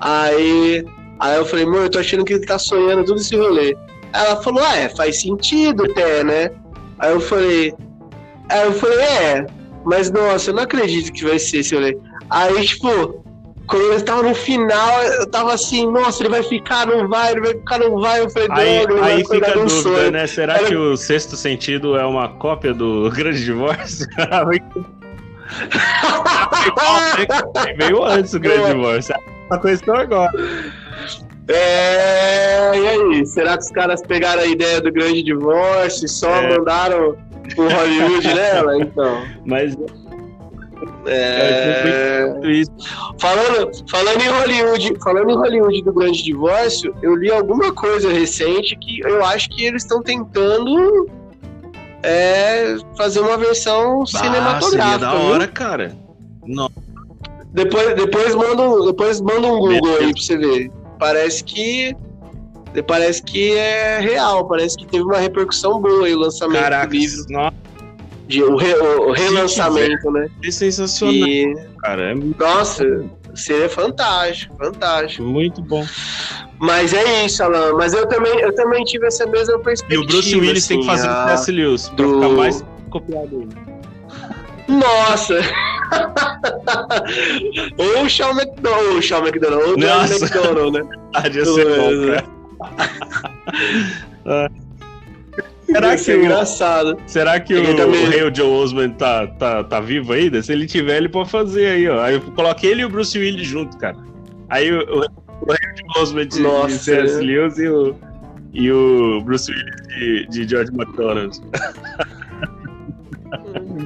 Aí, 0.00 0.84
aí 1.20 1.36
eu 1.36 1.44
falei, 1.46 1.64
amor, 1.64 1.82
eu 1.82 1.90
tô 1.90 1.98
achando 1.98 2.24
que 2.24 2.32
ele 2.34 2.46
tá 2.46 2.58
sonhando 2.58 3.04
todo 3.04 3.18
esse 3.20 3.36
rolê. 3.36 3.76
Ela 4.12 4.42
falou, 4.42 4.62
ah, 4.64 4.76
é, 4.76 4.88
faz 4.88 5.20
sentido 5.20 5.84
até, 5.84 6.24
né? 6.24 6.50
Aí 6.98 7.12
eu 7.12 7.20
falei, 7.20 7.74
aí 8.48 8.64
eu 8.64 8.72
falei, 8.72 8.98
é, 8.98 9.46
mas 9.88 10.10
nossa, 10.10 10.50
eu 10.50 10.54
não 10.54 10.62
acredito 10.62 11.12
que 11.12 11.24
vai 11.24 11.38
ser 11.38 11.58
esse 11.58 11.74
rolê. 11.74 11.96
Aí, 12.30 12.64
tipo, 12.66 13.24
quando 13.66 13.92
ele 13.92 14.02
tava 14.02 14.22
no 14.22 14.34
final, 14.34 15.02
eu 15.02 15.26
tava 15.30 15.52
assim, 15.54 15.90
nossa, 15.90 16.22
ele 16.22 16.28
vai 16.30 16.42
ficar, 16.42 16.86
não 16.86 17.08
vai, 17.08 17.32
ele 17.32 17.40
vai 17.40 17.50
ficar, 17.52 17.78
não 17.78 18.00
vai. 18.00 18.20
Eu 18.20 18.30
falei, 18.30 18.48
Aí, 18.52 18.86
vai 18.86 19.12
aí 19.12 19.22
acordar 19.22 19.46
fica 19.46 19.50
a 19.60 19.64
dúvida, 19.64 19.82
sonho. 19.82 20.10
né? 20.10 20.26
Será 20.26 20.54
Era- 20.58 20.66
que 20.68 20.76
o 20.76 20.96
sexto 20.96 21.36
sentido 21.36 21.96
é 21.96 22.04
uma 22.04 22.28
cópia 22.28 22.72
do 22.74 23.10
Grande 23.14 23.44
Divórcio? 23.44 24.06
Veio 27.78 28.04
antes 28.04 28.34
o 28.34 28.40
Grande. 28.40 28.66
Divórcio. 28.74 29.14
A 29.50 29.58
questão 29.58 29.94
agora. 29.96 30.30
É, 31.48 32.72
e 32.76 32.88
aí, 32.88 33.26
será 33.26 33.56
que 33.56 33.62
os 33.64 33.70
caras 33.70 34.02
pegaram 34.02 34.42
a 34.42 34.46
ideia 34.46 34.82
do 34.82 34.92
grande 34.92 35.22
divórcio 35.22 36.04
e 36.04 36.08
só 36.08 36.28
É. 36.30 36.58
mandaram 36.58 37.16
o 37.56 37.68
Hollywood 37.68 38.26
nela? 38.34 38.78
Então. 38.78 39.22
Mas 39.44 39.76
É... 41.06 42.34
é. 42.42 42.62
Falando, 43.18 43.70
falando 43.90 44.20
em 44.22 44.28
Hollywood, 44.28 44.94
falando 45.02 45.30
em 45.30 45.36
Hollywood 45.36 45.82
do 45.82 45.92
grande 45.92 46.22
divórcio, 46.22 46.94
eu 47.02 47.16
li 47.16 47.30
alguma 47.30 47.72
coisa 47.72 48.12
recente 48.12 48.76
que 48.76 49.00
eu 49.00 49.24
acho 49.24 49.48
que 49.50 49.64
eles 49.64 49.82
estão 49.82 50.02
tentando 50.02 51.08
é, 52.02 52.76
fazer 52.96 53.20
uma 53.20 53.36
versão 53.36 54.02
Ah, 54.02 54.06
cinematográfica. 54.06 54.70
seria 54.70 54.98
da 54.98 55.14
viu? 55.16 55.20
hora, 55.30 55.46
cara. 55.48 55.96
Não. 56.46 56.70
Depois, 57.52 57.94
depois, 57.96 58.34
manda, 58.34 58.84
depois 58.86 59.20
manda 59.20 59.46
um 59.48 59.58
Google 59.58 59.96
aí 60.00 60.12
pra 60.12 60.22
você 60.22 60.36
ver. 60.36 60.70
Parece 60.98 61.42
que. 61.42 61.96
Parece 62.82 63.22
que 63.22 63.52
é 63.56 64.00
real, 64.00 64.46
parece 64.48 64.76
que 64.76 64.86
teve 64.86 65.04
uma 65.04 65.18
repercussão 65.18 65.80
boa 65.80 66.06
aí 66.06 66.14
o 66.14 66.18
lançamento 66.18 66.60
Caraca, 66.60 66.86
do 66.88 66.92
livro. 66.94 67.24
nossa, 67.30 67.54
De, 68.26 68.42
o, 68.42 68.56
re- 68.56 68.74
o 68.78 69.12
relançamento, 69.12 70.10
né? 70.10 70.28
é 70.44 70.50
sensacional, 70.50 71.14
E, 71.14 71.54
cara. 71.80 72.10
É 72.10 72.14
nossa, 72.14 72.84
seria 73.34 73.68
fantástico, 73.68 74.56
fantástico. 74.56 75.22
muito 75.22 75.62
bom. 75.62 75.84
Mas 76.60 76.92
é 76.92 77.24
isso, 77.24 77.42
Alan. 77.42 77.74
Mas 77.74 77.94
eu 77.94 78.06
também, 78.06 78.38
eu 78.40 78.52
também 78.54 78.82
tive 78.84 79.06
essa 79.06 79.26
mesma 79.26 79.56
E 79.58 79.62
perspectiva. 79.62 80.02
o 80.02 80.06
Bruce 80.06 80.36
Willis 80.36 80.66
tem 80.66 80.80
que 80.80 80.90
assim, 80.90 81.02
fazer 81.02 81.08
a- 81.08 81.24
o 81.24 81.28
C.S. 81.28 81.52
Lewis 81.52 81.88
pra 81.90 82.04
do- 82.04 82.14
ficar 82.14 82.28
mais 82.30 82.64
copiado 82.90 83.40
ainda. 83.40 83.68
Nossa! 84.68 85.38
ou 87.78 88.04
o 88.04 88.08
Shawn 88.08 88.32
McDonald, 88.32 88.86
ou 88.88 88.98
o 88.98 89.02
Shawn 89.02 89.26
McDonald, 89.26 89.62
ou 89.64 89.74
o 89.74 89.78
John. 89.78 90.04
McDonald, 90.04 90.72
né? 90.72 90.80
Ah, 91.14 91.26
ia 91.28 91.44
ser 91.44 91.64
bom, 91.64 92.06
cara. 92.06 92.24
Será 95.66 95.90
Ia 95.92 95.96
que, 95.98 96.12
o, 96.12 96.24
engraçado. 96.24 96.96
será 97.06 97.38
que 97.40 97.54
o, 97.54 97.76
também- 97.76 98.06
o 98.06 98.10
rei 98.10 98.22
o 98.22 98.34
Joe 98.34 98.46
Osmond 98.48 98.94
tá, 98.94 99.26
tá, 99.26 99.62
tá 99.64 99.80
vivo 99.80 100.12
ainda? 100.14 100.42
Se 100.42 100.50
ele 100.52 100.66
tiver, 100.66 100.96
ele 100.96 101.08
pode 101.10 101.30
fazer 101.30 101.66
aí, 101.66 101.88
ó. 101.88 102.00
Aí 102.02 102.14
eu 102.14 102.20
coloco 102.22 102.64
ele 102.64 102.80
e 102.82 102.84
o 102.86 102.88
Bruce 102.88 103.18
Willis 103.18 103.46
junto, 103.46 103.76
cara. 103.76 103.96
Aí 104.48 104.72
o, 104.72 104.78
o, 104.80 105.00
o 105.00 105.52
rei 105.52 105.58
o 105.74 105.92
Joe 105.94 106.02
Osmond 106.02 106.28
de, 106.28 106.40
Nossa. 106.40 106.68
de 106.68 106.78
C.S. 106.78 107.20
Lewis 107.20 107.58
e 107.58 107.68
o, 107.68 107.94
e 108.54 108.72
o 108.72 109.20
Bruce 109.20 109.52
Willis 109.52 109.88
de, 109.88 110.26
de 110.30 110.48
George 110.48 110.72
McDonald. 110.72 111.38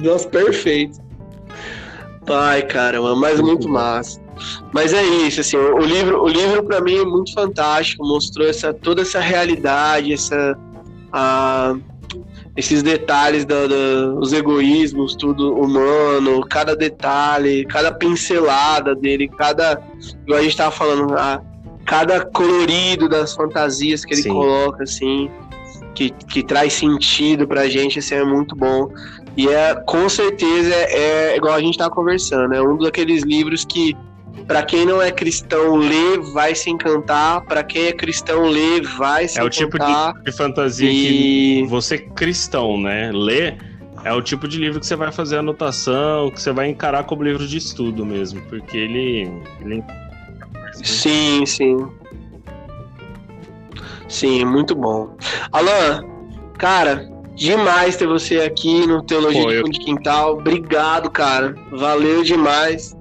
Nossa, 0.01 0.29
perfeito. 0.29 0.99
Ai, 2.29 2.61
caramba, 2.61 3.13
mas 3.13 3.41
muito 3.41 3.67
massa. 3.67 4.22
Mas 4.73 4.93
é 4.93 5.03
isso, 5.03 5.41
assim, 5.41 5.57
o 5.57 5.79
livro, 5.79 6.21
o 6.23 6.27
livro 6.27 6.63
para 6.63 6.81
mim 6.81 6.97
é 6.97 7.05
muito 7.05 7.33
fantástico, 7.33 8.05
mostrou 8.05 8.47
essa, 8.47 8.73
toda 8.73 9.01
essa 9.01 9.19
realidade, 9.19 10.13
essa, 10.13 10.57
a, 11.11 11.75
esses 12.55 12.83
detalhes 12.83 13.45
da- 13.45 13.67
da- 13.67 14.13
os 14.19 14.33
egoísmos, 14.33 15.15
tudo 15.15 15.53
humano, 15.55 16.41
cada 16.49 16.75
detalhe, 16.75 17.65
cada 17.65 17.91
pincelada 17.91 18.95
dele, 18.95 19.27
cada, 19.27 19.81
igual 20.25 20.39
a 20.39 20.43
gente 20.43 20.57
tava 20.57 20.71
falando, 20.71 21.13
a, 21.17 21.41
cada 21.85 22.25
colorido 22.25 23.09
das 23.09 23.33
fantasias 23.33 24.05
que 24.05 24.13
ele 24.13 24.23
Sim. 24.23 24.29
coloca, 24.29 24.83
assim, 24.83 25.29
que, 25.95 26.09
que 26.09 26.43
traz 26.43 26.73
sentido 26.73 27.47
pra 27.47 27.67
gente, 27.69 27.99
assim, 27.99 28.15
é 28.15 28.23
muito 28.23 28.55
bom. 28.55 28.87
E 29.35 29.47
é, 29.47 29.75
com 29.87 30.07
certeza, 30.07 30.73
é, 30.73 31.33
é 31.33 31.37
igual 31.37 31.53
a 31.55 31.59
gente 31.59 31.77
tava 31.77 31.89
conversando, 31.89 32.53
é 32.53 32.61
um 32.61 32.77
daqueles 32.77 33.23
livros 33.23 33.65
que, 33.65 33.95
pra 34.47 34.63
quem 34.63 34.85
não 34.85 35.01
é 35.01 35.11
cristão, 35.11 35.75
lê, 35.75 36.17
vai 36.33 36.53
se 36.55 36.69
encantar, 36.69 37.41
pra 37.45 37.63
quem 37.63 37.87
é 37.87 37.91
cristão, 37.93 38.43
lê, 38.45 38.81
vai 38.81 39.27
se 39.27 39.39
É 39.39 39.43
o 39.43 39.49
tipo 39.49 39.77
encantar. 39.77 40.13
de, 40.15 40.23
de 40.23 40.31
fantasia 40.37 40.89
que 40.89 41.61
e... 41.61 41.67
você 41.67 41.97
cristão, 41.97 42.79
né, 42.79 43.11
lê, 43.13 43.55
é 44.03 44.13
o 44.13 44.21
tipo 44.21 44.47
de 44.47 44.57
livro 44.59 44.79
que 44.79 44.85
você 44.85 44.95
vai 44.95 45.11
fazer 45.11 45.37
anotação, 45.37 46.29
que 46.31 46.41
você 46.41 46.51
vai 46.51 46.69
encarar 46.69 47.03
como 47.05 47.23
livro 47.23 47.47
de 47.47 47.57
estudo 47.57 48.05
mesmo, 48.05 48.41
porque 48.49 48.77
ele, 48.77 49.31
ele 49.61 49.83
Sim, 50.73 51.45
sim. 51.45 51.77
Sim, 54.07 54.45
muito 54.45 54.75
bom. 54.75 55.15
Alan, 55.51 56.03
cara, 56.57 57.09
demais 57.35 57.95
ter 57.95 58.05
você 58.07 58.41
aqui 58.41 58.85
no 58.85 59.01
Teologia 59.03 59.41
Pô, 59.41 59.49
de 59.49 59.79
eu- 59.79 59.85
Quintal. 59.85 60.33
Obrigado, 60.33 61.09
cara. 61.09 61.55
Valeu 61.71 62.23
demais. 62.23 62.95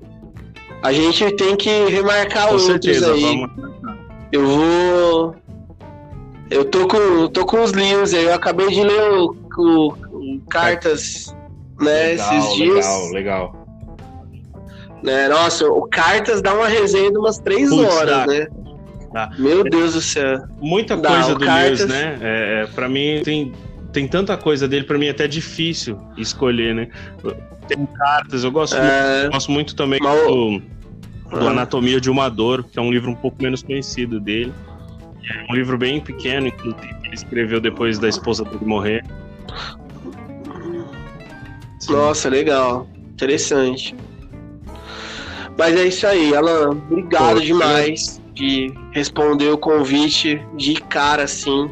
A 0.83 0.93
gente 0.93 1.31
tem 1.37 1.57
que 1.57 1.71
remarcar 1.87 2.47
com 2.49 2.55
outros 2.55 2.67
certeza, 2.67 3.13
aí. 3.13 3.21
vamos. 3.23 3.51
Eu 4.33 4.47
vou. 4.47 5.35
Eu 6.51 6.65
tô 6.65 6.87
com, 6.89 7.29
tô 7.29 7.47
com 7.47 7.63
os 7.63 7.71
livros 7.71 8.13
aí. 8.13 8.25
Eu 8.25 8.35
acabei 8.35 8.69
de 8.69 8.83
ler 8.83 9.01
o, 9.13 9.37
o- 9.59 9.95
o 10.13 10.41
Cartas, 10.51 11.35
né, 11.81 12.09
legal, 12.09 12.39
esses 12.39 12.55
dias. 12.55 12.87
legal, 12.87 13.09
legal. 13.13 13.67
Né? 15.03 15.29
Nossa, 15.29 15.67
o 15.69 15.83
Cartas 15.89 16.41
dá 16.43 16.55
uma 16.55 16.69
resenha 16.69 17.11
de 17.11 17.19
umas 17.19 17.39
três 17.39 17.69
Putz, 17.71 17.93
horas, 17.95 18.27
né? 18.27 18.47
Dá. 19.13 19.31
Meu 19.39 19.63
Deus 19.65 19.95
do 19.95 20.01
céu. 20.01 20.43
Muita 20.61 20.97
Dá, 20.97 21.09
coisa 21.11 21.35
do 21.35 21.45
Cartas- 21.45 21.89
né? 21.89 22.19
É, 22.21 22.63
é, 22.63 22.67
pra 22.75 22.89
mim 22.89 23.21
tem, 23.25 23.53
tem 23.93 24.09
tanta 24.09 24.37
coisa 24.37 24.67
dele, 24.67 24.85
pra 24.85 24.99
mim 24.99 25.07
é 25.07 25.11
até 25.11 25.29
difícil 25.29 25.99
escolher, 26.17 26.75
né? 26.75 26.89
Tem 27.69 27.87
cartas, 27.87 28.43
eu 28.45 28.51
gosto, 28.51 28.75
É, 28.77 29.29
gosto 29.31 29.51
muito 29.53 29.75
também 29.77 30.01
Mas 30.03 30.21
o- 30.29 30.59
do, 31.31 31.39
do 31.39 31.47
Ah. 31.47 31.51
Anatomia 31.51 32.01
de 32.01 32.11
uma 32.11 32.29
Dor, 32.29 32.65
que 32.65 32.79
é 32.79 32.83
um 32.83 32.91
livro 32.91 33.11
um 33.11 33.15
pouco 33.15 33.43
menos 33.43 33.63
conhecido 33.63 34.19
dele. 34.19 34.53
É 35.31 35.53
um 35.53 35.55
livro 35.55 35.79
bem 35.79 36.01
pequeno, 36.01 36.49
inclusive, 36.49 36.95
que 37.01 37.07
ele 37.07 37.15
escreveu 37.15 37.61
depois 37.61 37.99
da 37.99 38.09
esposa 38.09 38.45
dele 38.45 38.65
morrer. 38.65 39.05
Sim. 41.79 41.93
Nossa, 41.93 42.29
legal. 42.29 42.89
Interessante. 43.13 43.95
Mas 45.57 45.77
é 45.77 45.87
isso 45.87 46.07
aí, 46.07 46.35
Alan. 46.35 46.71
Obrigado 46.71 47.35
Pô, 47.35 47.41
demais 47.41 48.21
de 48.35 48.73
responder 48.93 49.49
o 49.51 49.59
convite 49.59 50.41
de 50.57 50.75
cara, 50.75 51.25
assim. 51.25 51.71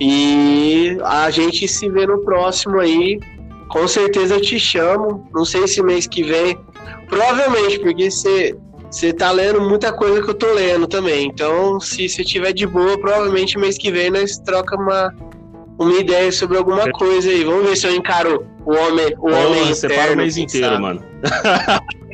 E 0.00 0.96
a 1.04 1.30
gente 1.30 1.66
se 1.66 1.88
vê 1.88 2.06
no 2.06 2.18
próximo 2.20 2.78
aí. 2.78 3.18
Com 3.68 3.86
certeza 3.86 4.36
eu 4.36 4.40
te 4.40 4.58
chamo. 4.58 5.28
Não 5.34 5.44
sei 5.44 5.66
se 5.66 5.82
mês 5.82 6.06
que 6.06 6.22
vem. 6.22 6.58
Provavelmente, 7.08 7.78
porque 7.80 8.10
você. 8.10 8.56
Você 8.90 9.12
tá 9.12 9.30
lendo 9.30 9.60
muita 9.60 9.92
coisa 9.92 10.22
que 10.22 10.30
eu 10.30 10.34
tô 10.34 10.50
lendo 10.54 10.86
também. 10.86 11.26
Então, 11.26 11.78
se 11.78 12.08
você 12.08 12.24
tiver 12.24 12.54
de 12.54 12.66
boa, 12.66 12.98
provavelmente 12.98 13.58
mês 13.58 13.76
que 13.76 13.90
vem 13.90 14.10
nós 14.10 14.38
troca 14.38 14.76
uma, 14.76 15.14
uma 15.78 15.92
ideia 15.92 16.32
sobre 16.32 16.56
alguma 16.56 16.90
coisa 16.92 17.28
aí. 17.28 17.44
Vamos 17.44 17.68
ver 17.68 17.76
se 17.76 17.86
eu 17.86 17.94
encaro 17.94 18.46
o 18.64 18.72
homem, 18.72 19.14
o 19.18 19.30
homem 19.30 19.66
Você 19.66 19.88
para 19.88 20.14
o 20.14 20.16
mês 20.16 20.38
inteiro, 20.38 20.68
sabe? 20.68 20.80
mano. 20.80 21.04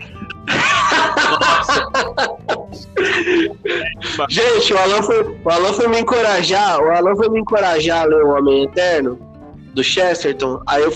Gente, 4.28 4.72
o 4.72 4.78
Alan, 4.78 5.02
foi, 5.02 5.22
o 5.22 5.50
Alan 5.50 5.72
foi 5.72 5.88
me 5.88 6.00
encorajar. 6.00 6.80
O 6.80 6.90
Alan 6.90 7.16
foi 7.16 7.28
me 7.28 7.40
encorajar 7.40 8.02
a 8.02 8.04
ler 8.04 8.24
o 8.24 8.30
Homem 8.30 8.64
Eterno 8.64 9.18
do 9.74 9.82
Chesterton. 9.82 10.62
Aí 10.66 10.82
eu, 10.82 10.92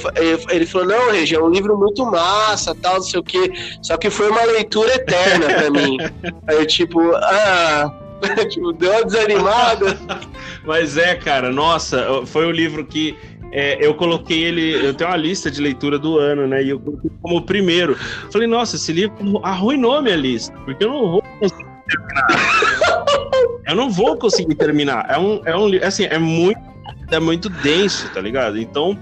ele 0.51 0.67
falou: 0.67 0.87
Não, 0.87 1.11
Regi, 1.11 1.35
é 1.35 1.43
um 1.43 1.51
livro 1.51 1.77
muito 1.77 2.05
massa, 2.07 2.75
tal, 2.75 2.95
não 2.95 3.03
sei 3.03 3.21
o 3.21 3.23
quê. 3.23 3.53
Só 3.83 3.97
que 3.97 4.09
foi 4.09 4.31
uma 4.31 4.45
leitura 4.45 4.95
eterna 4.95 5.47
pra 5.47 5.71
mim. 5.71 5.99
Aí 6.47 6.57
eu, 6.57 6.67
tipo, 6.67 7.01
ah. 7.15 7.93
tipo, 8.51 8.73
deu 8.73 8.91
uma 8.91 9.05
desanimada. 9.05 9.99
Mas 10.65 10.97
é, 10.97 11.15
cara, 11.15 11.53
nossa, 11.53 12.23
foi 12.27 12.47
o 12.47 12.51
livro 12.51 12.85
que 12.85 13.17
é, 13.53 13.79
eu 13.85 13.95
coloquei 13.95 14.45
ele. 14.45 14.87
Eu 14.87 14.95
tenho 14.95 15.11
uma 15.11 15.17
lista 15.17 15.51
de 15.51 15.61
leitura 15.61 15.99
do 15.99 16.19
ano, 16.19 16.47
né? 16.47 16.63
E 16.63 16.71
eu 16.71 16.81
coloquei 16.81 17.11
como 17.23 17.43
primeiro. 17.43 17.97
Falei, 18.31 18.47
nossa, 18.47 18.77
esse 18.77 18.93
livro 18.93 19.15
arruinou 19.43 20.03
minha 20.03 20.17
lista, 20.17 20.53
porque 20.65 20.85
eu 20.85 20.89
não 20.89 21.11
vou 21.11 21.23
conseguir 21.41 21.78
terminar. 21.89 23.05
eu 23.67 23.75
não 23.75 23.91
vou 23.91 24.17
conseguir 24.17 24.55
terminar. 24.55 25.07
É 25.09 25.19
um, 25.19 25.43
é 25.45 25.57
um 25.57 25.71
assim, 25.87 26.05
é 26.05 26.19
muito, 26.19 26.61
é 27.11 27.19
muito 27.19 27.49
denso, 27.49 28.09
tá 28.13 28.21
ligado? 28.21 28.59
Então. 28.59 28.99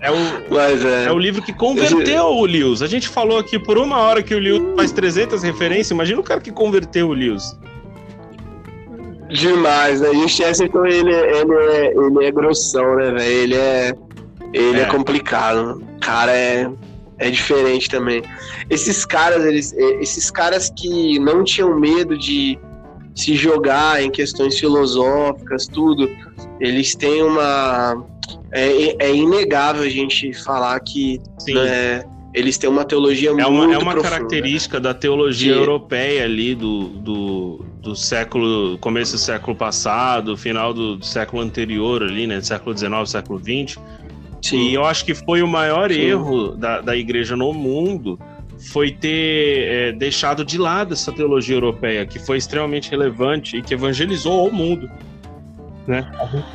É 0.00 0.10
o, 0.10 0.58
é... 0.58 1.04
é... 1.06 1.12
o 1.12 1.18
livro 1.18 1.42
que 1.42 1.52
converteu 1.52 2.24
o 2.24 2.44
Lewis. 2.44 2.82
A 2.82 2.86
gente 2.86 3.08
falou 3.08 3.38
aqui 3.38 3.58
por 3.58 3.78
uma 3.78 3.98
hora 3.98 4.22
que 4.22 4.34
o 4.34 4.38
Lewis 4.38 4.74
faz 4.74 4.92
300 4.92 5.42
referências. 5.42 5.90
Imagina 5.90 6.20
o 6.20 6.24
cara 6.24 6.40
que 6.40 6.50
converteu 6.50 7.08
o 7.08 7.12
Lewis. 7.12 7.56
Demais, 9.28 10.00
né? 10.00 10.12
E 10.12 10.16
o 10.18 10.28
Chesterton, 10.28 10.84
ele, 10.84 11.10
ele, 11.10 11.54
é, 11.54 11.92
ele 11.94 12.24
é 12.24 12.30
grossão, 12.30 12.96
né, 12.96 13.10
velho? 13.10 13.22
Ele 13.22 13.54
é. 13.54 13.94
Ele 14.52 14.80
é. 14.80 14.82
é 14.82 14.86
complicado. 14.86 15.82
O 15.96 16.00
cara 16.00 16.32
é, 16.32 16.68
é 17.22 17.30
diferente 17.30 17.88
também. 17.88 18.22
Esses 18.68 19.04
caras, 19.04 19.44
eles, 19.44 19.72
esses 19.72 20.30
caras 20.30 20.70
que 20.70 21.18
não 21.20 21.44
tinham 21.44 21.78
medo 21.78 22.18
de 22.18 22.58
se 23.14 23.36
jogar 23.36 24.02
em 24.02 24.10
questões 24.10 24.58
filosóficas, 24.58 25.66
tudo, 25.66 26.10
eles 26.60 26.94
têm 26.94 27.22
uma. 27.22 28.04
É, 28.50 29.06
é 29.06 29.14
inegável 29.14 29.82
a 29.82 29.88
gente 29.88 30.32
falar 30.34 30.78
que 30.80 31.20
né, 31.48 32.04
eles 32.34 32.58
têm 32.58 32.68
uma 32.68 32.84
teologia 32.84 33.30
é 33.30 33.32
uma, 33.32 33.50
muito 33.50 33.74
É 33.74 33.78
uma 33.78 33.92
profunda. 33.92 34.16
característica 34.16 34.80
da 34.80 34.92
teologia 34.92 35.54
europeia 35.54 36.24
ali 36.24 36.54
do, 36.54 36.88
do, 36.88 37.64
do 37.80 37.94
século, 37.94 38.76
começo 38.78 39.12
do 39.12 39.18
século 39.18 39.56
passado, 39.56 40.36
final 40.36 40.74
do, 40.74 40.96
do 40.96 41.04
século 41.04 41.40
anterior 41.40 42.02
ali, 42.02 42.26
né, 42.26 42.40
século 42.40 42.76
XIX, 42.76 42.92
século 43.06 43.38
XX. 43.38 43.78
Sim. 44.42 44.68
E 44.68 44.74
eu 44.74 44.84
acho 44.84 45.04
que 45.04 45.14
foi 45.14 45.42
o 45.42 45.48
maior 45.48 45.90
Sim. 45.90 46.00
erro 46.00 46.48
da, 46.56 46.80
da 46.80 46.96
igreja 46.96 47.36
no 47.36 47.52
mundo 47.52 48.18
foi 48.58 48.92
ter 48.92 49.68
é, 49.68 49.92
deixado 49.92 50.44
de 50.44 50.56
lado 50.56 50.92
essa 50.92 51.12
teologia 51.12 51.56
europeia, 51.56 52.06
que 52.06 52.18
foi 52.18 52.36
extremamente 52.36 52.90
relevante 52.90 53.56
e 53.56 53.62
que 53.62 53.74
evangelizou 53.74 54.48
o 54.48 54.52
mundo. 54.52 54.90
Né? 55.86 56.08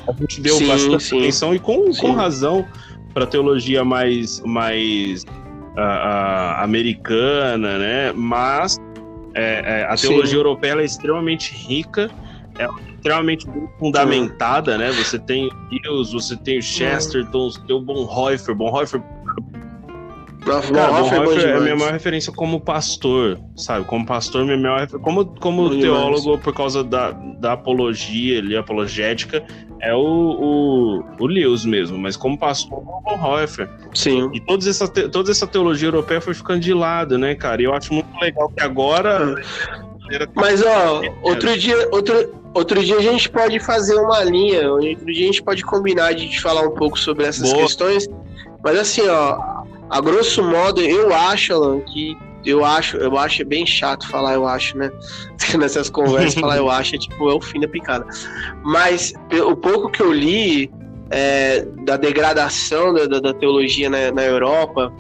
A 0.08 0.14
gente 0.14 0.40
deu 0.40 0.56
sim, 0.56 0.68
bastante 0.68 1.04
sim. 1.04 1.20
atenção 1.20 1.54
e 1.54 1.60
com, 1.60 1.92
com 1.94 2.14
razão 2.14 2.66
para 3.14 3.26
a 3.26 3.28
teologia 3.28 3.84
mais, 3.84 4.40
mais 4.42 5.24
uh, 5.24 5.80
uh, 5.80 6.64
americana, 6.64 7.78
né? 7.78 8.14
mas 8.14 8.78
é, 9.34 9.82
é, 9.82 9.84
a 9.84 9.96
teologia 9.96 10.38
europeia 10.38 10.82
é 10.82 10.86
extremamente 10.86 11.54
rica, 11.54 12.10
é 12.60 12.68
extremamente 12.96 13.48
fundamentada, 13.80 14.78
né? 14.78 14.92
Você 14.92 15.20
tem 15.20 15.50
Hughes, 15.72 16.12
você 16.12 16.36
tem 16.36 16.60
o 16.60 16.62
Chesterton, 16.62 17.52
você 17.52 17.62
tem 17.62 17.76
o 17.76 17.82
Bonhoeffer. 17.82 18.56
Bonhoeffer 18.56 19.02
Cara, 20.74 21.02
Bonhoeffer 21.02 21.50
é 21.50 21.58
a 21.58 21.60
minha 21.60 21.76
maior 21.76 21.92
referência 21.92 22.32
como 22.32 22.62
pastor, 22.62 23.38
sabe? 23.56 23.86
Como 23.86 24.06
pastor, 24.06 24.46
minha 24.46 24.58
maior 24.58 24.88
como 24.88 25.26
como 25.26 25.70
teólogo 25.78 26.38
por 26.38 26.54
causa 26.54 26.84
da, 26.84 27.12
da 27.12 27.54
apologia 27.54 28.40
ali, 28.40 28.56
apologética, 28.56 29.46
é 29.82 29.94
o, 29.94 30.00
o, 30.00 31.04
o 31.20 31.28
Lewis 31.28 31.66
mesmo, 31.66 31.98
mas 31.98 32.16
como 32.16 32.38
pastor, 32.38 32.80
o 32.80 33.02
Bonhoeffer. 33.02 33.70
Sim. 33.94 34.30
E 34.34 34.40
toda 34.40 34.70
essa, 34.70 34.88
toda 34.88 35.32
essa 35.32 35.46
teologia 35.46 35.90
europeia 35.90 36.22
foi 36.22 36.34
ficando 36.34 36.62
de 36.62 36.74
lado, 36.74 37.18
né, 37.18 37.36
cara? 37.36 37.62
E 37.62 37.66
eu 37.66 37.74
acho 37.74 37.94
muito 37.94 38.10
legal 38.20 38.50
que 38.50 38.64
agora. 38.64 39.36
Mas, 40.34 40.64
ó, 40.66 41.02
outro 41.22 41.58
dia, 41.58 41.76
outro, 41.92 42.34
outro 42.54 42.84
dia 42.84 42.98
a 42.98 43.02
gente 43.02 43.30
pode 43.30 43.60
fazer 43.60 43.96
uma 43.96 44.24
linha, 44.24 44.72
outro 44.72 45.06
dia 45.06 45.24
a 45.24 45.28
gente 45.28 45.44
pode 45.44 45.64
combinar 45.64 46.14
de 46.14 46.40
falar 46.42 46.62
um 46.62 46.72
pouco 46.72 46.98
sobre 46.98 47.26
essas 47.26 47.52
Boa. 47.52 47.64
questões. 47.64 48.08
Mas 48.64 48.78
assim, 48.78 49.08
ó, 49.08 49.64
a 49.90 50.02
grosso 50.02 50.44
modo, 50.44 50.82
eu 50.82 51.14
acho, 51.14 51.54
Alan, 51.54 51.80
que 51.82 52.18
eu 52.46 52.64
acho, 52.64 52.98
eu 52.98 53.18
acho 53.18 53.46
bem 53.46 53.66
chato 53.66 54.08
falar 54.10 54.34
eu 54.34 54.48
acho, 54.48 54.78
né? 54.78 54.92
Nessas 55.58 55.90
conversas 55.90 56.36
falar 56.36 56.58
eu 56.58 56.70
acho 56.70 56.96
é 56.96 56.98
tipo 56.98 57.30
é 57.30 57.34
o 57.34 57.42
fim 57.42 57.60
da 57.60 57.68
picada. 57.68 58.06
Mas 58.64 59.14
o 59.46 59.56
pouco 59.56 59.90
que 59.90 60.02
eu 60.02 60.12
li 60.12 60.72
é, 61.10 61.66
da 61.86 61.98
degradação 61.98 62.94
da, 62.94 63.06
da, 63.06 63.20
da 63.20 63.34
teologia 63.34 63.90
na, 63.90 64.12
na, 64.12 64.24
Europa 64.24 64.92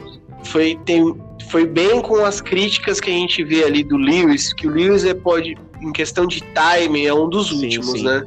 foi 0.43 0.80
tem, 0.86 1.16
foi 1.50 1.66
bem 1.66 2.02
com 2.02 2.24
as 2.24 2.39
críticas 2.39 3.00
que 3.00 3.10
a 3.10 3.14
gente 3.14 3.43
vê 3.43 3.64
ali 3.64 3.84
do 3.84 3.98
Lewis, 3.98 4.54
que 4.54 4.68
o 4.68 4.72
Lewis 4.72 5.04
é 5.04 5.14
pode 5.14 5.58
em 5.82 5.92
questão 5.92 6.26
de 6.26 6.42
timing 6.42 7.06
é 7.06 7.14
um 7.14 7.30
dos 7.30 7.50
sim, 7.50 7.64
últimos, 7.64 8.00
sim. 8.00 8.04
né? 8.04 8.26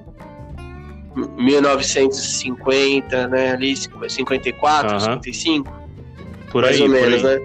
1950, 1.37 3.29
né? 3.29 3.53
Ali 3.53 3.75
54, 3.77 4.91
uh 4.91 4.95
-huh. 4.95 5.01
55 5.01 5.81
por 6.51 6.63
mais 6.63 6.77
aí, 6.77 6.83
ou 6.83 6.89
menos, 6.89 7.23
né? 7.23 7.41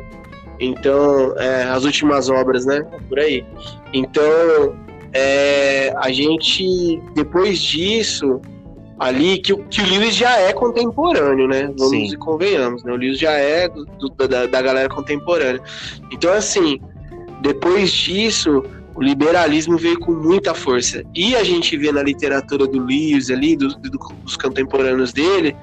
Então, 0.59 1.33
é, 1.37 1.63
as 1.63 1.83
últimas 1.83 2.29
obras, 2.29 2.65
né? 2.65 2.85
Por 3.07 3.19
aí. 3.19 3.45
Então, 3.93 4.75
é, 5.13 5.93
a 5.97 6.11
gente, 6.11 7.01
depois 7.13 7.59
disso, 7.59 8.41
ali, 8.99 9.37
que, 9.37 9.55
que 9.55 9.81
o 9.81 9.85
Lewis 9.85 10.15
já 10.15 10.39
é 10.39 10.53
contemporâneo, 10.53 11.47
né? 11.47 11.71
Vamos 11.77 11.89
Sim. 11.89 12.13
e 12.13 12.17
convenhamos, 12.17 12.83
né? 12.83 12.91
O 12.91 12.95
Lewis 12.95 13.19
já 13.19 13.33
é 13.33 13.67
do, 13.67 13.85
do, 13.85 14.27
da, 14.27 14.45
da 14.45 14.61
galera 14.61 14.89
contemporânea. 14.89 15.61
Então, 16.11 16.31
assim, 16.33 16.79
depois 17.41 17.91
disso, 17.91 18.63
o 18.95 19.01
liberalismo 19.01 19.77
veio 19.77 19.99
com 19.99 20.13
muita 20.13 20.53
força. 20.53 21.03
E 21.13 21.35
a 21.35 21.43
gente 21.43 21.75
vê 21.75 21.91
na 21.91 22.01
literatura 22.01 22.65
do 22.65 22.79
Lewis 22.79 23.29
ali, 23.29 23.55
do, 23.55 23.67
do, 23.67 23.99
dos 24.23 24.37
contemporâneos 24.37 25.11
dele, 25.11 25.55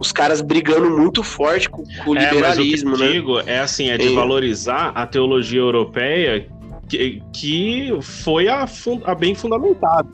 os 0.00 0.10
caras 0.10 0.40
brigando 0.40 0.90
muito 0.90 1.22
forte 1.22 1.70
com, 1.70 1.84
com 2.04 2.10
o 2.10 2.18
é, 2.18 2.28
liberalismo, 2.28 2.90
mas 2.90 3.00
o 3.00 3.02
que 3.02 3.08
né? 3.08 3.14
digo 3.14 3.40
é 3.40 3.60
assim, 3.60 3.88
é 3.88 3.96
de 3.96 4.08
é. 4.08 4.14
valorizar 4.14 4.88
a 4.96 5.06
teologia 5.06 5.60
europeia 5.60 6.48
que, 6.88 7.22
que 7.32 7.90
foi 8.00 8.48
a, 8.48 8.66
a 9.04 9.14
bem 9.14 9.34
fundamentada. 9.34 10.08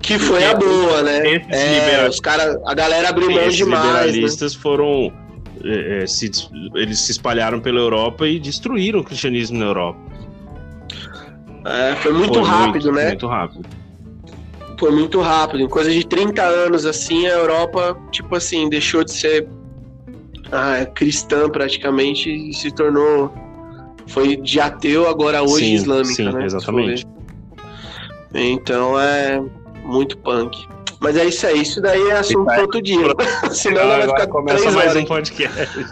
Que 0.00 0.18
foi 0.18 0.44
a 0.44 0.54
boa, 0.54 1.02
né? 1.02 1.36
É, 1.48 2.08
os 2.08 2.18
cara, 2.18 2.60
a 2.66 2.74
galera 2.74 3.10
abriu 3.10 3.30
mão 3.30 3.48
demais. 3.48 3.60
Os 3.60 3.60
né? 3.60 3.76
liberalistas 3.76 4.56
né? 4.56 4.60
foram. 4.60 5.12
É, 5.64 6.02
é, 6.02 6.06
se, 6.08 6.28
eles 6.74 6.98
se 6.98 7.12
espalharam 7.12 7.60
pela 7.60 7.78
Europa 7.78 8.26
e 8.26 8.40
destruíram 8.40 8.98
o 8.98 9.04
cristianismo 9.04 9.58
na 9.58 9.66
Europa. 9.66 10.11
É, 11.64 11.94
foi 11.96 12.12
muito 12.12 12.34
foi 12.34 12.42
rápido, 12.42 12.84
muito, 12.84 12.92
né? 12.92 13.08
Muito 13.08 13.26
rápido 13.26 13.82
foi 14.82 14.90
muito 14.90 15.20
rápido. 15.20 15.62
Em 15.62 15.68
coisa 15.68 15.92
de 15.92 16.04
30 16.04 16.42
anos, 16.42 16.84
assim, 16.84 17.28
a 17.28 17.34
Europa, 17.34 17.96
tipo 18.10 18.34
assim, 18.34 18.68
deixou 18.68 19.04
de 19.04 19.12
ser 19.12 19.46
ah, 20.50 20.84
cristã 20.86 21.48
praticamente 21.48 22.28
e 22.28 22.52
se 22.52 22.68
tornou. 22.72 23.32
Foi 24.08 24.34
de 24.34 24.58
ateu, 24.58 25.08
agora 25.08 25.40
hoje 25.40 25.66
sim, 25.66 25.74
islâmica, 25.74 26.14
sim, 26.14 26.32
né? 26.32 26.44
Exatamente. 26.44 27.06
Então 28.34 28.98
é 28.98 29.40
muito 29.84 30.18
punk. 30.18 30.66
Mas 30.98 31.16
é 31.16 31.26
isso 31.26 31.46
aí, 31.46 31.62
isso 31.62 31.80
daí 31.80 32.08
é 32.08 32.18
assunto 32.18 32.46
para 32.46 32.62
outro 32.62 32.82
dia. 32.82 33.06
Senão 33.52 33.86
vai 33.86 34.02
ficar 34.02 34.26
começa 34.26 34.64
mais 34.72 34.90
horas, 34.90 34.96
um 34.96 35.04
podcast. 35.04 35.86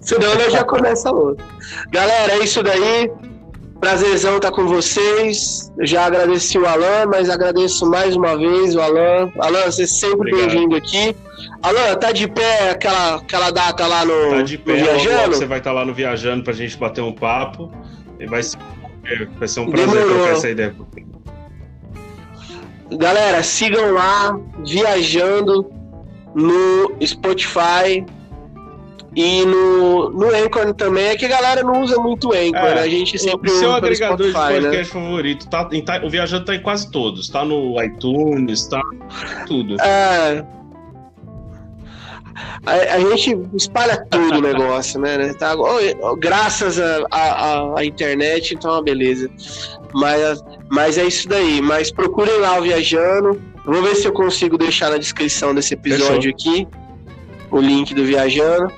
Senão 0.00 0.34
nós 0.34 0.50
já 0.50 0.64
começa 0.64 1.10
outro. 1.12 1.44
Galera, 1.90 2.32
é 2.32 2.38
isso 2.38 2.62
daí. 2.62 3.10
Prazerzão 3.84 4.36
estar 4.36 4.50
com 4.50 4.66
vocês. 4.66 5.70
Eu 5.76 5.86
já 5.86 6.06
agradeci 6.06 6.56
o 6.58 6.64
Alan, 6.64 7.04
mas 7.06 7.28
agradeço 7.28 7.84
mais 7.84 8.16
uma 8.16 8.34
vez 8.34 8.74
o 8.74 8.80
Alan. 8.80 9.30
Alan, 9.38 9.66
você 9.66 9.82
é 9.82 9.86
sempre 9.86 10.34
bem-vindo 10.34 10.74
aqui. 10.74 11.14
Alan, 11.62 11.94
tá 11.96 12.10
de 12.10 12.26
pé 12.26 12.70
aquela, 12.70 13.16
aquela 13.16 13.50
data 13.50 13.86
lá 13.86 14.02
no, 14.06 14.30
tá 14.30 14.40
de 14.40 14.56
pé, 14.56 14.76
Viajando? 14.76 15.36
Você 15.36 15.44
vai 15.44 15.58
estar 15.58 15.72
lá 15.72 15.84
no 15.84 15.92
Viajando 15.92 16.42
pra 16.42 16.54
gente 16.54 16.78
bater 16.78 17.02
um 17.02 17.12
papo. 17.12 17.70
E 18.18 18.24
vai 18.24 18.42
ser, 18.42 18.56
vai 19.38 19.46
ser 19.46 19.60
um 19.60 19.70
prazer 19.70 19.86
Demorou. 19.90 20.14
trocar 20.14 20.32
essa 20.32 20.48
ideia. 20.48 20.74
Galera, 22.90 23.42
sigam 23.42 23.92
lá, 23.92 24.40
Viajando 24.64 25.70
no 26.34 26.90
Spotify. 27.04 28.02
E 29.16 29.44
no, 29.46 30.10
no 30.10 30.26
Anchor 30.34 30.74
também 30.74 31.06
é 31.06 31.16
que 31.16 31.24
a 31.24 31.28
galera 31.28 31.62
não 31.62 31.82
usa 31.82 31.96
muito 32.00 32.32
Anchor, 32.32 32.56
É, 32.56 32.74
né? 32.74 32.80
A 32.80 32.88
gente 32.88 33.16
sempre 33.18 33.50
o 33.50 33.54
seu 33.54 33.68
usa 33.68 33.76
agregador 33.78 34.28
Spotify, 34.30 34.54
de 34.54 34.54
né? 34.54 34.60
podcast 34.62 34.92
favorito, 34.92 35.48
tá, 35.48 35.68
em- 35.72 35.84
tá- 35.84 36.00
o 36.04 36.10
Viajando 36.10 36.44
tá 36.44 36.54
em 36.54 36.60
quase 36.62 36.90
todos. 36.90 37.28
Tá 37.28 37.44
no 37.44 37.80
iTunes, 37.82 38.66
tá 38.66 38.82
tudo. 39.46 39.80
É. 39.80 40.44
A, 42.66 42.72
a 42.96 42.98
gente 42.98 43.38
espalha 43.54 44.04
tudo 44.10 44.38
o 44.38 44.40
negócio, 44.42 45.00
né? 45.00 45.16
né? 45.16 45.34
Tá, 45.34 45.54
graças 46.18 46.78
à 46.80 47.84
internet, 47.84 48.54
então 48.54 48.70
é 48.72 48.74
uma 48.74 48.82
beleza. 48.82 49.30
Mas, 49.92 50.42
mas 50.70 50.98
é 50.98 51.04
isso 51.04 51.28
daí. 51.28 51.60
Mas 51.62 51.92
procurem 51.92 52.38
lá 52.40 52.58
o 52.58 52.62
Viajando. 52.62 53.40
Vou 53.64 53.82
ver 53.82 53.94
se 53.94 54.06
eu 54.08 54.12
consigo 54.12 54.58
deixar 54.58 54.90
na 54.90 54.98
descrição 54.98 55.54
desse 55.54 55.74
episódio 55.74 56.30
aqui 56.32 56.66
o 57.50 57.60
link 57.60 57.94
do 57.94 58.04
Viajando. 58.04 58.72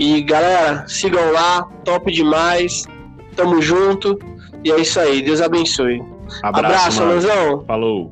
E 0.00 0.22
galera, 0.22 0.86
sigam 0.88 1.30
lá, 1.30 1.68
top 1.84 2.10
demais. 2.10 2.84
Tamo 3.36 3.60
junto. 3.60 4.18
E 4.64 4.72
é 4.72 4.80
isso 4.80 4.98
aí. 4.98 5.20
Deus 5.20 5.42
abençoe. 5.42 6.02
Abraço, 6.42 7.02
Abraço. 7.02 7.64
Falou. 7.66 8.10